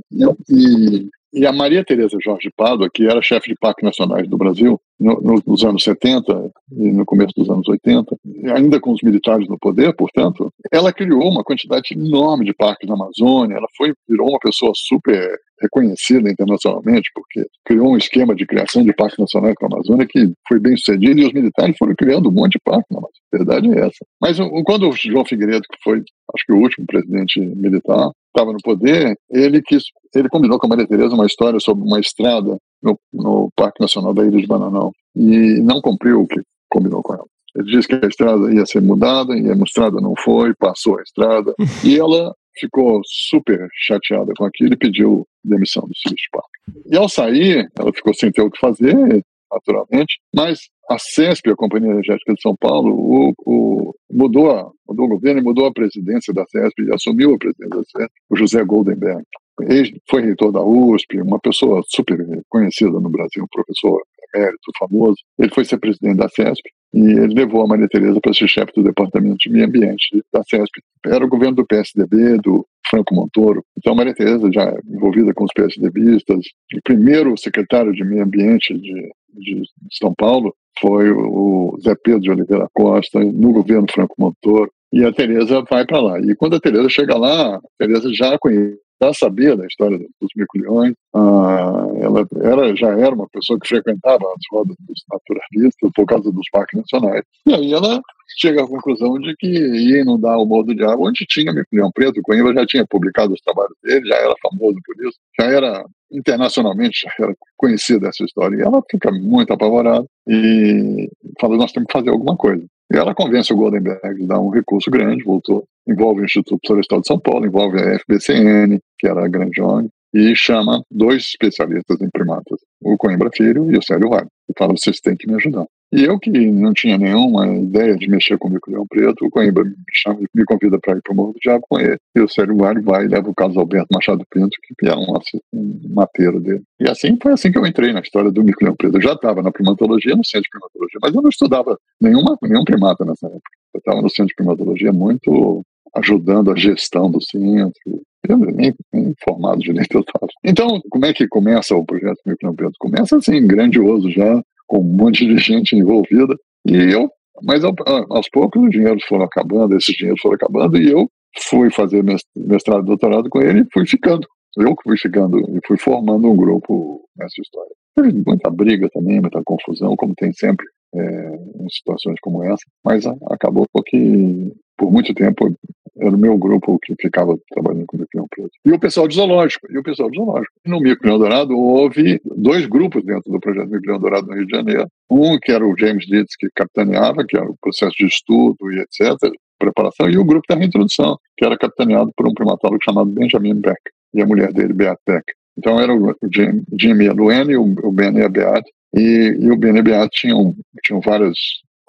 e, 0.50 1.08
e 1.32 1.46
a 1.46 1.52
Maria 1.52 1.84
Tereza 1.84 2.16
Jorge 2.22 2.50
Pádua, 2.56 2.88
que 2.92 3.06
era 3.06 3.20
chefe 3.22 3.50
de 3.50 3.56
parques 3.60 3.84
nacionais 3.84 4.28
do 4.28 4.36
Brasil 4.38 4.80
no- 4.98 5.20
no- 5.20 5.42
nos 5.46 5.64
anos 5.64 5.82
70 5.82 6.50
e 6.72 6.92
no 6.92 7.04
começo 7.04 7.32
dos 7.36 7.50
anos 7.50 7.68
80, 7.68 8.16
e 8.24 8.50
ainda 8.50 8.80
com 8.80 8.92
os 8.92 9.02
militares 9.02 9.46
no 9.48 9.58
poder, 9.58 9.94
portanto, 9.94 10.50
ela 10.72 10.92
criou 10.92 11.28
uma 11.30 11.44
quantidade 11.44 11.88
enorme 11.94 12.44
de 12.44 12.54
parques 12.54 12.88
na 12.88 12.94
Amazônia, 12.94 13.56
ela 13.56 13.66
foi 13.76 13.92
virou 14.08 14.28
uma 14.30 14.38
pessoa 14.38 14.72
super 14.74 15.38
reconhecida 15.60 16.30
internacionalmente, 16.30 17.10
porque 17.14 17.46
criou 17.64 17.92
um 17.92 17.96
esquema 17.96 18.34
de 18.34 18.46
criação 18.46 18.82
de 18.84 18.92
parques 18.92 19.18
nacionais 19.18 19.54
para 19.58 19.68
a 19.68 19.72
Amazônia 19.72 20.06
que 20.06 20.32
foi 20.46 20.60
bem 20.60 20.76
sucedido 20.76 21.20
e 21.20 21.26
os 21.26 21.32
militares 21.32 21.74
foram 21.78 21.94
criando 21.94 22.28
um 22.28 22.32
monte 22.32 22.52
de 22.52 22.60
parques 22.64 22.86
na 22.90 22.98
Amazônia. 22.98 23.16
A 23.32 23.36
verdade 23.36 23.68
é 23.70 23.86
essa. 23.86 24.04
Mas 24.20 24.38
quando 24.66 24.88
o 24.88 24.92
João 24.92 25.24
Figueiredo, 25.24 25.62
que 25.70 25.78
foi, 25.82 25.98
acho 25.98 26.46
que 26.46 26.52
o 26.52 26.60
último 26.60 26.86
presidente 26.86 27.40
militar, 27.40 28.10
estava 28.36 28.52
no 28.52 28.58
poder, 28.62 29.16
ele 29.30 29.62
quis, 29.62 29.82
ele 30.14 30.28
combinou 30.28 30.58
com 30.58 30.66
a 30.66 30.70
Maria 30.70 30.86
Tereza 30.86 31.14
uma 31.14 31.26
história 31.26 31.58
sobre 31.58 31.82
uma 31.84 31.98
estrada 31.98 32.58
no, 32.82 32.98
no 33.12 33.50
Parque 33.56 33.80
Nacional 33.80 34.12
da 34.12 34.24
Ilha 34.24 34.40
de 34.40 34.46
Bananal 34.46 34.92
e 35.14 35.60
não 35.62 35.80
cumpriu 35.80 36.20
o 36.20 36.26
que 36.26 36.40
combinou 36.68 37.02
com 37.02 37.14
ela. 37.14 37.24
Ele 37.56 37.70
disse 37.70 37.88
que 37.88 37.94
a 37.94 38.08
estrada 38.08 38.52
ia 38.52 38.66
ser 38.66 38.82
mudada 38.82 39.34
e 39.34 39.50
a 39.50 39.54
estrada 39.54 39.98
não 39.98 40.12
foi, 40.22 40.54
passou 40.54 40.98
a 40.98 41.02
estrada. 41.02 41.54
e 41.82 41.98
ela 41.98 42.34
ficou 42.58 43.00
super 43.06 43.66
chateada 43.86 44.32
com 44.36 44.44
aquilo 44.44 44.74
e 44.74 44.76
pediu 44.76 45.26
demissão 45.42 45.82
do 45.86 45.96
Silvio 45.96 46.16
Park. 46.32 46.84
E 46.90 46.96
ao 46.96 47.08
sair, 47.08 47.66
ela 47.78 47.92
ficou 47.92 48.12
sem 48.14 48.30
ter 48.30 48.42
o 48.42 48.50
que 48.50 48.60
fazer, 48.60 49.24
naturalmente, 49.50 50.18
mas 50.34 50.60
a 50.90 50.98
CESP, 50.98 51.50
a 51.50 51.56
Companhia 51.56 51.90
Energética 51.90 52.34
de 52.34 52.40
São 52.40 52.54
Paulo, 52.56 52.92
o, 52.92 53.32
o, 53.44 53.94
mudou, 54.10 54.50
a, 54.50 54.70
mudou 54.88 55.06
o 55.06 55.08
governo 55.08 55.40
e 55.40 55.44
mudou 55.44 55.66
a 55.66 55.72
presidência 55.72 56.32
da 56.32 56.44
CESP 56.46 56.92
assumiu 56.92 57.34
a 57.34 57.38
presidência 57.38 57.76
da 57.76 57.84
CESP, 57.84 58.14
o 58.30 58.36
José 58.36 58.64
Goldenberg. 58.64 59.24
Ele 59.62 60.00
foi 60.08 60.22
reitor 60.22 60.52
da 60.52 60.62
USP, 60.62 61.20
uma 61.20 61.40
pessoa 61.40 61.82
super 61.88 62.18
conhecida 62.48 63.00
no 63.00 63.08
Brasil, 63.08 63.42
um 63.42 63.48
professor 63.50 64.02
emérito, 64.34 64.70
famoso. 64.78 65.16
Ele 65.38 65.50
foi 65.50 65.64
ser 65.64 65.78
presidente 65.78 66.18
da 66.18 66.28
CESP 66.28 66.68
e 66.94 67.00
ele 67.00 67.34
levou 67.34 67.62
a 67.62 67.66
Maria 67.66 67.88
Tereza 67.88 68.20
para 68.20 68.32
ser 68.32 68.48
chefe 68.48 68.72
do 68.74 68.82
Departamento 68.82 69.36
de 69.38 69.50
Meio 69.50 69.66
Ambiente 69.66 70.22
da 70.32 70.42
CESP. 70.42 70.80
Era 71.04 71.24
o 71.24 71.28
governo 71.28 71.56
do 71.56 71.66
PSDB, 71.66 72.38
do 72.38 72.66
Franco 72.88 73.14
Montoro. 73.14 73.64
Então, 73.76 73.92
a 73.92 73.96
Maria 73.96 74.14
Tereza, 74.14 74.48
já 74.52 74.74
envolvida 74.88 75.34
com 75.34 75.44
os 75.44 75.52
PSDBistas, 75.54 76.46
o 76.74 76.80
primeiro 76.84 77.36
secretário 77.36 77.92
de 77.92 78.04
Meio 78.04 78.22
Ambiente 78.22 78.72
de, 78.74 79.10
de 79.34 79.62
São 79.92 80.14
Paulo 80.14 80.54
foi 80.80 81.10
o 81.10 81.78
Zé 81.82 81.94
Pedro 82.02 82.20
de 82.20 82.30
Oliveira 82.30 82.68
Costa, 82.72 83.18
no 83.20 83.52
governo 83.52 83.86
Franco 83.92 84.14
Montoro. 84.18 84.70
E 84.92 85.04
a 85.04 85.12
Tereza 85.12 85.62
vai 85.68 85.84
para 85.84 86.00
lá. 86.00 86.20
E 86.20 86.34
quando 86.36 86.56
a 86.56 86.60
Tereza 86.60 86.88
chega 86.88 87.16
lá, 87.16 87.56
a 87.56 87.60
Tereza 87.78 88.12
já 88.14 88.38
conhece 88.38 88.78
já 89.02 89.12
sabia 89.12 89.56
da 89.56 89.66
história 89.66 89.98
dos 89.98 90.30
mico-leões, 90.36 90.94
ah, 91.14 91.86
ela 92.00 92.26
era, 92.42 92.76
já 92.76 92.88
era 92.88 93.14
uma 93.14 93.28
pessoa 93.28 93.58
que 93.60 93.68
frequentava 93.68 94.24
as 94.24 94.42
rodas 94.50 94.76
dos 94.80 95.02
naturalistas 95.10 95.90
por 95.94 96.06
causa 96.06 96.30
dos 96.32 96.48
parques 96.50 96.80
nacionais. 96.80 97.22
E 97.46 97.54
aí 97.54 97.72
ela 97.72 98.00
chega 98.38 98.62
à 98.62 98.66
conclusão 98.66 99.18
de 99.18 99.34
que 99.36 99.46
ia 99.46 100.00
inundar 100.00 100.38
o 100.38 100.46
Morro 100.46 100.64
do 100.64 100.74
Diabo, 100.74 101.06
onde 101.06 101.26
tinha 101.26 101.52
mico-leão 101.52 101.90
preto. 101.94 102.20
O 102.20 102.22
Coimbra 102.22 102.54
já 102.54 102.66
tinha 102.66 102.86
publicado 102.86 103.32
os 103.32 103.40
trabalhos 103.40 103.76
dele, 103.82 104.08
já 104.08 104.16
era 104.16 104.34
famoso 104.42 104.78
por 104.84 105.06
isso, 105.06 105.18
já 105.38 105.46
era 105.46 105.84
internacionalmente 106.10 107.00
já 107.02 107.24
era 107.24 107.34
conhecida 107.56 108.08
essa 108.08 108.24
história. 108.24 108.56
E 108.56 108.62
ela 108.62 108.82
fica 108.90 109.10
muito 109.10 109.52
apavorada 109.52 110.06
e 110.28 111.08
fala: 111.40 111.56
nós 111.56 111.72
temos 111.72 111.86
que 111.86 111.98
fazer 111.98 112.10
alguma 112.10 112.36
coisa. 112.36 112.64
E 112.92 112.96
ela 112.96 113.14
convence 113.14 113.52
o 113.52 113.56
Goldenberg 113.56 114.20
de 114.20 114.26
dar 114.26 114.40
um 114.40 114.50
recurso 114.50 114.90
grande, 114.90 115.24
voltou, 115.24 115.64
envolve 115.88 116.22
o 116.22 116.24
Instituto 116.24 116.60
Florestal 116.66 117.00
de 117.00 117.08
São 117.08 117.18
Paulo, 117.18 117.46
envolve 117.46 117.78
a 117.80 117.98
FBCN, 117.98 118.78
que 118.98 119.08
era 119.08 119.24
a 119.24 119.28
grande 119.28 119.60
ONG, 119.60 119.88
e 120.14 120.34
chama 120.36 120.82
dois 120.90 121.22
especialistas 121.24 122.00
em 122.00 122.08
primatas, 122.10 122.60
o 122.80 122.96
Coimbra 122.96 123.30
Filho 123.34 123.70
e 123.72 123.76
o 123.76 123.82
Célio 123.82 124.08
Vale. 124.08 124.28
E 124.48 124.52
fala, 124.56 124.74
vocês 124.76 125.00
têm 125.00 125.16
que 125.16 125.26
me 125.26 125.34
ajudar. 125.34 125.66
E 125.92 126.04
eu 126.04 126.18
que 126.18 126.30
não 126.30 126.72
tinha 126.72 126.98
nenhuma 126.98 127.46
ideia 127.46 127.96
de 127.96 128.08
mexer 128.08 128.36
com 128.38 128.48
o 128.48 128.50
mico-leão 128.50 128.86
preto, 128.88 129.24
o 129.24 129.30
Coimbra 129.30 129.64
me, 129.64 129.74
chama, 129.92 130.20
me 130.34 130.44
convida 130.44 130.78
para 130.80 130.96
ir 130.96 131.02
para 131.02 131.12
o 131.12 131.16
Morro 131.16 131.32
do 131.32 131.38
Diabo 131.40 131.64
com 131.68 131.78
ele. 131.78 131.96
E 132.14 132.20
o 132.20 132.28
Célio 132.28 132.56
Vale 132.56 132.80
vai 132.80 133.04
e 133.04 133.08
leva 133.08 133.30
o 133.30 133.34
Carlos 133.34 133.56
Alberto 133.56 133.88
Machado 133.92 134.24
Pinto, 134.30 134.50
que 134.62 134.86
era 134.86 134.98
um, 134.98 135.14
um 135.54 135.80
mateiro 135.94 136.40
dele. 136.40 136.62
E 136.80 136.90
assim 136.90 137.16
foi 137.22 137.32
assim 137.32 137.52
que 137.52 137.58
eu 137.58 137.66
entrei 137.66 137.92
na 137.92 138.00
história 138.00 138.30
do 138.30 138.42
mico-leão 138.42 138.74
preto. 138.74 138.96
Eu 138.96 139.02
já 139.02 139.12
estava 139.12 139.42
na 139.42 139.52
primatologia, 139.52 140.16
no 140.16 140.24
centro 140.24 140.42
de 140.42 140.50
primatologia, 140.50 140.98
mas 141.00 141.14
eu 141.14 141.22
não 141.22 141.30
estudava 141.30 141.78
nenhuma, 142.00 142.36
nenhum 142.42 142.64
primata 142.64 143.04
nessa 143.04 143.26
época. 143.26 143.50
Eu 143.74 143.78
estava 143.78 144.02
no 144.02 144.10
centro 144.10 144.28
de 144.28 144.34
primatologia 144.34 144.92
muito 144.92 145.62
ajudando 145.94 146.50
a 146.50 146.56
gestão 146.56 147.10
do 147.10 147.22
centro, 147.22 148.02
eu 148.28 148.38
nem, 148.38 148.74
nem 148.92 149.04
informado 149.10 149.60
de 149.60 149.72
nem 149.72 149.84
total. 149.84 150.28
Então, 150.44 150.80
como 150.90 151.06
é 151.06 151.12
que 151.12 151.28
começa 151.28 151.74
o 151.74 151.84
projeto 151.84 152.20
Preto? 152.24 152.72
Começa 152.78 153.16
assim, 153.16 153.46
grandioso 153.46 154.10
já, 154.10 154.42
com 154.66 154.78
um 154.78 154.96
monte 154.96 155.26
de 155.26 155.38
gente 155.38 155.76
envolvida. 155.76 156.36
E 156.66 156.74
eu, 156.92 157.10
mas 157.42 157.62
aos 157.64 158.28
poucos 158.30 158.62
os 158.62 158.70
dinheiros 158.70 159.04
foram 159.04 159.24
acabando, 159.24 159.76
esses 159.76 159.94
dinheiros 159.94 160.20
foram 160.20 160.36
acabando, 160.36 160.76
e 160.80 160.90
eu 160.90 161.08
fui 161.48 161.70
fazer 161.70 162.02
mestrado 162.36 162.82
e 162.82 162.86
doutorado 162.86 163.28
com 163.28 163.40
ele 163.40 163.60
e 163.60 163.66
fui 163.72 163.86
ficando. 163.86 164.26
Eu 164.56 164.74
que 164.74 164.84
fui 164.84 164.96
ficando 164.96 165.38
e 165.38 165.60
fui 165.66 165.76
formando 165.76 166.30
um 166.30 166.36
grupo 166.36 167.06
nessa 167.16 167.40
história. 167.40 167.72
Teve 167.94 168.22
muita 168.26 168.50
briga 168.50 168.88
também, 168.90 169.20
muita 169.20 169.42
confusão, 169.44 169.94
como 169.96 170.14
tem 170.14 170.32
sempre 170.32 170.66
é, 170.94 171.38
em 171.60 171.68
situações 171.68 172.16
como 172.20 172.42
essa, 172.44 172.64
mas 172.84 173.04
acabou 173.30 173.66
que 173.86 174.52
por 174.76 174.92
muito 174.92 175.14
tempo 175.14 175.54
era 175.98 176.14
o 176.14 176.18
meu 176.18 176.36
grupo 176.36 176.78
que 176.82 176.94
ficava 177.00 177.38
trabalhando 177.50 177.86
com 177.86 177.96
o 177.96 178.00
Mico 178.00 178.28
Preto. 178.28 178.50
E 178.64 178.72
o 178.72 178.78
pessoal 178.78 179.08
de 179.08 179.14
zoológico, 179.14 179.66
e 179.70 179.78
o 179.78 179.82
pessoal 179.82 180.10
de 180.10 180.18
zoológico. 180.18 180.52
no 180.66 180.80
Mico 180.80 181.06
Leão 181.06 181.18
Dourado 181.18 181.56
houve 181.56 182.20
dois 182.24 182.66
grupos 182.66 183.02
dentro 183.02 183.32
do 183.32 183.40
projeto 183.40 183.70
Mico 183.70 183.86
Leão 183.86 183.98
Dourado 183.98 184.26
no 184.26 184.34
Rio 184.34 184.46
de 184.46 184.56
Janeiro. 184.56 184.86
Um 185.10 185.38
que 185.38 185.52
era 185.52 185.66
o 185.66 185.74
James 185.78 186.04
Dietz, 186.06 186.36
que 186.38 186.48
capitaneava, 186.54 187.24
que 187.26 187.36
era 187.36 187.46
o 187.46 187.56
processo 187.60 187.96
de 187.96 188.06
estudo 188.06 188.70
e 188.70 188.80
etc., 188.80 189.16
preparação, 189.58 190.10
e 190.10 190.18
o 190.18 190.24
grupo 190.24 190.44
da 190.46 190.56
reintrodução, 190.56 191.16
que 191.34 191.44
era 191.44 191.56
capitaneado 191.56 192.12
por 192.14 192.28
um 192.28 192.34
primatólogo 192.34 192.82
chamado 192.84 193.08
Benjamin 193.08 193.54
Beck, 193.54 193.80
e 194.12 194.20
a 194.20 194.26
mulher 194.26 194.52
dele, 194.52 194.74
Beat 194.74 194.98
Beck. 195.06 195.24
Então 195.56 195.80
era 195.80 195.94
o 195.94 196.14
Jim, 196.30 196.62
Jimmy 196.78 197.06
e 197.06 197.08
a 197.08 197.14
Luane, 197.14 197.56
o 197.56 197.90
Ben 197.90 198.14
e 198.18 198.22
a 198.22 198.28
Beat, 198.28 198.64
e, 198.94 199.36
e 199.38 199.50
o 199.50 199.56
Ben 199.56 199.78
a 199.78 199.82
Beat 199.82 200.10
tinham, 200.12 200.54
tinham 200.82 201.00
várias 201.00 201.36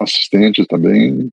assistentes 0.00 0.66
também 0.66 1.28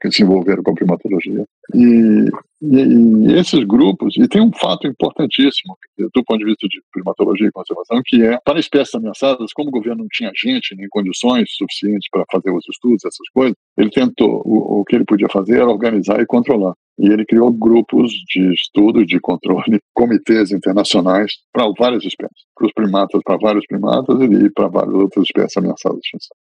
que 0.00 0.12
se 0.12 0.22
envolveram 0.22 0.62
com 0.62 0.70
a 0.70 0.74
primatologia. 0.74 1.44
E, 1.74 2.28
e, 2.62 3.30
e, 3.32 3.38
esses 3.38 3.64
grupos, 3.64 4.16
e 4.16 4.28
tem 4.28 4.40
um 4.40 4.52
fato 4.52 4.86
importantíssimo 4.86 5.76
do 5.98 6.24
ponto 6.24 6.38
de 6.38 6.44
vista 6.44 6.66
de 6.68 6.80
primatologia 6.92 7.48
e 7.48 7.52
conservação, 7.52 8.00
que 8.04 8.22
é, 8.22 8.38
para 8.44 8.60
espécies 8.60 8.94
ameaçadas, 8.94 9.52
como 9.52 9.68
o 9.68 9.72
governo 9.72 10.02
não 10.02 10.08
tinha 10.10 10.30
gente 10.34 10.74
nem 10.76 10.88
condições 10.88 11.50
suficientes 11.56 12.08
para 12.10 12.24
fazer 12.30 12.50
os 12.50 12.64
estudos, 12.70 13.04
essas 13.04 13.28
coisas, 13.32 13.56
ele 13.76 13.90
tentou, 13.90 14.42
o, 14.44 14.80
o 14.80 14.84
que 14.84 14.96
ele 14.96 15.04
podia 15.04 15.28
fazer 15.28 15.56
era 15.56 15.70
organizar 15.70 16.20
e 16.20 16.26
controlar. 16.26 16.74
E 16.98 17.08
ele 17.08 17.24
criou 17.24 17.52
grupos 17.52 18.12
de 18.12 18.54
estudo, 18.54 19.04
de 19.04 19.18
controle, 19.18 19.80
comitês 19.92 20.52
internacionais 20.52 21.32
para 21.52 21.68
várias 21.76 22.04
espécies, 22.04 22.44
para 22.56 22.66
os 22.66 22.72
primatas, 22.72 23.20
para 23.24 23.36
vários 23.36 23.66
primatas 23.66 24.20
e 24.20 24.50
para 24.50 24.68
várias 24.68 24.94
outras 24.94 25.24
espécies 25.24 25.56
ameaçadas. 25.56 26.00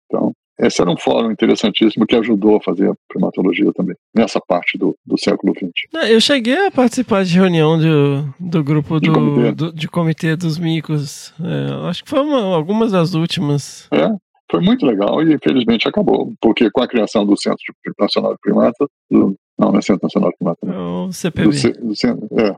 Então, 0.08 0.34
esse 0.60 0.82
era 0.82 0.92
um 0.92 0.98
fórum 0.98 1.32
interessantíssimo 1.32 2.06
que 2.06 2.16
ajudou 2.16 2.58
a 2.58 2.62
fazer 2.62 2.90
a 2.90 2.94
primatologia 3.08 3.72
também, 3.74 3.96
nessa 4.14 4.40
parte 4.46 4.78
do, 4.78 4.96
do 5.06 5.18
século 5.18 5.54
XX. 5.54 6.10
Eu 6.10 6.20
cheguei 6.20 6.68
a 6.68 6.72
participar 6.72 7.24
de 7.24 7.38
reunião 7.38 7.78
do, 7.78 8.34
do 8.40 8.64
grupo 8.64 9.00
de, 9.00 9.08
do, 9.08 9.14
comitê. 9.14 9.52
Do, 9.52 9.74
de 9.74 9.88
comitê 9.88 10.36
dos 10.36 10.58
micos. 10.58 11.34
É, 11.40 11.88
acho 11.90 12.04
que 12.04 12.10
foi 12.10 12.20
uma, 12.20 12.56
algumas 12.56 12.92
das 12.92 13.14
últimas. 13.14 13.88
É, 13.92 14.10
foi 14.52 14.62
muito 14.62 14.86
legal 14.86 15.24
e 15.24 15.34
infelizmente 15.34 15.88
acabou, 15.88 16.34
porque 16.42 16.70
com 16.72 16.82
a 16.82 16.88
criação 16.88 17.26
do 17.26 17.40
Centro 17.40 17.60
Nacional 17.98 18.34
de 18.34 18.40
Primatas, 18.42 18.88
do, 19.10 19.36
não, 19.58 19.72
não 19.72 19.80
é 19.80 19.82
Centro 19.82 20.04
Nacional 20.04 20.32
de 20.32 20.38
Primatas. 20.38 20.70
É 20.70 20.78
o 20.78 21.12
CPB. 21.12 21.50
Do, 21.50 21.94
do, 21.94 22.42
é, 22.42 22.56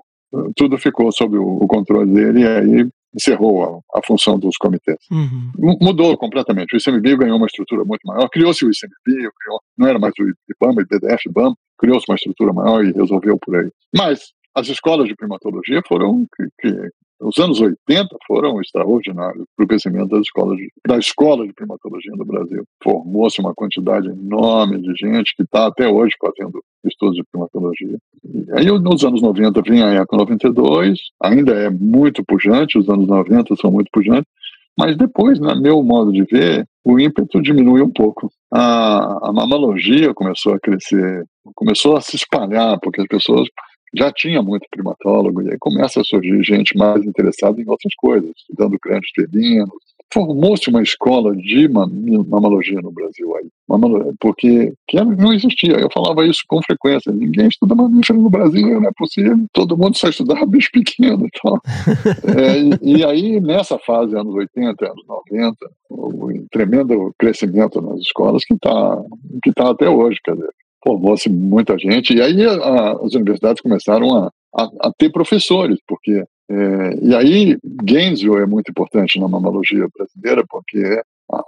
tudo 0.55 0.77
ficou 0.77 1.11
sob 1.11 1.37
o, 1.37 1.57
o 1.57 1.67
controle 1.67 2.11
dele 2.11 2.41
e 2.41 2.47
aí 2.47 2.89
encerrou 3.15 3.63
a, 3.63 3.99
a 3.99 4.01
função 4.05 4.39
dos 4.39 4.55
comitês. 4.57 4.97
Uhum. 5.11 5.77
Mudou 5.81 6.17
completamente. 6.17 6.75
O 6.75 6.77
ICMBio 6.77 7.17
ganhou 7.17 7.37
uma 7.37 7.47
estrutura 7.47 7.83
muito 7.83 8.01
maior. 8.05 8.29
Criou-se 8.29 8.65
o 8.65 8.69
ICMBio, 8.69 9.31
criou, 9.39 9.59
não 9.77 9.87
era 9.87 9.99
mais 9.99 10.13
o 10.19 10.23
IBAMA, 10.55 10.81
IBDF, 10.81 11.29
IBAMA, 11.29 11.55
criou-se 11.77 12.05
uma 12.07 12.15
estrutura 12.15 12.53
maior 12.53 12.85
e 12.85 12.91
resolveu 12.91 13.37
por 13.39 13.55
aí. 13.55 13.69
Mas 13.95 14.31
as 14.55 14.67
escolas 14.67 15.07
de 15.07 15.15
primatologia 15.15 15.81
foram 15.87 16.25
que, 16.35 16.47
que 16.59 16.89
os 17.21 17.37
anos 17.37 17.61
80 17.61 18.07
foram 18.27 18.59
extraordinários 18.59 19.45
para 19.55 19.63
o 19.63 19.67
crescimento 19.67 20.09
das 20.09 20.21
escolas 20.21 20.57
de, 20.57 20.71
da 20.87 20.97
escola 20.97 21.45
de 21.45 21.53
primatologia 21.53 22.11
no 22.15 22.25
Brasil. 22.25 22.63
Formou-se 22.83 23.39
uma 23.39 23.53
quantidade 23.53 24.07
enorme 24.07 24.81
de 24.81 24.93
gente 24.95 25.35
que 25.35 25.43
está 25.43 25.67
até 25.67 25.87
hoje 25.87 26.15
fazendo 26.19 26.63
estudos 26.83 27.15
de 27.15 27.23
primatologia. 27.31 27.97
E 28.23 28.45
aí, 28.53 28.65
nos 28.79 29.03
anos 29.03 29.21
90, 29.21 29.61
vem 29.61 29.83
a 29.83 29.93
ECO 29.93 30.17
92, 30.17 30.99
ainda 31.21 31.53
é 31.53 31.69
muito 31.69 32.23
pujante, 32.25 32.79
os 32.79 32.89
anos 32.89 33.07
90 33.07 33.55
são 33.55 33.71
muito 33.71 33.89
pujantes, 33.93 34.29
mas 34.77 34.97
depois, 34.97 35.39
no 35.39 35.47
né, 35.47 35.55
meu 35.55 35.83
modo 35.83 36.11
de 36.11 36.23
ver, 36.23 36.65
o 36.83 36.99
ímpeto 36.99 37.41
diminui 37.41 37.81
um 37.81 37.91
pouco. 37.91 38.29
A, 38.51 39.29
a 39.29 39.33
mamalogia 39.33 40.13
começou 40.13 40.53
a 40.53 40.59
crescer, 40.59 41.23
começou 41.53 41.95
a 41.95 42.01
se 42.01 42.15
espalhar, 42.15 42.79
porque 42.79 43.01
as 43.01 43.07
pessoas 43.07 43.47
já 43.93 44.11
tinha 44.11 44.41
muito 44.41 44.67
primatólogo, 44.69 45.41
e 45.41 45.51
aí 45.51 45.57
começa 45.59 46.01
a 46.01 46.03
surgir 46.03 46.41
gente 46.43 46.77
mais 46.77 47.03
interessada 47.05 47.61
em 47.61 47.69
outras 47.69 47.93
coisas, 47.95 48.31
estudando 48.37 48.77
grandes 48.81 49.09
felinos. 49.13 49.69
Formou-se 50.13 50.69
uma 50.69 50.83
escola 50.83 51.33
de 51.33 51.69
mamalogia 51.69 52.81
no 52.81 52.91
Brasil 52.91 53.33
aí, 53.37 53.47
porque 54.19 54.73
que 54.85 55.01
não 55.01 55.31
existia. 55.31 55.73
Eu 55.77 55.89
falava 55.89 56.25
isso 56.25 56.41
com 56.49 56.61
frequência. 56.61 57.13
Ninguém 57.13 57.47
estuda 57.47 57.73
mamífero 57.73 58.19
no 58.19 58.29
Brasil, 58.29 58.81
não 58.81 58.89
é 58.89 58.91
possível. 58.97 59.37
Todo 59.53 59.77
mundo 59.77 59.95
só 59.95 60.09
estudava 60.09 60.45
bicho 60.45 60.69
pequeno 60.73 61.25
e 61.25 61.29
tal. 61.41 61.61
é, 62.37 62.85
e, 62.85 62.97
e, 62.97 63.05
aí, 63.05 63.39
nessa 63.39 63.79
fase, 63.79 64.13
anos 64.17 64.35
80, 64.35 64.85
anos 64.85 65.05
90, 65.07 65.55
o, 65.89 66.25
o 66.25 66.45
tremendo 66.51 67.13
crescimento 67.17 67.81
nas 67.81 68.01
escolas 68.01 68.43
que 68.43 68.55
está 68.55 69.01
que 69.41 69.53
tá 69.53 69.69
até 69.69 69.89
hoje. 69.89 70.19
Quer 70.21 70.33
dizer, 70.33 70.49
formou-se 70.83 71.29
muita 71.29 71.77
gente, 71.77 72.13
e 72.13 72.21
aí 72.21 72.45
a, 72.45 72.91
as 72.93 73.13
universidades 73.13 73.61
começaram 73.61 74.15
a, 74.15 74.31
a, 74.55 74.63
a 74.81 74.91
ter 74.97 75.11
professores, 75.11 75.79
porque. 75.87 76.23
É, 76.49 76.99
e 77.01 77.15
aí, 77.15 77.57
Gainesville 77.63 78.41
é 78.41 78.45
muito 78.45 78.69
importante 78.69 79.17
na 79.17 79.27
mamologia 79.27 79.87
brasileira, 79.95 80.43
porque 80.49 81.01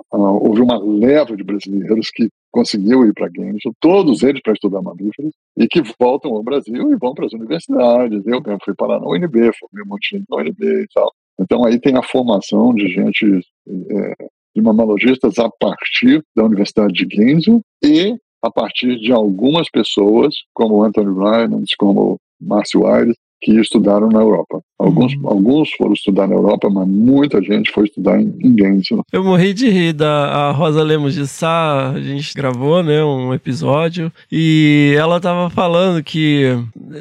houve 0.09 0.61
uma 0.61 0.77
leva 0.81 1.35
de 1.35 1.43
brasileiros 1.43 2.09
que 2.09 2.29
conseguiu 2.51 3.05
ir 3.05 3.13
para 3.13 3.27
Gainesville, 3.27 3.75
todos 3.79 4.23
eles 4.23 4.41
para 4.41 4.53
estudar 4.53 4.81
mamíferos, 4.81 5.33
e 5.57 5.67
que 5.67 5.81
voltam 5.99 6.33
ao 6.33 6.43
Brasil 6.43 6.93
e 6.93 6.95
vão 6.95 7.13
para 7.13 7.25
as 7.25 7.33
universidades. 7.33 8.25
Eu 8.25 8.41
mesmo 8.41 8.59
fui 8.63 8.75
parar 8.75 8.99
na 8.99 9.07
UNB, 9.07 9.51
formei 9.59 9.83
um 9.83 9.89
monte 9.89 10.11
de 10.11 10.17
gente 10.17 10.25
na 10.29 10.37
UNB 10.37 10.83
e 10.83 10.87
tal. 10.93 11.11
Então 11.39 11.65
aí 11.65 11.79
tem 11.79 11.97
a 11.97 12.03
formação 12.03 12.73
de 12.73 12.87
gente, 12.87 13.25
é, 13.67 14.15
de 14.55 14.61
mamologistas 14.61 15.39
a 15.39 15.49
partir 15.49 16.23
da 16.35 16.45
Universidade 16.45 16.93
de 16.93 17.05
Gainesville 17.05 17.61
e 17.83 18.15
a 18.43 18.51
partir 18.51 18.99
de 18.99 19.11
algumas 19.13 19.69
pessoas, 19.69 20.35
como 20.51 20.83
Anthony 20.83 21.15
Ryan, 21.15 21.63
como 21.77 22.19
Márcio 22.39 22.85
Aires, 22.85 23.15
que 23.43 23.59
estudaram 23.59 24.07
na 24.09 24.19
Europa. 24.21 24.61
Alguns, 24.79 25.13
Uhum. 25.15 25.29
alguns 25.29 25.71
foram 25.77 25.93
estudar 25.93 26.27
na 26.27 26.35
Europa, 26.35 26.69
mas 26.69 26.87
muita 26.87 27.41
gente 27.41 27.71
foi 27.71 27.85
estudar 27.85 28.19
em, 28.19 28.33
em 28.41 28.55
Gainesville. 28.55 29.01
Eu 29.11 29.23
morri 29.23 29.53
de 29.53 29.69
rir 29.69 29.93
da 29.93 30.25
a 30.25 30.51
Rosa 30.51 30.83
Lemos 30.83 31.13
de 31.13 31.25
Sá, 31.27 31.91
a 31.91 31.99
gente 32.01 32.33
gravou, 32.33 32.83
né, 32.83 33.03
um 33.03 33.33
episódio, 33.33 34.11
e 34.31 34.93
ela 34.97 35.19
tava 35.21 35.49
falando 35.49 36.03
que 36.03 36.57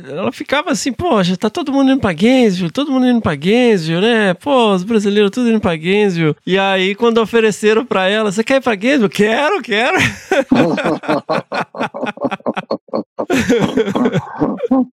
ela 0.09 0.31
ficava 0.31 0.71
assim, 0.71 0.93
poxa, 0.93 1.37
tá 1.37 1.51
todo 1.51 1.73
mundo 1.73 1.91
indo 1.93 2.01
pra 2.01 2.13
Gainesville, 2.13 2.71
todo 2.71 2.93
mundo 2.93 3.07
indo 3.07 3.21
pra 3.21 3.35
Gainesville, 3.35 4.01
né, 4.01 4.35
pô, 4.35 4.73
os 4.75 4.85
brasileiros 4.85 5.31
tudo 5.31 5.51
indo 5.51 5.61
pra 5.61 5.77
Gainesville, 5.77 6.37
e 6.47 6.59
aí 6.59 6.95
quando 6.95 7.19
ofereceram 7.19 7.85
pra 7.85 8.09
ela, 8.09 8.31
você 8.31 8.45
quer 8.45 8.57
ir 8.57 8.61
pra 8.63 8.75
Gainesville? 8.75 9.09
Quero, 9.13 9.63
quero. 9.63 9.97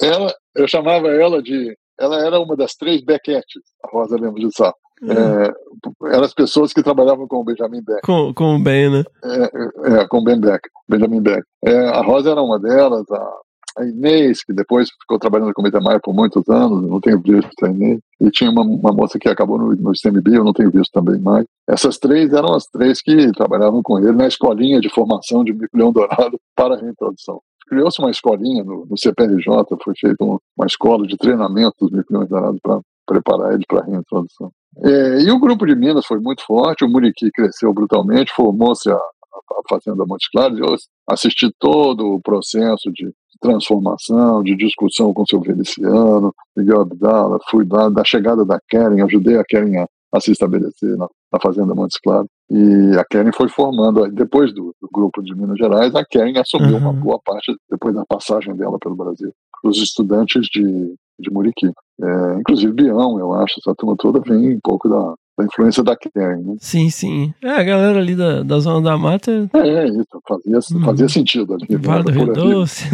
ela, 0.00 0.34
eu 0.54 0.68
chamava 0.68 1.08
ela 1.08 1.42
de. 1.42 1.76
Ela 1.98 2.26
era 2.26 2.40
uma 2.40 2.56
das 2.56 2.74
três 2.74 3.02
Beckettes, 3.04 3.62
a 3.84 3.88
Rosa 3.88 4.16
Lemos 4.16 4.40
de 4.40 4.54
Sá. 4.54 4.72
É, 5.02 6.12
eram 6.12 6.24
as 6.24 6.32
pessoas 6.32 6.72
que 6.72 6.82
trabalhavam 6.82 7.26
com 7.26 7.36
o 7.38 7.44
Benjamin 7.44 7.82
Beck, 7.82 8.00
Com, 8.02 8.32
com 8.32 8.56
o 8.56 8.58
Ben, 8.58 8.90
né? 8.90 9.04
é, 9.24 10.00
é, 10.00 10.08
com 10.08 10.18
o 10.18 10.24
Ben 10.24 10.40
Beck, 10.40 10.62
Benjamin 10.88 11.20
Beck. 11.20 11.42
É, 11.64 11.88
a 11.88 12.00
Rosa 12.00 12.30
era 12.30 12.40
uma 12.40 12.58
delas, 12.58 13.04
a, 13.10 13.32
a 13.78 13.84
Inês, 13.84 14.42
que 14.42 14.52
depois 14.52 14.88
ficou 15.00 15.18
trabalhando 15.18 15.52
com 15.52 15.62
o 15.62 15.66
Itamar 15.66 16.00
por 16.00 16.14
muitos 16.14 16.48
anos, 16.48 16.88
não 16.88 17.00
tenho 17.00 17.20
visto 17.20 17.64
a 17.64 17.68
Inês, 17.68 18.00
e 18.20 18.30
tinha 18.30 18.50
uma, 18.50 18.62
uma 18.62 18.92
moça 18.92 19.18
que 19.18 19.28
acabou 19.28 19.58
no, 19.58 19.74
no 19.74 19.92
ICMB, 19.92 20.36
eu 20.36 20.44
não 20.44 20.52
tenho 20.52 20.70
visto 20.70 20.92
também 20.92 21.20
mais. 21.20 21.44
Essas 21.68 21.98
três 21.98 22.32
eram 22.32 22.54
as 22.54 22.66
três 22.66 23.02
que 23.02 23.32
trabalhavam 23.32 23.82
com 23.82 23.98
ele 23.98 24.12
na 24.12 24.28
escolinha 24.28 24.80
de 24.80 24.88
formação 24.88 25.44
de 25.44 25.52
Mico-Leão 25.52 25.92
Dourado 25.92 26.38
para 26.56 26.74
a 26.76 26.78
reintrodução. 26.80 27.40
Criou-se 27.68 28.00
uma 28.00 28.10
escolinha 28.10 28.62
no, 28.64 28.86
no 28.86 28.98
CPRJ, 28.98 29.76
foi 29.82 29.94
feita 29.98 30.24
uma, 30.24 30.66
escola 30.66 31.06
de 31.06 31.16
treinamento 31.16 31.74
dos 31.80 31.90
Mico-Leões 31.90 32.28
Dourados 32.28 32.60
para 32.62 32.80
preparar 33.06 33.52
eles 33.52 33.64
para 33.66 33.80
a 33.80 33.84
reintrodução. 33.84 34.50
É, 34.84 35.22
e 35.22 35.30
o 35.30 35.38
grupo 35.38 35.66
de 35.66 35.74
Minas 35.74 36.06
foi 36.06 36.18
muito 36.18 36.44
forte, 36.44 36.84
o 36.84 36.88
Muriqui 36.88 37.30
cresceu 37.30 37.72
brutalmente, 37.72 38.32
formou-se 38.34 38.90
a, 38.90 38.96
a 38.96 39.62
Fazenda 39.68 40.04
Montes 40.06 40.28
Claros, 40.30 40.58
eu 40.58 40.74
assisti 41.08 41.50
todo 41.58 42.14
o 42.14 42.20
processo 42.20 42.90
de 42.92 43.12
transformação, 43.40 44.42
de 44.42 44.56
discussão 44.56 45.12
com 45.12 45.22
o 45.22 45.26
seu 45.28 45.42
Feliciano, 45.42 46.34
Miguel 46.56 46.80
Abdala, 46.80 47.38
fui 47.50 47.66
lá 47.70 47.88
da 47.88 48.04
chegada 48.04 48.44
da 48.44 48.58
Keren, 48.68 49.02
ajudei 49.02 49.36
a 49.36 49.44
Keren 49.44 49.78
a, 49.78 49.86
a 50.12 50.20
se 50.20 50.32
estabelecer 50.32 50.96
na, 50.96 51.06
na 51.34 51.40
Fazenda 51.40 51.74
Montes 51.74 51.98
Claros, 51.98 52.28
e 52.50 52.96
a 52.98 53.04
Keren 53.04 53.32
foi 53.34 53.48
formando, 53.48 54.06
depois 54.12 54.52
do, 54.54 54.74
do, 54.80 54.88
grupo 54.92 55.22
de 55.22 55.34
Minas 55.34 55.58
Gerais, 55.58 55.94
a 55.94 56.04
Keren 56.04 56.38
assumiu 56.38 56.76
uhum. 56.76 56.78
uma 56.78 56.92
boa 56.92 57.18
parte, 57.24 57.54
depois 57.70 57.94
da 57.94 58.04
passagem 58.06 58.54
dela 58.54 58.78
pelo 58.78 58.94
Brasil, 58.94 59.32
os 59.64 59.78
estudantes 59.78 60.46
de, 60.46 60.94
de 61.18 61.30
Muriqui. 61.30 61.70
É, 62.00 62.34
inclusive 62.38 62.72
Bião, 62.72 63.18
eu 63.18 63.32
acho, 63.32 63.54
essa 63.58 63.74
turma 63.76 63.96
toda 63.96 64.20
vem 64.20 64.56
um 64.56 64.60
pouco 64.62 64.88
da, 64.88 65.14
da 65.38 65.44
influência 65.44 65.82
da 65.82 65.96
Karen, 65.96 66.42
né? 66.42 66.54
Sim, 66.58 66.90
sim. 66.90 67.34
É, 67.42 67.50
a 67.50 67.62
galera 67.62 67.98
ali 67.98 68.14
da, 68.14 68.42
da 68.42 68.58
Zona 68.60 68.80
da 68.82 68.96
Mata. 68.96 69.48
É, 69.54 69.68
é 69.68 69.86
isso, 69.86 70.20
fazia, 70.28 70.80
fazia 70.84 71.08
sentido 71.08 71.54
ali. 71.54 71.76
Vale 71.76 72.04
do 72.04 72.12
Rio 72.12 72.32
Doce. 72.32 72.84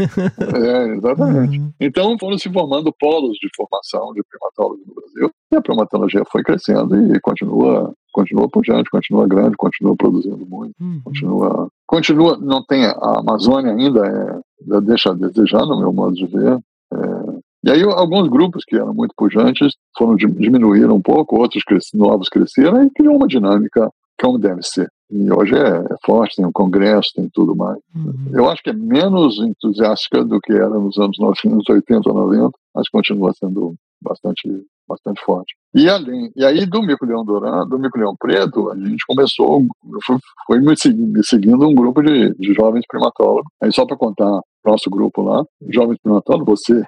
É, 0.55 0.95
exatamente. 0.97 1.59
Uhum. 1.59 1.72
Então 1.80 2.16
foram 2.18 2.38
se 2.38 2.51
formando 2.51 2.93
polos 2.99 3.36
de 3.38 3.49
formação 3.55 4.12
de 4.14 4.22
primatólogos 4.28 4.86
no 4.86 4.95
Brasil 4.95 5.30
e 5.53 5.57
a 5.57 5.62
primatologia 5.62 6.22
foi 6.30 6.43
crescendo 6.43 6.97
e 7.14 7.20
continua, 7.20 7.93
continua 8.12 8.48
pujante, 8.48 8.90
continua 8.90 9.26
grande, 9.26 9.56
continua 9.56 9.96
produzindo 9.96 10.46
muito, 10.46 10.74
uhum. 10.80 11.00
continua, 11.04 11.68
continua, 11.86 12.38
não 12.38 12.64
tem, 12.64 12.84
a 12.84 13.18
Amazônia 13.18 13.72
ainda 13.72 14.06
é, 14.06 14.80
deixa 14.80 15.11
a 15.11 15.14
desejar, 15.14 15.66
no 15.66 15.78
meu 15.78 15.92
modo 15.92 16.14
de 16.14 16.26
ver, 16.26 16.58
é, 16.92 17.40
e 17.62 17.70
aí 17.70 17.82
alguns 17.82 18.28
grupos 18.28 18.64
que 18.64 18.76
eram 18.76 18.94
muito 18.94 19.14
pujantes 19.16 19.74
foram 19.96 20.16
diminuíram 20.16 20.96
um 20.96 21.02
pouco, 21.02 21.38
outros 21.38 21.62
novos 21.92 22.28
cresceram 22.28 22.82
e 22.82 22.90
criou 22.90 23.16
uma 23.16 23.26
dinâmica 23.26 23.90
como 24.20 24.38
deve 24.38 24.62
ser. 24.62 24.88
E 25.11 25.32
hoje 25.32 25.54
é, 25.54 25.78
é 25.78 25.96
forte, 26.04 26.36
tem 26.36 26.46
um 26.46 26.52
congresso, 26.52 27.11
tem 27.16 27.28
tudo 27.32 27.56
mais. 27.56 27.78
Uhum. 27.94 28.30
Eu 28.32 28.48
acho 28.48 28.62
que 28.62 28.70
é 28.70 28.72
menos 28.72 29.38
entusiástica 29.38 30.24
do 30.24 30.40
que 30.40 30.52
era 30.52 30.68
nos 30.68 30.96
anos 30.98 31.16
90, 31.18 31.72
80, 31.72 32.12
90, 32.12 32.50
mas 32.74 32.88
continua 32.88 33.32
sendo 33.34 33.74
bastante 34.00 34.48
bastante 34.88 35.22
forte. 35.24 35.54
E 35.75 35.89
além, 35.89 36.33
e 36.35 36.45
aí 36.45 36.66
do 36.66 36.83
Mico 36.83 37.07
Leão 37.07 37.25
Dourado, 37.25 37.71
do 37.71 37.79
Mico 37.79 37.97
Leão 37.97 38.14
Preto, 38.18 38.71
a 38.71 38.77
gente 38.77 39.05
começou, 39.07 39.64
foi, 40.05 40.16
foi 40.47 40.61
me, 40.61 40.77
seguindo, 40.77 41.12
me 41.12 41.25
seguindo 41.25 41.68
um 41.68 41.75
grupo 41.75 42.03
de, 42.03 42.35
de 42.35 42.53
jovens 42.55 42.85
primatólogos. 42.89 43.51
Aí 43.62 43.73
só 43.73 43.87
para 43.87 43.97
contar 43.97 44.41
nosso 44.64 44.91
grupo 44.91 45.23
lá, 45.23 45.45
jovens 45.68 45.99
primatólogos, 46.03 46.61
você 46.61 46.83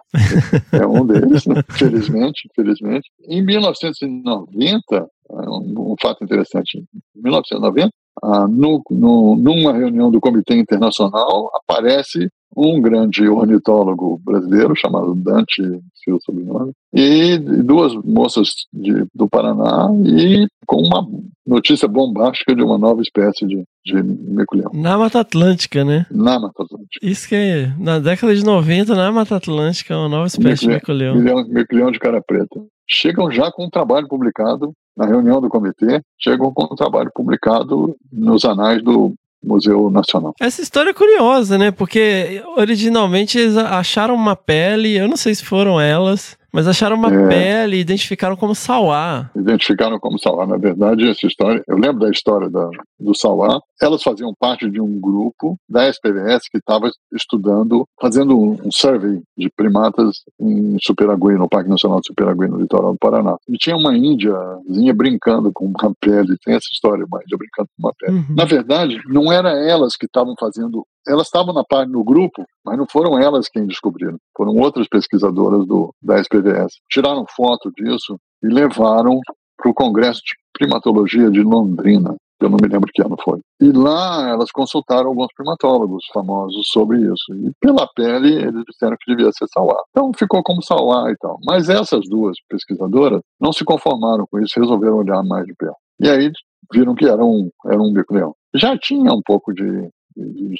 é 0.72 0.87
um 0.87 1.07
deles, 1.07 1.47
né? 1.47 1.62
felizmente, 1.70 2.49
felizmente. 2.55 3.09
Em 3.28 3.45
1990, 3.45 5.09
um, 5.30 5.93
um 5.93 5.95
fato 6.01 6.24
interessante, 6.24 6.78
em 6.78 7.22
1990, 7.22 7.91
ah, 8.22 8.47
no, 8.49 8.83
no, 8.91 9.37
numa 9.37 9.72
reunião 9.72 10.11
do 10.11 10.20
Comitê 10.20 10.57
Internacional, 10.57 11.51
aparece 11.55 12.28
um 12.57 12.80
grande 12.80 13.26
ornitólogo 13.28 14.20
brasileiro 14.24 14.74
chamado 14.76 15.14
Dante, 15.14 15.62
seu 16.05 16.18
sobrenome, 16.20 16.72
e 16.92 17.38
duas 17.38 17.94
moças 18.05 18.48
de, 18.72 19.05
do 19.14 19.28
Paraná, 19.28 19.88
e 20.05 20.46
com 20.66 20.76
uma 20.82 21.07
notícia 21.46 21.88
bombástica 21.88 22.55
de 22.55 22.62
uma 22.62 22.78
nova 22.78 23.03
espécie 23.03 23.46
de, 23.46 23.64
de 23.84 24.03
mico-leão. 24.03 24.70
Na 24.74 24.96
Mata 24.98 25.20
Atlântica, 25.20 25.84
né? 25.84 26.07
Na 26.11 26.38
Mata 26.38 26.62
Atlântica. 26.62 26.98
Isso 27.03 27.28
que 27.28 27.34
é, 27.34 27.72
na 27.78 27.98
década 27.98 28.34
de 28.34 28.44
90, 28.44 28.94
na 28.94 29.11
Mata 29.11 29.36
Atlântica, 29.36 29.96
uma 29.96 30.09
nova 30.09 30.26
espécie 30.26 30.66
de 30.66 30.74
mico-leão. 30.74 31.16
Mico-leão 31.48 31.90
de 31.90 31.98
cara 31.98 32.22
preta. 32.22 32.61
Chegam 32.88 33.30
já 33.30 33.50
com 33.50 33.64
um 33.64 33.70
trabalho 33.70 34.07
publicado 34.09 34.72
na 34.96 35.07
reunião 35.07 35.40
do 35.40 35.48
comitê, 35.48 36.03
chegam 36.18 36.53
com 36.53 36.64
um 36.64 36.76
trabalho 36.76 37.11
publicado 37.14 37.96
nos 38.12 38.44
anais 38.44 38.82
do 38.82 39.14
Museu 39.43 39.90
Nacional. 39.90 40.34
Essa 40.40 40.62
história 40.62 40.90
é 40.90 40.95
curiosa, 40.95 41.59
né? 41.59 41.70
Porque 41.70 42.43
originalmente 42.57 43.38
eles 43.38 43.57
acharam 43.57 44.14
uma 44.14 44.36
pele, 44.36 44.97
eu 44.97 45.09
não 45.09 45.16
sei 45.16 45.34
se 45.34 45.45
foram 45.45 45.80
elas, 45.80 46.36
mas 46.53 46.68
acharam 46.68 46.96
uma 46.96 47.12
é. 47.12 47.28
pele 47.28 47.76
e 47.76 47.80
identificaram 47.80 48.36
como 48.36 48.55
Sauá. 48.55 49.30
Identificaram 49.34 49.98
como 49.98 50.18
Sauá. 50.18 50.46
Na 50.46 50.59
verdade, 50.59 51.09
essa 51.09 51.26
história, 51.26 51.62
eu 51.66 51.78
lembro 51.78 52.00
da 52.00 52.11
história 52.11 52.50
da, 52.50 52.68
do 53.00 53.16
Sauá. 53.16 53.61
Elas 53.80 54.03
faziam 54.03 54.34
parte 54.38 54.70
de 54.70 54.80
um 54.80 55.00
grupo 55.00 55.57
da 55.68 55.88
SPVS 55.88 56.48
que 56.50 56.59
estava 56.59 56.90
estudando, 57.12 57.86
fazendo 58.00 58.38
um, 58.38 58.53
um, 58.64 58.70
survey 58.70 59.22
de 59.36 59.50
primatas 59.57 60.22
em 60.38 60.76
Superagui, 60.80 61.34
no 61.34 61.48
Parque 61.48 61.70
Nacional 61.70 62.00
de 62.00 62.09
Superagui, 62.09 62.48
no 62.48 62.61
litoral 62.61 62.92
do 62.92 62.98
Paraná. 62.98 63.36
E 63.48 63.57
tinha 63.57 63.76
uma 63.76 63.96
índiazinha 63.96 64.94
brincando 64.94 65.50
com 65.53 65.66
uma 65.66 65.92
pele. 66.00 66.36
Tem 66.44 66.55
essa 66.55 66.68
história, 66.70 67.07
uma 67.07 67.22
índia 67.22 67.38
brincando 67.38 67.68
com 67.76 67.86
uma 67.86 67.94
pele. 67.98 68.18
Uhum. 68.18 68.34
Na 68.36 68.44
verdade, 68.44 69.00
não 69.07 69.32
era 69.32 69.50
elas 69.50 69.96
que 69.96 70.05
estavam 70.05 70.34
fazendo 70.38 70.86
elas 71.07 71.26
estavam 71.26 71.53
na 71.53 71.64
parte 71.64 71.90
no 71.90 72.05
grupo, 72.05 72.44
mas 72.64 72.78
não 72.78 72.86
foram 72.86 73.18
elas 73.18 73.48
quem 73.48 73.66
descobriram. 73.66 74.18
Foram 74.36 74.55
outras 74.57 74.88
pesquisadoras 74.88 75.66
do, 75.66 75.94
da 76.03 76.18
SPVS. 76.20 76.74
Tiraram 76.90 77.24
foto 77.36 77.70
disso 77.76 78.16
e 78.42 78.48
levaram 78.48 79.20
para 79.57 79.70
o 79.70 79.74
Congresso 79.74 80.20
de 80.24 80.34
Primatologia 80.53 81.30
de 81.30 81.42
Londrina. 81.42 82.16
Eu 82.40 82.50
não 82.50 82.59
me 82.61 82.68
lembro 82.68 82.90
que 82.92 83.00
ano 83.00 83.16
foi. 83.22 83.40
E 83.61 83.70
lá 83.70 84.28
elas 84.28 84.50
consultaram 84.50 85.09
alguns 85.09 85.28
primatólogos 85.34 86.05
famosos 86.12 86.66
sobre 86.72 87.00
isso. 87.00 87.32
E 87.34 87.53
pela 87.61 87.86
pele 87.94 88.34
eles 88.34 88.64
disseram 88.68 88.96
que 89.00 89.14
devia 89.14 89.30
ser 89.32 89.46
Sauá. 89.46 89.80
Então 89.90 90.11
ficou 90.12 90.42
como 90.42 90.62
Sauá 90.62 91.11
e 91.12 91.16
tal. 91.18 91.38
Mas 91.46 91.68
essas 91.68 92.00
duas 92.09 92.36
pesquisadoras 92.48 93.20
não 93.40 93.53
se 93.53 93.64
conformaram 93.64 94.26
com 94.28 94.40
isso, 94.40 94.59
resolveram 94.59 94.96
olhar 94.96 95.22
mais 95.22 95.46
de 95.46 95.55
perto. 95.55 95.76
E 96.00 96.09
aí 96.09 96.32
viram 96.72 96.96
que 96.96 97.07
era 97.07 97.24
um, 97.24 97.48
era 97.66 97.80
um 97.80 97.92
bico-leão. 97.92 98.34
Já 98.55 98.76
tinha 98.76 99.12
um 99.12 99.22
pouco 99.24 99.55
de 99.55 99.88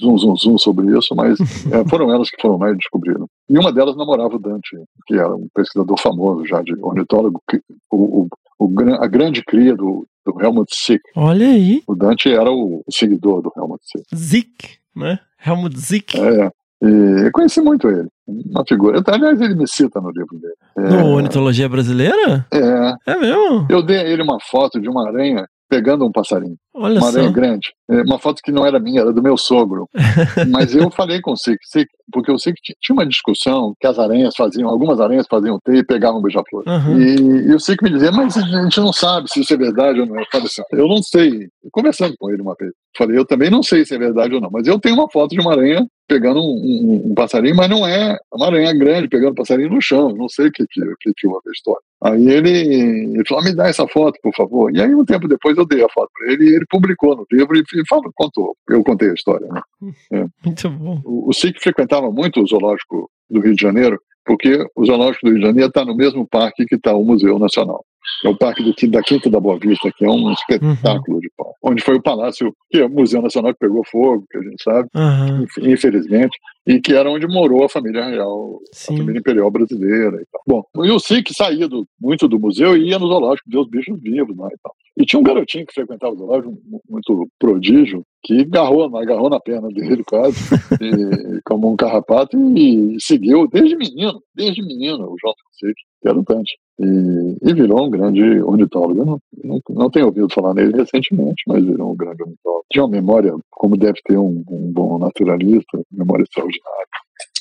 zoom, 0.00 0.18
zoom, 0.18 0.36
zoom 0.36 0.59
sobre 0.59 0.96
isso, 0.96 1.14
mas 1.14 1.38
é, 1.40 1.88
foram 1.88 2.11
elas 2.12 2.30
que 2.30 2.40
foram 2.40 2.59
lá 2.59 2.70
e 2.70 2.76
descobriram. 2.76 3.26
E 3.48 3.59
uma 3.59 3.72
delas 3.72 3.96
namorava 3.96 4.36
o 4.36 4.38
Dante, 4.38 4.76
que 5.07 5.14
era 5.14 5.34
um 5.34 5.48
pesquisador 5.55 5.98
famoso 5.98 6.46
já 6.46 6.62
de 6.62 6.74
ornitólogo, 6.80 7.40
que, 7.48 7.61
o, 7.90 8.22
o, 8.22 8.28
o, 8.59 8.94
a 9.00 9.07
grande 9.07 9.42
cria 9.44 9.74
do, 9.74 10.07
do 10.24 10.40
Helmut 10.40 10.72
Zick. 10.74 11.03
Olha 11.16 11.46
aí. 11.46 11.82
O 11.86 11.94
Dante 11.94 12.32
era 12.32 12.50
o 12.50 12.82
seguidor 12.90 13.42
do 13.42 13.53
Helmut 13.57 13.82
Zick. 13.84 14.16
Zick, 14.16 14.68
né? 14.94 15.18
Helmut 15.44 15.78
Zick. 15.78 16.18
É, 16.18 16.50
e 16.82 17.26
eu 17.26 17.32
conheci 17.32 17.61
muito 17.61 17.88
ele. 17.88 18.09
Uma 18.26 18.64
figura. 18.66 19.03
Aliás, 19.07 19.40
ele 19.40 19.55
me 19.55 19.68
cita 19.68 20.00
no 20.00 20.11
livro 20.11 20.38
dele. 20.38 20.55
É, 20.76 21.03
no 21.03 21.14
Ornitologia 21.14 21.68
Brasileira? 21.68 22.46
É. 22.53 23.12
É 23.12 23.18
mesmo? 23.18 23.66
Eu 23.68 23.82
dei 23.82 23.98
a 23.98 24.05
ele 24.05 24.22
uma 24.22 24.38
foto 24.50 24.80
de 24.80 24.88
uma 24.88 25.07
aranha 25.07 25.46
pegando 25.73 26.05
um 26.05 26.12
passarinho. 26.12 26.57
Olha 26.75 27.01
uma 27.01 27.11
só. 27.11 27.18
aranha 27.18 27.33
grande. 27.33 27.68
é, 27.91 28.03
uma 28.03 28.18
foto 28.18 28.43
que 28.45 28.53
não 28.53 28.66
era 28.66 28.79
minha, 28.79 29.01
era 29.01 29.11
do 29.11 29.23
meu 29.23 29.39
sogro. 29.39 29.89
Mas 30.51 30.75
eu 30.75 30.91
falei 30.91 31.18
com 31.23 31.33
o 31.33 31.37
Sic, 31.37 31.57
Sic, 31.62 31.89
porque 32.12 32.31
eu 32.31 32.39
sei 32.39 32.53
que 32.53 32.75
tinha 32.79 32.95
uma 32.95 33.07
discussão 33.07 33.73
que 33.81 33.87
as 33.87 33.99
aranhas 33.99 34.35
faziam, 34.37 34.68
algumas 34.68 35.01
aranhas 35.01 35.27
faziam 35.27 35.59
T 35.64 35.77
e 35.77 35.83
pegavam 35.83 36.20
beija-flor. 36.20 36.62
Uhum. 36.66 37.01
E, 37.01 37.49
e 37.49 37.55
o 37.55 37.59
Sic 37.59 37.83
me 37.83 37.89
dizia, 37.89 38.12
mas 38.12 38.37
a 38.37 38.62
gente 38.62 38.79
não 38.81 38.93
sabe 38.93 39.31
se 39.31 39.41
isso 39.41 39.55
é 39.55 39.57
verdade 39.57 40.01
ou 40.01 40.07
não. 40.07 40.18
Eu 40.18 40.27
falei 40.31 40.47
assim, 40.47 40.62
eu 40.73 40.87
não 40.87 41.03
sei. 41.03 41.49
Conversando 41.70 42.14
com 42.18 42.31
ele 42.31 42.43
uma 42.43 42.55
vez. 42.61 42.73
Falei, 42.99 43.16
eu 43.16 43.25
também 43.25 43.49
não 43.49 43.62
sei 43.62 43.87
se 43.87 43.95
é 43.95 43.99
verdade 43.99 44.35
ou 44.35 44.41
não, 44.43 44.51
mas 44.53 44.66
eu 44.66 44.79
tenho 44.79 44.97
uma 44.97 45.11
foto 45.11 45.31
de 45.31 45.41
uma 45.41 45.53
aranha 45.53 45.87
pegando 46.07 46.41
um, 46.41 46.53
um, 46.53 47.11
um 47.11 47.14
passarinho, 47.14 47.57
mas 47.57 47.70
não 47.70 47.87
é 47.87 48.18
uma 48.31 48.47
aranha 48.49 48.75
grande 48.75 49.09
pegando 49.09 49.33
um 49.33 49.37
passarinho 49.37 49.70
no 49.70 49.81
chão. 49.81 50.11
Não 50.14 50.29
sei 50.29 50.49
o 50.49 50.53
que, 50.53 50.66
que, 50.66 50.83
que, 51.01 51.12
que 51.16 51.27
houve 51.27 51.49
a 51.49 51.53
história. 51.53 51.83
Aí 52.05 52.28
ele, 52.28 52.50
ele 52.50 53.22
falou, 53.28 53.44
ah, 53.44 53.46
me 53.48 53.55
dá 53.55 53.68
essa 53.68 53.86
foto, 53.86 54.18
por 54.20 54.34
favor. 54.34 54.74
E 54.74 54.82
aí, 54.82 54.92
um 54.92 55.05
tempo 55.05 55.28
depois, 55.28 55.57
eu 55.57 55.64
dei 55.64 55.84
a 55.84 55.88
foto 55.88 56.11
para 56.18 56.32
ele 56.32 56.44
e 56.44 56.57
ele 56.57 56.66
publicou 56.68 57.14
no 57.14 57.24
livro 57.30 57.57
e 57.57 57.86
falou, 57.88 58.11
contou. 58.14 58.57
Eu 58.68 58.82
contei 58.82 59.11
a 59.11 59.14
história. 59.14 59.46
Né? 59.46 59.61
É. 60.12 60.26
Muito 60.44 60.68
bom. 60.70 61.00
O, 61.05 61.30
o 61.30 61.32
SIC 61.32 61.61
frequentava 61.61 62.11
muito 62.11 62.42
o 62.42 62.46
zoológico 62.46 63.09
do 63.30 63.40
Rio 63.40 63.55
de 63.55 63.62
Janeiro, 63.62 64.00
porque 64.24 64.66
o 64.74 64.84
zoológico 64.84 65.26
do 65.26 65.32
Rio 65.32 65.40
de 65.40 65.46
Janeiro 65.46 65.68
está 65.68 65.84
no 65.84 65.94
mesmo 65.94 66.26
parque 66.26 66.66
que 66.66 66.74
está 66.74 66.92
o 66.92 67.05
Museu 67.05 67.38
Nacional. 67.38 67.84
É 68.24 68.28
o 68.28 68.36
Parque 68.36 68.62
do, 68.62 68.74
da 68.90 69.03
Quinta 69.03 69.28
da 69.28 69.40
Boa 69.40 69.59
Vista, 69.59 69.90
que 69.96 70.05
é 70.05 70.09
um 70.09 70.32
espetáculo 70.32 71.16
uhum. 71.16 71.20
de 71.20 71.30
parque. 71.36 71.53
Onde 71.62 71.82
foi 71.82 71.96
o 71.96 72.03
Palácio, 72.03 72.55
que 72.70 72.78
é 72.78 72.86
o 72.86 72.90
Museu 72.90 73.22
Nacional 73.22 73.53
que 73.53 73.61
pegou 73.61 73.84
fogo, 73.84 74.24
que 74.30 74.38
a 74.38 74.42
gente 74.42 74.62
sabe, 74.62 74.88
uhum. 74.94 75.46
infelizmente, 75.70 76.36
e 76.66 76.80
que 76.80 76.94
era 76.94 77.11
onde 77.11 77.26
morou 77.26 77.64
a 77.64 77.68
família 77.68 78.05
real, 78.05 78.61
Sim. 78.72 78.94
a 78.94 78.98
família 78.98 79.18
imperial 79.18 79.50
brasileira 79.50 80.16
e 80.16 80.26
tal. 80.30 80.42
Bom, 80.46 80.84
e 80.84 80.90
o 80.90 80.98
SIC 80.98 81.32
saía 81.32 81.68
do, 81.68 81.86
muito 82.00 82.28
do 82.28 82.38
museu 82.38 82.76
e 82.76 82.88
ia 82.88 82.98
no 82.98 83.09
zoológico 83.09 83.50
ver 83.50 83.59
os 83.59 83.68
bichos 83.68 84.00
vivos 84.00 84.36
lá 84.36 84.46
e 84.46 84.59
tal. 84.62 84.72
E 84.96 85.05
tinha 85.05 85.18
um 85.18 85.24
garotinho 85.24 85.66
que 85.66 85.74
frequentava 85.74 86.12
o 86.12 86.18
zoológico, 86.18 86.55
muito 86.88 87.28
prodígio, 87.38 88.05
que 88.22 88.42
agarrou, 88.42 88.96
agarrou 88.96 89.30
na 89.30 89.40
perna 89.40 89.68
dele 89.68 90.05
quase, 90.05 90.36
e, 90.80 91.40
como 91.44 91.72
um 91.72 91.76
carrapato, 91.76 92.36
e, 92.57 92.96
seguiu 93.00 93.48
desde 93.48 93.76
menino, 93.76 94.22
desde 94.34 94.62
menino, 94.62 95.05
o 95.11 95.16
João 95.20 95.34
Fonseca, 95.62 95.80
que 96.00 96.08
era 96.08 96.18
o 96.18 96.22
Dante. 96.22 96.58
E, 96.80 97.36
e, 97.42 97.54
virou 97.54 97.86
um 97.86 97.90
grande 97.90 98.22
ornitólogo. 98.42 99.00
Eu 99.00 99.06
não, 99.06 99.18
não, 99.44 99.60
não, 99.70 99.90
tenho 99.90 100.06
ouvido 100.06 100.28
falar 100.32 100.54
nele 100.54 100.76
recentemente, 100.76 101.42
mas 101.46 101.64
virou 101.64 101.92
um 101.92 101.96
grande 101.96 102.22
ornitólogo. 102.22 102.64
Tinha 102.70 102.84
uma 102.84 102.90
memória, 102.90 103.34
como 103.50 103.76
deve 103.76 104.00
ter 104.04 104.18
um, 104.18 104.42
um 104.48 104.72
bom 104.72 104.98
naturalista, 104.98 105.80
memória 105.90 106.24
extraordinária. 106.24 106.86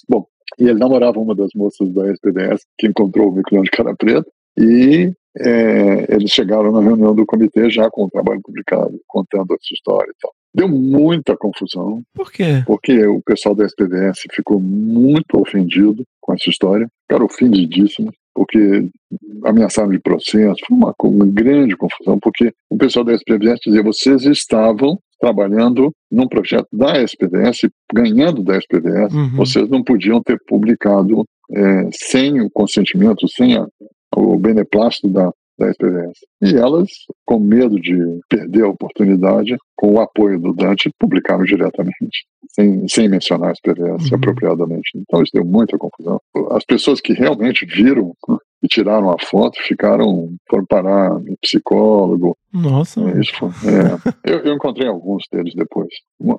Bom, 0.08 0.26
e 0.60 0.64
ele 0.66 0.80
namorava 0.80 1.20
uma 1.20 1.36
das 1.36 1.50
moças 1.56 1.92
da 1.94 2.12
SPDS 2.12 2.66
que 2.78 2.88
encontrou 2.88 3.30
o 3.30 3.32
Mico 3.32 3.62
de 3.62 3.72
Cara 3.72 3.96
Preta, 3.96 4.30
e 4.58 5.14
é, 5.40 6.14
eles 6.14 6.32
chegaram 6.32 6.72
na 6.72 6.82
reunião 6.82 7.16
do 7.16 7.26
comitê 7.26 7.70
já 7.70 7.90
com 7.90 8.04
o 8.04 8.10
trabalho 8.10 8.42
publicado, 8.44 9.00
contando 9.08 9.54
essa 9.54 9.74
história 9.74 10.12
e 10.12 10.22
tal. 10.22 10.32
Deu 10.54 10.68
muita 10.68 11.38
confusão. 11.38 12.02
Por 12.14 12.32
quê? 12.32 12.64
Porque 12.66 13.06
o 13.06 13.22
pessoal 13.22 13.56
da 13.56 13.66
SPVS 13.66 14.24
ficou 14.32 14.60
muito 14.60 15.40
ofendido 15.40 16.04
com 16.20 16.34
essa 16.34 16.50
história, 16.50 16.88
ficaram 17.08 17.26
ofendidíssimos, 17.26 18.14
porque 18.34 18.88
ameaçaram 19.46 19.90
de 19.92 20.00
processo, 20.00 20.60
foi 20.68 20.78
uma, 20.78 20.94
uma 21.04 21.26
grande 21.26 21.76
confusão, 21.76 22.18
porque 22.20 22.52
o 22.70 22.78
pessoal 22.78 23.06
da 23.06 23.14
SPVS 23.14 23.60
dizia, 23.66 23.84
vocês 23.84 24.24
estavam 24.24 24.98
trabalhando 25.20 25.92
num 26.12 26.28
projeto 26.28 26.68
da 26.74 27.02
SPVS, 27.02 27.70
ganhando 27.94 28.44
da 28.44 28.58
SPVS, 28.58 29.14
uhum. 29.14 29.36
vocês 29.36 29.70
não 29.70 29.84
podiam 29.84 30.22
ter 30.22 30.38
publicado 30.48 31.24
é, 31.54 31.90
sem 31.94 32.42
o 32.42 32.50
consentimento, 32.50 33.28
sem 33.30 33.56
a, 33.56 33.66
o 34.16 34.38
beneplácito 34.38 35.08
da, 35.10 35.32
da 35.62 35.70
SPVS. 35.70 36.20
E 36.42 36.56
elas, 36.56 36.90
com 37.26 37.40
medo 37.40 37.80
de 37.80 37.96
perder 38.28 38.64
a 38.64 38.70
oportunidade, 38.70 39.56
com 39.76 39.94
o 39.94 40.00
apoio 40.02 40.40
do 40.40 40.54
Dante, 40.54 40.92
publicaram 41.00 41.44
diretamente, 41.44 42.26
sem, 42.50 42.88
sem 42.88 43.08
mencionar 43.08 43.50
a 43.50 43.54
SPVS 43.54 44.10
uhum. 44.10 44.18
apropriadamente. 44.18 44.92
Então 44.96 45.22
isso 45.22 45.32
deu 45.34 45.46
muita 45.46 45.78
confusão. 45.78 46.20
As 46.52 46.66
pessoas 46.66 47.00
que 47.00 47.14
realmente 47.14 47.66
viram 47.66 48.14
e 48.64 48.68
tiraram 48.68 49.10
a 49.10 49.18
foto 49.20 49.58
ficaram, 49.64 50.30
foram 50.50 50.66
parar 50.66 51.20
no 51.20 51.36
psicólogo. 51.42 52.38
Nossa. 52.54 53.02
Isso 53.20 53.34
foi, 53.36 53.50
é. 53.50 54.32
eu, 54.32 54.40
eu, 54.40 54.54
encontrei 54.54 54.88
alguns 54.88 55.24
deles 55.32 55.54
depois. 55.56 55.90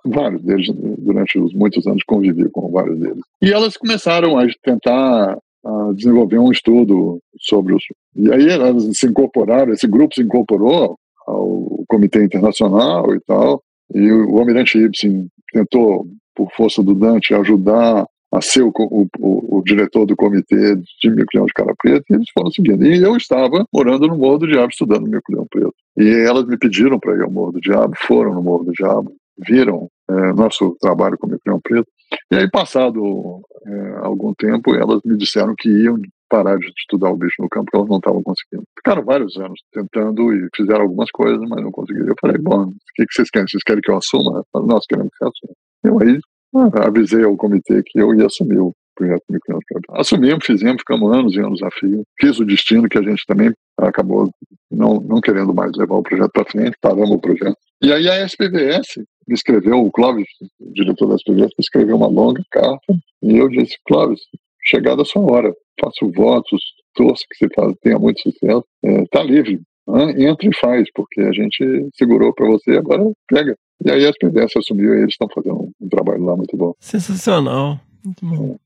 Vários 0.06 0.42
deles, 0.42 0.68
durante 0.98 1.38
os 1.38 1.52
muitos 1.52 1.86
anos, 1.86 2.02
convivi 2.04 2.48
com 2.50 2.70
vários 2.70 2.98
deles. 2.98 3.22
E 3.42 3.52
elas 3.52 3.76
começaram 3.76 4.38
a 4.38 4.46
tentar 4.62 5.36
a 5.64 5.92
desenvolver 5.94 6.38
um 6.38 6.50
estudo 6.50 7.20
sobre 7.38 7.74
os. 7.74 7.82
E 8.16 8.32
aí 8.32 8.48
elas 8.48 8.84
se 8.96 9.06
incorporaram, 9.06 9.72
esse 9.72 9.86
grupo 9.86 10.14
se 10.14 10.22
incorporou 10.22 10.96
ao 11.26 11.84
Comitê 11.88 12.24
Internacional 12.24 13.14
e 13.14 13.20
tal, 13.20 13.62
e 13.94 14.10
o, 14.10 14.38
Almirante 14.38 14.78
Ibsen 14.78 15.28
tentou, 15.52 16.06
por 16.34 16.50
força 16.52 16.82
do 16.82 16.94
Dante, 16.94 17.34
ajudar 17.34 18.06
a 18.32 18.40
ser 18.40 18.62
o, 18.62 18.72
o, 18.74 19.58
o, 19.58 19.62
diretor 19.62 20.06
do 20.06 20.16
comitê 20.16 20.74
de 20.76 21.10
Mico-Leão 21.10 21.44
de 21.44 21.52
Cara 21.52 21.74
Preta, 21.78 22.04
e 22.08 22.14
eles 22.14 22.26
foram 22.32 22.50
seguindo. 22.50 22.86
E 22.86 23.02
eu 23.02 23.14
estava 23.14 23.66
morando 23.72 24.08
no 24.08 24.16
Morro 24.16 24.38
do 24.38 24.46
Diabo, 24.46 24.70
estudando 24.70 25.06
Mico-Leão 25.06 25.46
Preto. 25.50 25.74
E 25.98 26.08
elas 26.26 26.46
me 26.46 26.56
pediram 26.56 26.98
para 26.98 27.14
ir 27.14 27.22
ao 27.22 27.30
Morro 27.30 27.52
do 27.52 27.60
Diabo, 27.60 27.92
foram 28.06 28.32
no 28.32 28.42
Morro 28.42 28.64
do 28.64 28.72
Diabo, 28.72 29.12
viram 29.46 29.88
é, 30.08 30.32
nosso 30.32 30.74
trabalho 30.80 31.18
com 31.18 31.26
Mico-Leão 31.26 31.60
Preto, 31.62 31.88
e 32.30 32.36
aí, 32.36 32.50
passado 32.50 33.40
é, 33.66 33.90
algum 34.02 34.34
tempo, 34.34 34.74
elas 34.74 35.00
me 35.04 35.16
disseram 35.16 35.54
que 35.56 35.68
iam 35.68 35.98
parar 36.28 36.56
de 36.56 36.66
estudar 36.78 37.10
o 37.10 37.16
bicho 37.16 37.40
no 37.40 37.48
campo, 37.48 37.66
porque 37.66 37.76
elas 37.76 37.90
não 37.90 37.98
estavam 37.98 38.22
conseguindo. 38.22 38.64
Ficaram 38.78 39.04
vários 39.04 39.36
anos 39.36 39.60
tentando 39.70 40.32
e 40.32 40.48
fizeram 40.56 40.82
algumas 40.82 41.10
coisas, 41.10 41.40
mas 41.48 41.62
não 41.62 41.70
conseguiram. 41.70 42.08
Eu 42.08 42.14
falei, 42.20 42.38
bom, 42.38 42.64
o 42.64 42.72
que, 42.94 43.04
que 43.06 43.12
vocês 43.12 43.28
querem? 43.30 43.46
Vocês 43.46 43.62
querem 43.62 43.82
que 43.82 43.90
eu 43.90 43.98
assuma? 43.98 44.42
Falaram, 44.50 44.74
Nós 44.74 44.86
queremos 44.86 45.10
que 45.10 45.18
você 45.18 45.30
assuma. 45.30 45.54
Eu 45.84 46.00
aí 46.00 46.20
ah, 46.54 46.86
avisei 46.88 47.24
ao 47.24 47.36
comitê 47.36 47.82
que 47.84 48.00
eu 48.00 48.14
ia 48.14 48.26
assumir 48.26 48.58
o 48.58 48.72
projeto 48.94 49.22
Microondas. 49.28 49.64
Assumimos, 49.90 50.44
fizemos, 50.44 50.80
ficamos 50.80 51.12
anos 51.12 51.34
e 51.34 51.40
anos 51.40 51.62
a 51.62 51.70
fio. 51.70 52.02
Fiz 52.20 52.38
o 52.38 52.44
destino 52.44 52.88
que 52.88 52.98
a 52.98 53.02
gente 53.02 53.24
também 53.26 53.52
acabou 53.78 54.30
não, 54.70 54.94
não 55.00 55.20
querendo 55.20 55.52
mais 55.54 55.72
levar 55.76 55.96
o 55.96 56.02
projeto 56.02 56.30
para 56.32 56.50
frente, 56.50 56.76
paramos 56.80 57.10
o 57.10 57.20
projeto. 57.20 57.56
E 57.82 57.92
aí 57.92 58.08
a 58.08 58.24
SPVS 58.24 59.02
escreveu, 59.28 59.84
o 59.84 59.90
Clóvis, 59.90 60.28
o 60.60 60.72
diretor 60.72 61.06
da 61.08 61.16
SPVS, 61.16 61.50
me 61.58 61.60
escreveu 61.60 61.96
uma 61.96 62.08
longa 62.08 62.42
carta 62.50 62.94
e 63.22 63.36
eu 63.36 63.48
disse, 63.48 63.76
Clóvis, 63.86 64.20
chegada 64.64 65.02
a 65.02 65.04
sua 65.04 65.22
hora, 65.22 65.54
faço 65.80 66.10
votos, 66.10 66.60
torço 66.94 67.24
que 67.30 67.46
você 67.46 67.74
tenha 67.82 67.98
muito 67.98 68.20
sucesso, 68.20 68.64
está 68.82 69.20
é, 69.20 69.24
livre, 69.24 69.60
né? 69.86 70.24
entra 70.24 70.48
e 70.48 70.56
faz, 70.56 70.88
porque 70.94 71.20
a 71.20 71.32
gente 71.32 71.88
segurou 71.94 72.32
para 72.34 72.48
você, 72.48 72.72
agora 72.72 73.04
pega. 73.28 73.56
E 73.84 73.90
aí 73.90 74.06
a 74.06 74.10
SPVS 74.10 74.56
assumiu 74.56 74.94
e 74.94 74.98
eles 74.98 75.14
estão 75.14 75.28
fazendo 75.34 75.56
um, 75.56 75.72
um, 75.80 75.88
trabalho 75.88 76.24
lá 76.24 76.36
muito 76.36 76.56
bom. 76.56 76.72
Sensacional, 76.78 77.80
muito 78.04 78.24
bom. 78.24 78.56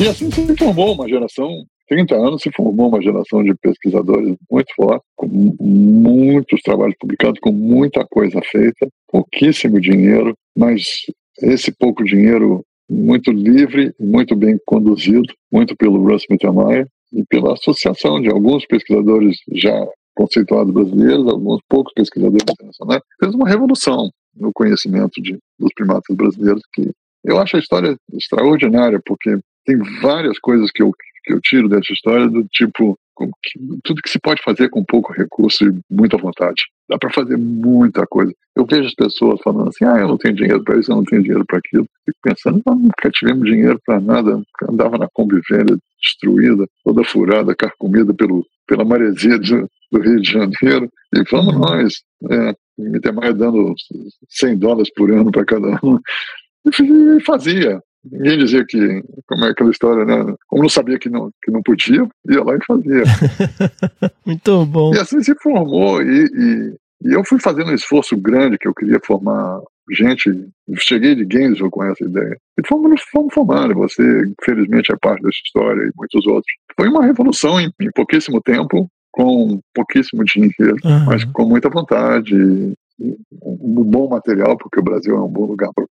E 0.00 0.06
assim 0.06 0.30
se 0.30 0.56
formou 0.56 0.94
uma 0.94 1.08
geração 1.08 1.66
30 1.88 2.14
anos 2.14 2.42
se 2.42 2.50
formou 2.54 2.88
uma 2.88 3.02
geração 3.02 3.42
de 3.42 3.54
pesquisadores 3.54 4.36
muito 4.50 4.72
forte, 4.76 5.04
com 5.16 5.26
muitos 5.60 6.60
trabalhos 6.62 6.94
publicados, 7.00 7.40
com 7.40 7.52
muita 7.52 8.04
coisa 8.06 8.40
feita, 8.42 8.88
pouquíssimo 9.10 9.80
dinheiro, 9.80 10.34
mas 10.56 10.84
esse 11.42 11.72
pouco 11.72 12.04
dinheiro 12.04 12.62
muito 12.88 13.30
livre, 13.30 13.92
muito 13.98 14.34
bem 14.34 14.58
conduzido, 14.66 15.32
muito 15.52 15.76
pelo 15.76 16.02
Russ 16.02 16.24
Mittermeier 16.30 16.86
e 17.12 17.24
pela 17.24 17.54
associação 17.54 18.20
de 18.20 18.28
alguns 18.28 18.66
pesquisadores 18.66 19.36
já 19.52 19.86
conceituados 20.14 20.72
brasileiros, 20.72 21.28
alguns 21.28 21.60
poucos 21.68 21.92
pesquisadores 21.94 22.42
internacionais, 22.42 23.02
fez 23.20 23.34
uma 23.34 23.48
revolução 23.48 24.10
no 24.34 24.50
conhecimento 24.52 25.22
de, 25.22 25.38
dos 25.58 25.70
primatas 25.74 26.16
brasileiros 26.16 26.62
que 26.72 26.90
eu 27.24 27.38
acho 27.38 27.56
a 27.56 27.60
história 27.60 27.96
extraordinária, 28.12 29.00
porque 29.04 29.38
tem 29.64 29.76
várias 30.00 30.38
coisas 30.38 30.70
que 30.70 30.82
eu 30.82 30.92
que 31.28 31.34
eu 31.34 31.40
tiro 31.42 31.68
dessa 31.68 31.92
história 31.92 32.26
do 32.26 32.42
tipo 32.44 32.98
que, 33.42 33.58
tudo 33.84 34.00
que 34.00 34.08
se 34.08 34.18
pode 34.18 34.40
fazer 34.42 34.70
com 34.70 34.84
pouco 34.84 35.12
recurso 35.12 35.64
e 35.66 35.80
muita 35.90 36.16
vontade. 36.16 36.62
Dá 36.88 36.96
para 36.96 37.12
fazer 37.12 37.36
muita 37.36 38.06
coisa. 38.06 38.32
Eu 38.56 38.64
vejo 38.64 38.86
as 38.86 38.94
pessoas 38.94 39.40
falando 39.42 39.68
assim: 39.68 39.84
ah, 39.84 39.98
eu 39.98 40.08
não 40.08 40.16
tenho 40.16 40.34
dinheiro 40.34 40.62
para 40.64 40.78
isso, 40.78 40.90
eu 40.90 40.96
não 40.96 41.04
tenho 41.04 41.22
dinheiro 41.22 41.44
para 41.44 41.58
aquilo. 41.58 41.86
Fico 42.06 42.18
pensando, 42.22 42.62
nós 42.64 42.78
nunca 42.78 43.10
tivemos 43.10 43.44
dinheiro 43.44 43.78
para 43.84 44.00
nada. 44.00 44.40
Andava 44.68 44.96
na 44.96 45.08
Kombi 45.12 45.40
velha, 45.50 45.76
destruída, 46.00 46.66
toda 46.84 47.04
furada, 47.04 47.54
carcomida 47.54 48.14
pelo, 48.14 48.46
pela 48.66 48.84
maresia 48.84 49.38
de, 49.38 49.66
do 49.92 50.00
Rio 50.00 50.20
de 50.20 50.30
Janeiro. 50.30 50.90
E 51.14 51.22
vamos 51.30 51.54
uhum. 51.54 51.60
nós, 51.60 51.94
é, 52.30 52.54
me 52.78 53.00
ter 53.00 53.12
mais 53.12 53.34
dando 53.36 53.74
100 54.30 54.56
dólares 54.58 54.90
por 54.94 55.10
ano 55.10 55.30
para 55.30 55.44
cada 55.44 55.78
um. 55.82 55.98
E 56.66 57.20
fazia. 57.24 57.80
Ninguém 58.04 58.38
dizia 58.38 58.64
que, 58.64 59.02
como 59.26 59.44
é 59.44 59.50
aquela 59.50 59.70
história, 59.70 60.04
né? 60.04 60.34
Como 60.46 60.62
não 60.62 60.68
sabia 60.68 60.98
que 60.98 61.10
não, 61.10 61.30
que 61.42 61.50
não 61.50 61.62
podia, 61.62 62.06
ia 62.28 62.42
lá 62.42 62.54
e 62.56 62.64
fazia. 62.64 63.02
Muito 64.24 64.66
bom. 64.66 64.94
E 64.94 64.98
assim 64.98 65.22
se 65.22 65.34
formou, 65.42 66.00
e, 66.02 66.24
e, 66.24 66.74
e, 67.04 67.14
eu 67.14 67.24
fui 67.24 67.40
fazendo 67.40 67.70
um 67.70 67.74
esforço 67.74 68.16
grande 68.16 68.58
que 68.58 68.68
eu 68.68 68.74
queria 68.74 69.00
formar 69.04 69.60
gente. 69.90 70.30
Cheguei 70.76 71.14
de 71.14 71.24
Gainesville 71.24 71.70
com 71.70 71.82
essa 71.84 72.04
ideia. 72.04 72.36
E 72.58 72.66
fomos, 72.66 73.00
fomos 73.10 73.32
formando. 73.32 73.74
Você, 73.74 74.02
infelizmente, 74.40 74.92
é 74.92 74.96
parte 74.96 75.22
dessa 75.22 75.38
história 75.44 75.82
e 75.82 75.90
muitos 75.96 76.26
outros. 76.26 76.52
Foi 76.78 76.88
uma 76.88 77.04
revolução 77.04 77.58
em, 77.60 77.70
em 77.80 77.90
pouquíssimo 77.92 78.40
tempo 78.40 78.88
com 79.10 79.58
pouquíssimo 79.74 80.22
dinheiro, 80.24 80.76
Aham. 80.84 81.06
mas 81.06 81.24
com 81.24 81.44
muita 81.44 81.68
vontade, 81.68 82.34
um 83.42 83.84
bom 83.84 84.08
material, 84.08 84.56
porque 84.56 84.78
o 84.78 84.82
Brasil 84.82 85.16
é 85.16 85.20
um 85.20 85.28
bom 85.28 85.46
lugar 85.46 85.70
para 85.74 85.84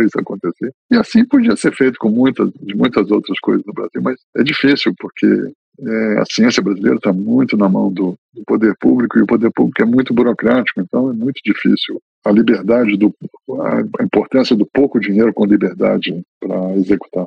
isso 0.00 0.18
acontecer. 0.18 0.72
E 0.90 0.96
assim 0.96 1.24
podia 1.24 1.56
ser 1.56 1.74
feito 1.74 1.98
com 1.98 2.10
muitas, 2.10 2.50
muitas 2.74 3.10
outras 3.10 3.38
coisas 3.40 3.64
no 3.66 3.72
Brasil, 3.72 4.00
mas 4.02 4.16
é 4.36 4.42
difícil, 4.42 4.92
porque 4.98 5.26
é, 5.80 6.18
a 6.18 6.24
ciência 6.30 6.62
brasileira 6.62 6.96
está 6.96 7.12
muito 7.12 7.56
na 7.56 7.68
mão 7.68 7.92
do, 7.92 8.16
do 8.34 8.42
poder 8.46 8.74
público, 8.80 9.18
e 9.18 9.22
o 9.22 9.26
poder 9.26 9.50
público 9.52 9.82
é 9.82 9.86
muito 9.86 10.12
burocrático, 10.12 10.80
então 10.80 11.10
é 11.10 11.12
muito 11.12 11.40
difícil 11.44 12.00
a 12.24 12.32
liberdade, 12.32 12.96
do, 12.96 13.14
a 13.98 14.02
importância 14.02 14.56
do 14.56 14.66
pouco 14.66 15.00
dinheiro 15.00 15.32
com 15.32 15.46
liberdade 15.46 16.20
para 16.40 16.74
executar. 16.76 17.26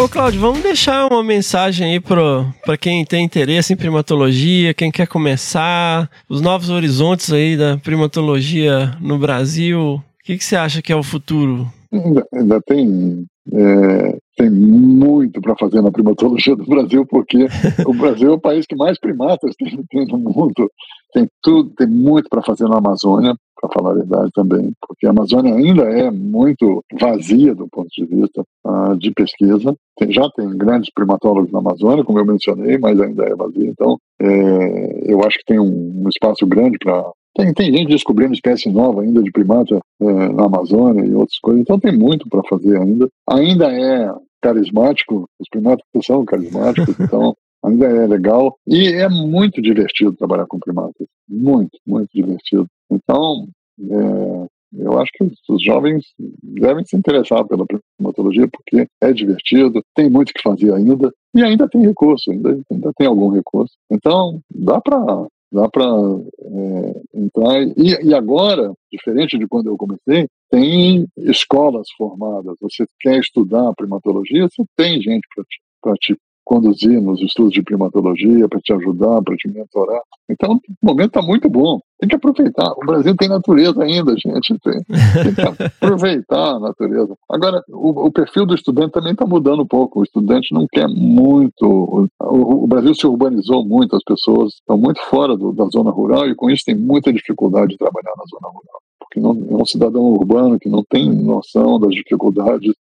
Ô, 0.00 0.08
Cláudio, 0.08 0.40
vamos 0.40 0.62
deixar 0.62 1.12
uma 1.12 1.24
mensagem 1.24 1.94
aí 1.94 2.00
para 2.00 2.78
quem 2.78 3.04
tem 3.04 3.24
interesse 3.24 3.72
em 3.72 3.76
primatologia, 3.76 4.72
quem 4.72 4.92
quer 4.92 5.08
começar, 5.08 6.08
os 6.28 6.40
novos 6.40 6.70
horizontes 6.70 7.32
aí 7.32 7.56
da 7.56 7.76
primatologia 7.78 8.92
no 9.00 9.18
Brasil. 9.18 9.94
O 9.94 10.02
que, 10.22 10.38
que 10.38 10.44
você 10.44 10.54
acha 10.54 10.80
que 10.80 10.92
é 10.92 10.96
o 10.96 11.02
futuro? 11.02 11.66
Ainda, 11.92 12.24
ainda 12.32 12.60
tem, 12.62 13.26
é, 13.52 14.18
tem 14.36 14.48
muito 14.48 15.40
para 15.40 15.56
fazer 15.56 15.82
na 15.82 15.90
primatologia 15.90 16.54
do 16.54 16.64
Brasil, 16.64 17.04
porque 17.04 17.48
o 17.84 17.92
Brasil 17.92 18.30
é 18.30 18.34
o 18.34 18.40
país 18.40 18.66
que 18.66 18.76
mais 18.76 19.00
primatas 19.00 19.56
tem, 19.56 19.84
tem 19.90 20.06
no 20.06 20.18
mundo. 20.18 20.70
Tem 21.18 21.28
tudo, 21.42 21.70
tem 21.70 21.88
muito 21.88 22.28
para 22.28 22.42
fazer 22.42 22.68
na 22.68 22.78
Amazônia, 22.78 23.34
para 23.60 23.68
falar 23.72 23.90
a 23.90 23.94
verdade 23.94 24.30
também, 24.32 24.70
porque 24.86 25.04
a 25.04 25.10
Amazônia 25.10 25.52
ainda 25.52 25.82
é 25.82 26.12
muito 26.12 26.80
vazia 27.00 27.56
do 27.56 27.66
ponto 27.66 27.88
de 27.88 28.04
vista 28.04 28.44
uh, 28.64 28.96
de 28.96 29.10
pesquisa. 29.10 29.74
Tem, 29.96 30.12
já 30.12 30.30
tem 30.30 30.48
grandes 30.56 30.92
primatólogos 30.94 31.50
na 31.50 31.58
Amazônia, 31.58 32.04
como 32.04 32.20
eu 32.20 32.24
mencionei, 32.24 32.78
mas 32.78 33.00
ainda 33.00 33.24
é 33.24 33.34
vazia. 33.34 33.68
Então, 33.68 33.98
é, 34.22 35.12
eu 35.12 35.20
acho 35.24 35.38
que 35.38 35.44
tem 35.44 35.58
um, 35.58 36.04
um 36.04 36.08
espaço 36.08 36.46
grande 36.46 36.78
para 36.78 37.10
tem, 37.34 37.52
tem 37.52 37.72
gente 37.72 37.88
descobrindo 37.88 38.32
espécie 38.32 38.70
nova 38.70 39.02
ainda 39.02 39.22
de 39.22 39.30
primata 39.30 39.80
é, 40.00 40.04
na 40.04 40.46
Amazônia 40.46 41.04
e 41.04 41.14
outras 41.14 41.38
coisas, 41.40 41.62
então 41.62 41.80
tem 41.80 41.96
muito 41.96 42.28
para 42.28 42.42
fazer 42.48 42.80
ainda. 42.80 43.08
Ainda 43.28 43.72
é 43.72 44.12
carismático, 44.40 45.28
os 45.40 45.48
primatas 45.48 45.84
são 46.04 46.24
carismáticos, 46.24 46.94
então 46.98 47.34
ainda 47.64 47.86
é 47.86 48.06
legal 48.06 48.56
e 48.66 48.88
é 48.88 49.08
muito 49.08 49.60
divertido 49.60 50.12
trabalhar 50.12 50.46
com 50.46 50.58
primatas, 50.58 51.06
muito, 51.28 51.78
muito 51.86 52.10
divertido. 52.14 52.66
Então, 52.90 53.46
é, 53.80 54.46
eu 54.76 55.00
acho 55.00 55.10
que 55.12 55.24
os 55.48 55.62
jovens 55.62 56.04
devem 56.42 56.84
se 56.84 56.96
interessar 56.96 57.46
pela 57.46 57.66
primatologia 57.98 58.48
porque 58.48 58.86
é 59.00 59.12
divertido, 59.12 59.82
tem 59.94 60.10
muito 60.10 60.32
que 60.32 60.42
fazer 60.42 60.72
ainda 60.72 61.12
e 61.34 61.42
ainda 61.42 61.68
tem 61.68 61.82
recurso, 61.82 62.30
ainda, 62.30 62.58
ainda 62.70 62.92
tem 62.96 63.06
algum 63.06 63.30
recurso. 63.30 63.74
Então, 63.90 64.40
dá 64.54 64.80
para 64.80 65.26
dá 65.50 65.68
para 65.68 65.84
é, 65.84 67.02
entrar. 67.14 67.62
E, 67.76 68.06
e, 68.06 68.14
agora, 68.14 68.72
diferente 68.92 69.38
de 69.38 69.46
quando 69.46 69.68
eu 69.68 69.76
comecei, 69.76 70.28
tem 70.50 71.06
escolas 71.16 71.88
formadas. 71.96 72.56
Você 72.60 72.84
quer 73.00 73.18
estudar 73.18 73.72
primatologia, 73.74 74.48
você 74.48 74.62
tem 74.76 75.00
gente 75.00 75.26
para 75.34 75.96
te, 75.96 76.14
te 76.14 76.20
conduzir 76.48 76.98
nos 77.02 77.20
estudos 77.20 77.52
de 77.52 77.62
primatologia, 77.62 78.48
para 78.48 78.58
te 78.58 78.72
ajudar, 78.72 79.20
para 79.22 79.36
te 79.36 79.46
mentorar. 79.48 80.00
Então, 80.30 80.58
o 80.82 80.86
momento 80.86 81.08
está 81.08 81.20
muito 81.20 81.46
bom. 81.50 81.78
Tem 82.00 82.08
que 82.08 82.16
aproveitar. 82.16 82.72
O 82.72 82.86
Brasil 82.86 83.14
tem 83.14 83.28
natureza 83.28 83.82
ainda, 83.82 84.14
gente. 84.16 84.58
Tem, 84.64 84.82
tem 85.24 85.34
que 85.34 85.62
aproveitar 85.62 86.54
a 86.54 86.58
natureza. 86.58 87.14
Agora, 87.30 87.62
o, 87.68 88.06
o 88.06 88.10
perfil 88.10 88.46
do 88.46 88.54
estudante 88.54 88.92
também 88.92 89.12
está 89.12 89.26
mudando 89.26 89.62
um 89.62 89.66
pouco. 89.66 90.00
O 90.00 90.02
estudante 90.02 90.54
não 90.54 90.66
quer 90.72 90.88
muito. 90.88 91.66
O, 91.66 92.08
o, 92.18 92.66
Brasil 92.66 92.94
se 92.94 93.06
urbanizou 93.06 93.62
muito, 93.62 93.94
as 93.94 94.02
pessoas 94.02 94.54
estão 94.54 94.78
muito 94.78 95.02
fora 95.02 95.36
do, 95.36 95.52
da 95.52 95.66
zona 95.66 95.90
rural 95.90 96.26
e 96.28 96.34
com 96.34 96.48
isso 96.48 96.64
tem 96.64 96.74
muita 96.74 97.12
dificuldade 97.12 97.72
de 97.72 97.78
trabalhar 97.78 98.14
na 98.16 98.24
zona 98.24 98.48
rural. 98.48 98.80
Porque 99.08 99.20
não, 99.20 99.58
é 99.58 99.62
um 99.62 99.66
cidadão 99.66 100.02
urbano 100.02 100.58
que 100.58 100.68
não 100.68 100.84
tem 100.84 101.08
noção 101.10 101.80
das 101.80 101.94
dificuldades. 101.94 102.74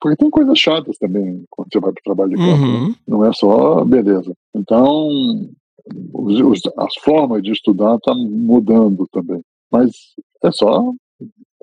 Porque 0.00 0.16
tem 0.16 0.30
coisas 0.30 0.58
chatas 0.58 0.96
também 0.98 1.44
quando 1.50 1.68
você 1.72 1.80
vai 1.80 1.92
para 1.92 2.00
o 2.00 2.04
trabalho 2.04 2.30
de 2.30 2.36
campo. 2.36 2.62
Uhum. 2.62 2.88
Né? 2.88 2.94
Não 3.08 3.24
é 3.24 3.32
só 3.32 3.84
beleza. 3.84 4.32
Então, 4.54 5.08
os, 6.12 6.40
os, 6.40 6.60
as 6.78 6.94
formas 7.02 7.42
de 7.42 7.52
estudar 7.52 7.96
estão 7.96 8.14
tá 8.14 8.20
mudando 8.20 9.06
também. 9.10 9.40
Mas 9.70 9.90
é 10.44 10.52
só 10.52 10.92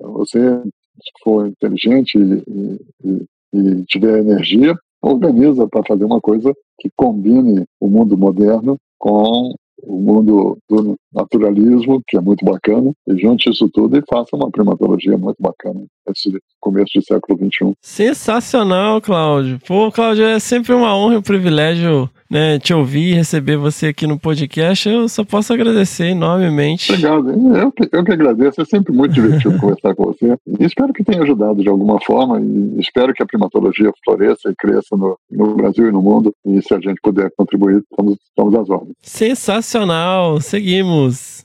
você, 0.00 0.60
se 0.62 1.12
for 1.22 1.46
inteligente 1.46 2.18
e, 2.18 2.80
e, 3.04 3.26
e 3.52 3.84
tiver 3.84 4.18
energia, 4.18 4.74
organiza 5.02 5.68
para 5.68 5.84
fazer 5.86 6.04
uma 6.04 6.20
coisa 6.20 6.52
que 6.78 6.90
combine 6.96 7.64
o 7.80 7.88
mundo 7.88 8.16
moderno 8.16 8.76
com 8.98 9.54
o 9.82 9.98
mundo 9.98 10.58
do 10.68 10.96
naturalismo, 11.12 12.02
que 12.06 12.16
é 12.16 12.20
muito 12.20 12.44
bacana, 12.44 12.92
e 13.08 13.18
junte 13.18 13.50
isso 13.50 13.68
tudo 13.68 13.96
e 13.96 14.02
faça 14.08 14.36
uma 14.36 14.50
primatologia 14.50 15.16
muito 15.16 15.36
bacana 15.40 15.80
esse 16.08 16.32
começo 16.60 16.98
do 16.98 17.04
século 17.04 17.38
XXI. 17.38 17.72
Sensacional, 17.80 19.00
Cláudio. 19.00 19.60
Pô, 19.66 19.90
Cláudio, 19.90 20.24
é 20.24 20.38
sempre 20.38 20.72
uma 20.72 20.96
honra 20.96 21.14
e 21.14 21.18
um 21.18 21.22
privilégio 21.22 22.10
né, 22.30 22.58
te 22.58 22.72
ouvir 22.72 23.10
e 23.10 23.14
receber 23.14 23.56
você 23.56 23.88
aqui 23.88 24.06
no 24.06 24.18
podcast. 24.18 24.88
Eu 24.88 25.08
só 25.08 25.24
posso 25.24 25.52
agradecer 25.52 26.06
enormemente. 26.06 26.92
Obrigado. 26.92 27.56
Eu 27.56 27.72
que, 27.72 27.88
eu 27.92 28.04
que 28.04 28.12
agradeço. 28.12 28.60
É 28.60 28.64
sempre 28.64 28.92
muito 28.92 29.12
divertido 29.12 29.56
conversar 29.60 29.94
com 29.94 30.04
você. 30.04 30.36
E 30.58 30.64
espero 30.64 30.92
que 30.92 31.02
tenha 31.02 31.22
ajudado 31.22 31.62
de 31.62 31.68
alguma 31.68 32.00
forma 32.00 32.40
e 32.40 32.80
espero 32.80 33.12
que 33.12 33.22
a 33.22 33.26
primatologia 33.26 33.90
floresça 34.04 34.50
e 34.50 34.54
cresça 34.54 34.96
no, 34.96 35.18
no 35.30 35.54
Brasil 35.56 35.88
e 35.88 35.92
no 35.92 36.00
mundo. 36.00 36.32
E 36.46 36.62
se 36.62 36.72
a 36.72 36.78
gente 36.78 37.00
puder 37.02 37.30
contribuir, 37.36 37.82
estamos, 37.90 38.16
estamos 38.24 38.54
às 38.54 38.70
ordens. 38.70 38.96
Sensacional. 39.02 40.40
Seguimos. 40.40 41.44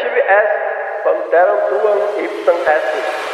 Tibi 0.00 0.20
est, 0.20 1.04
panteram 1.04 1.68
tuam 1.68 2.24
ipsam 2.24 2.56
estis. 2.66 3.33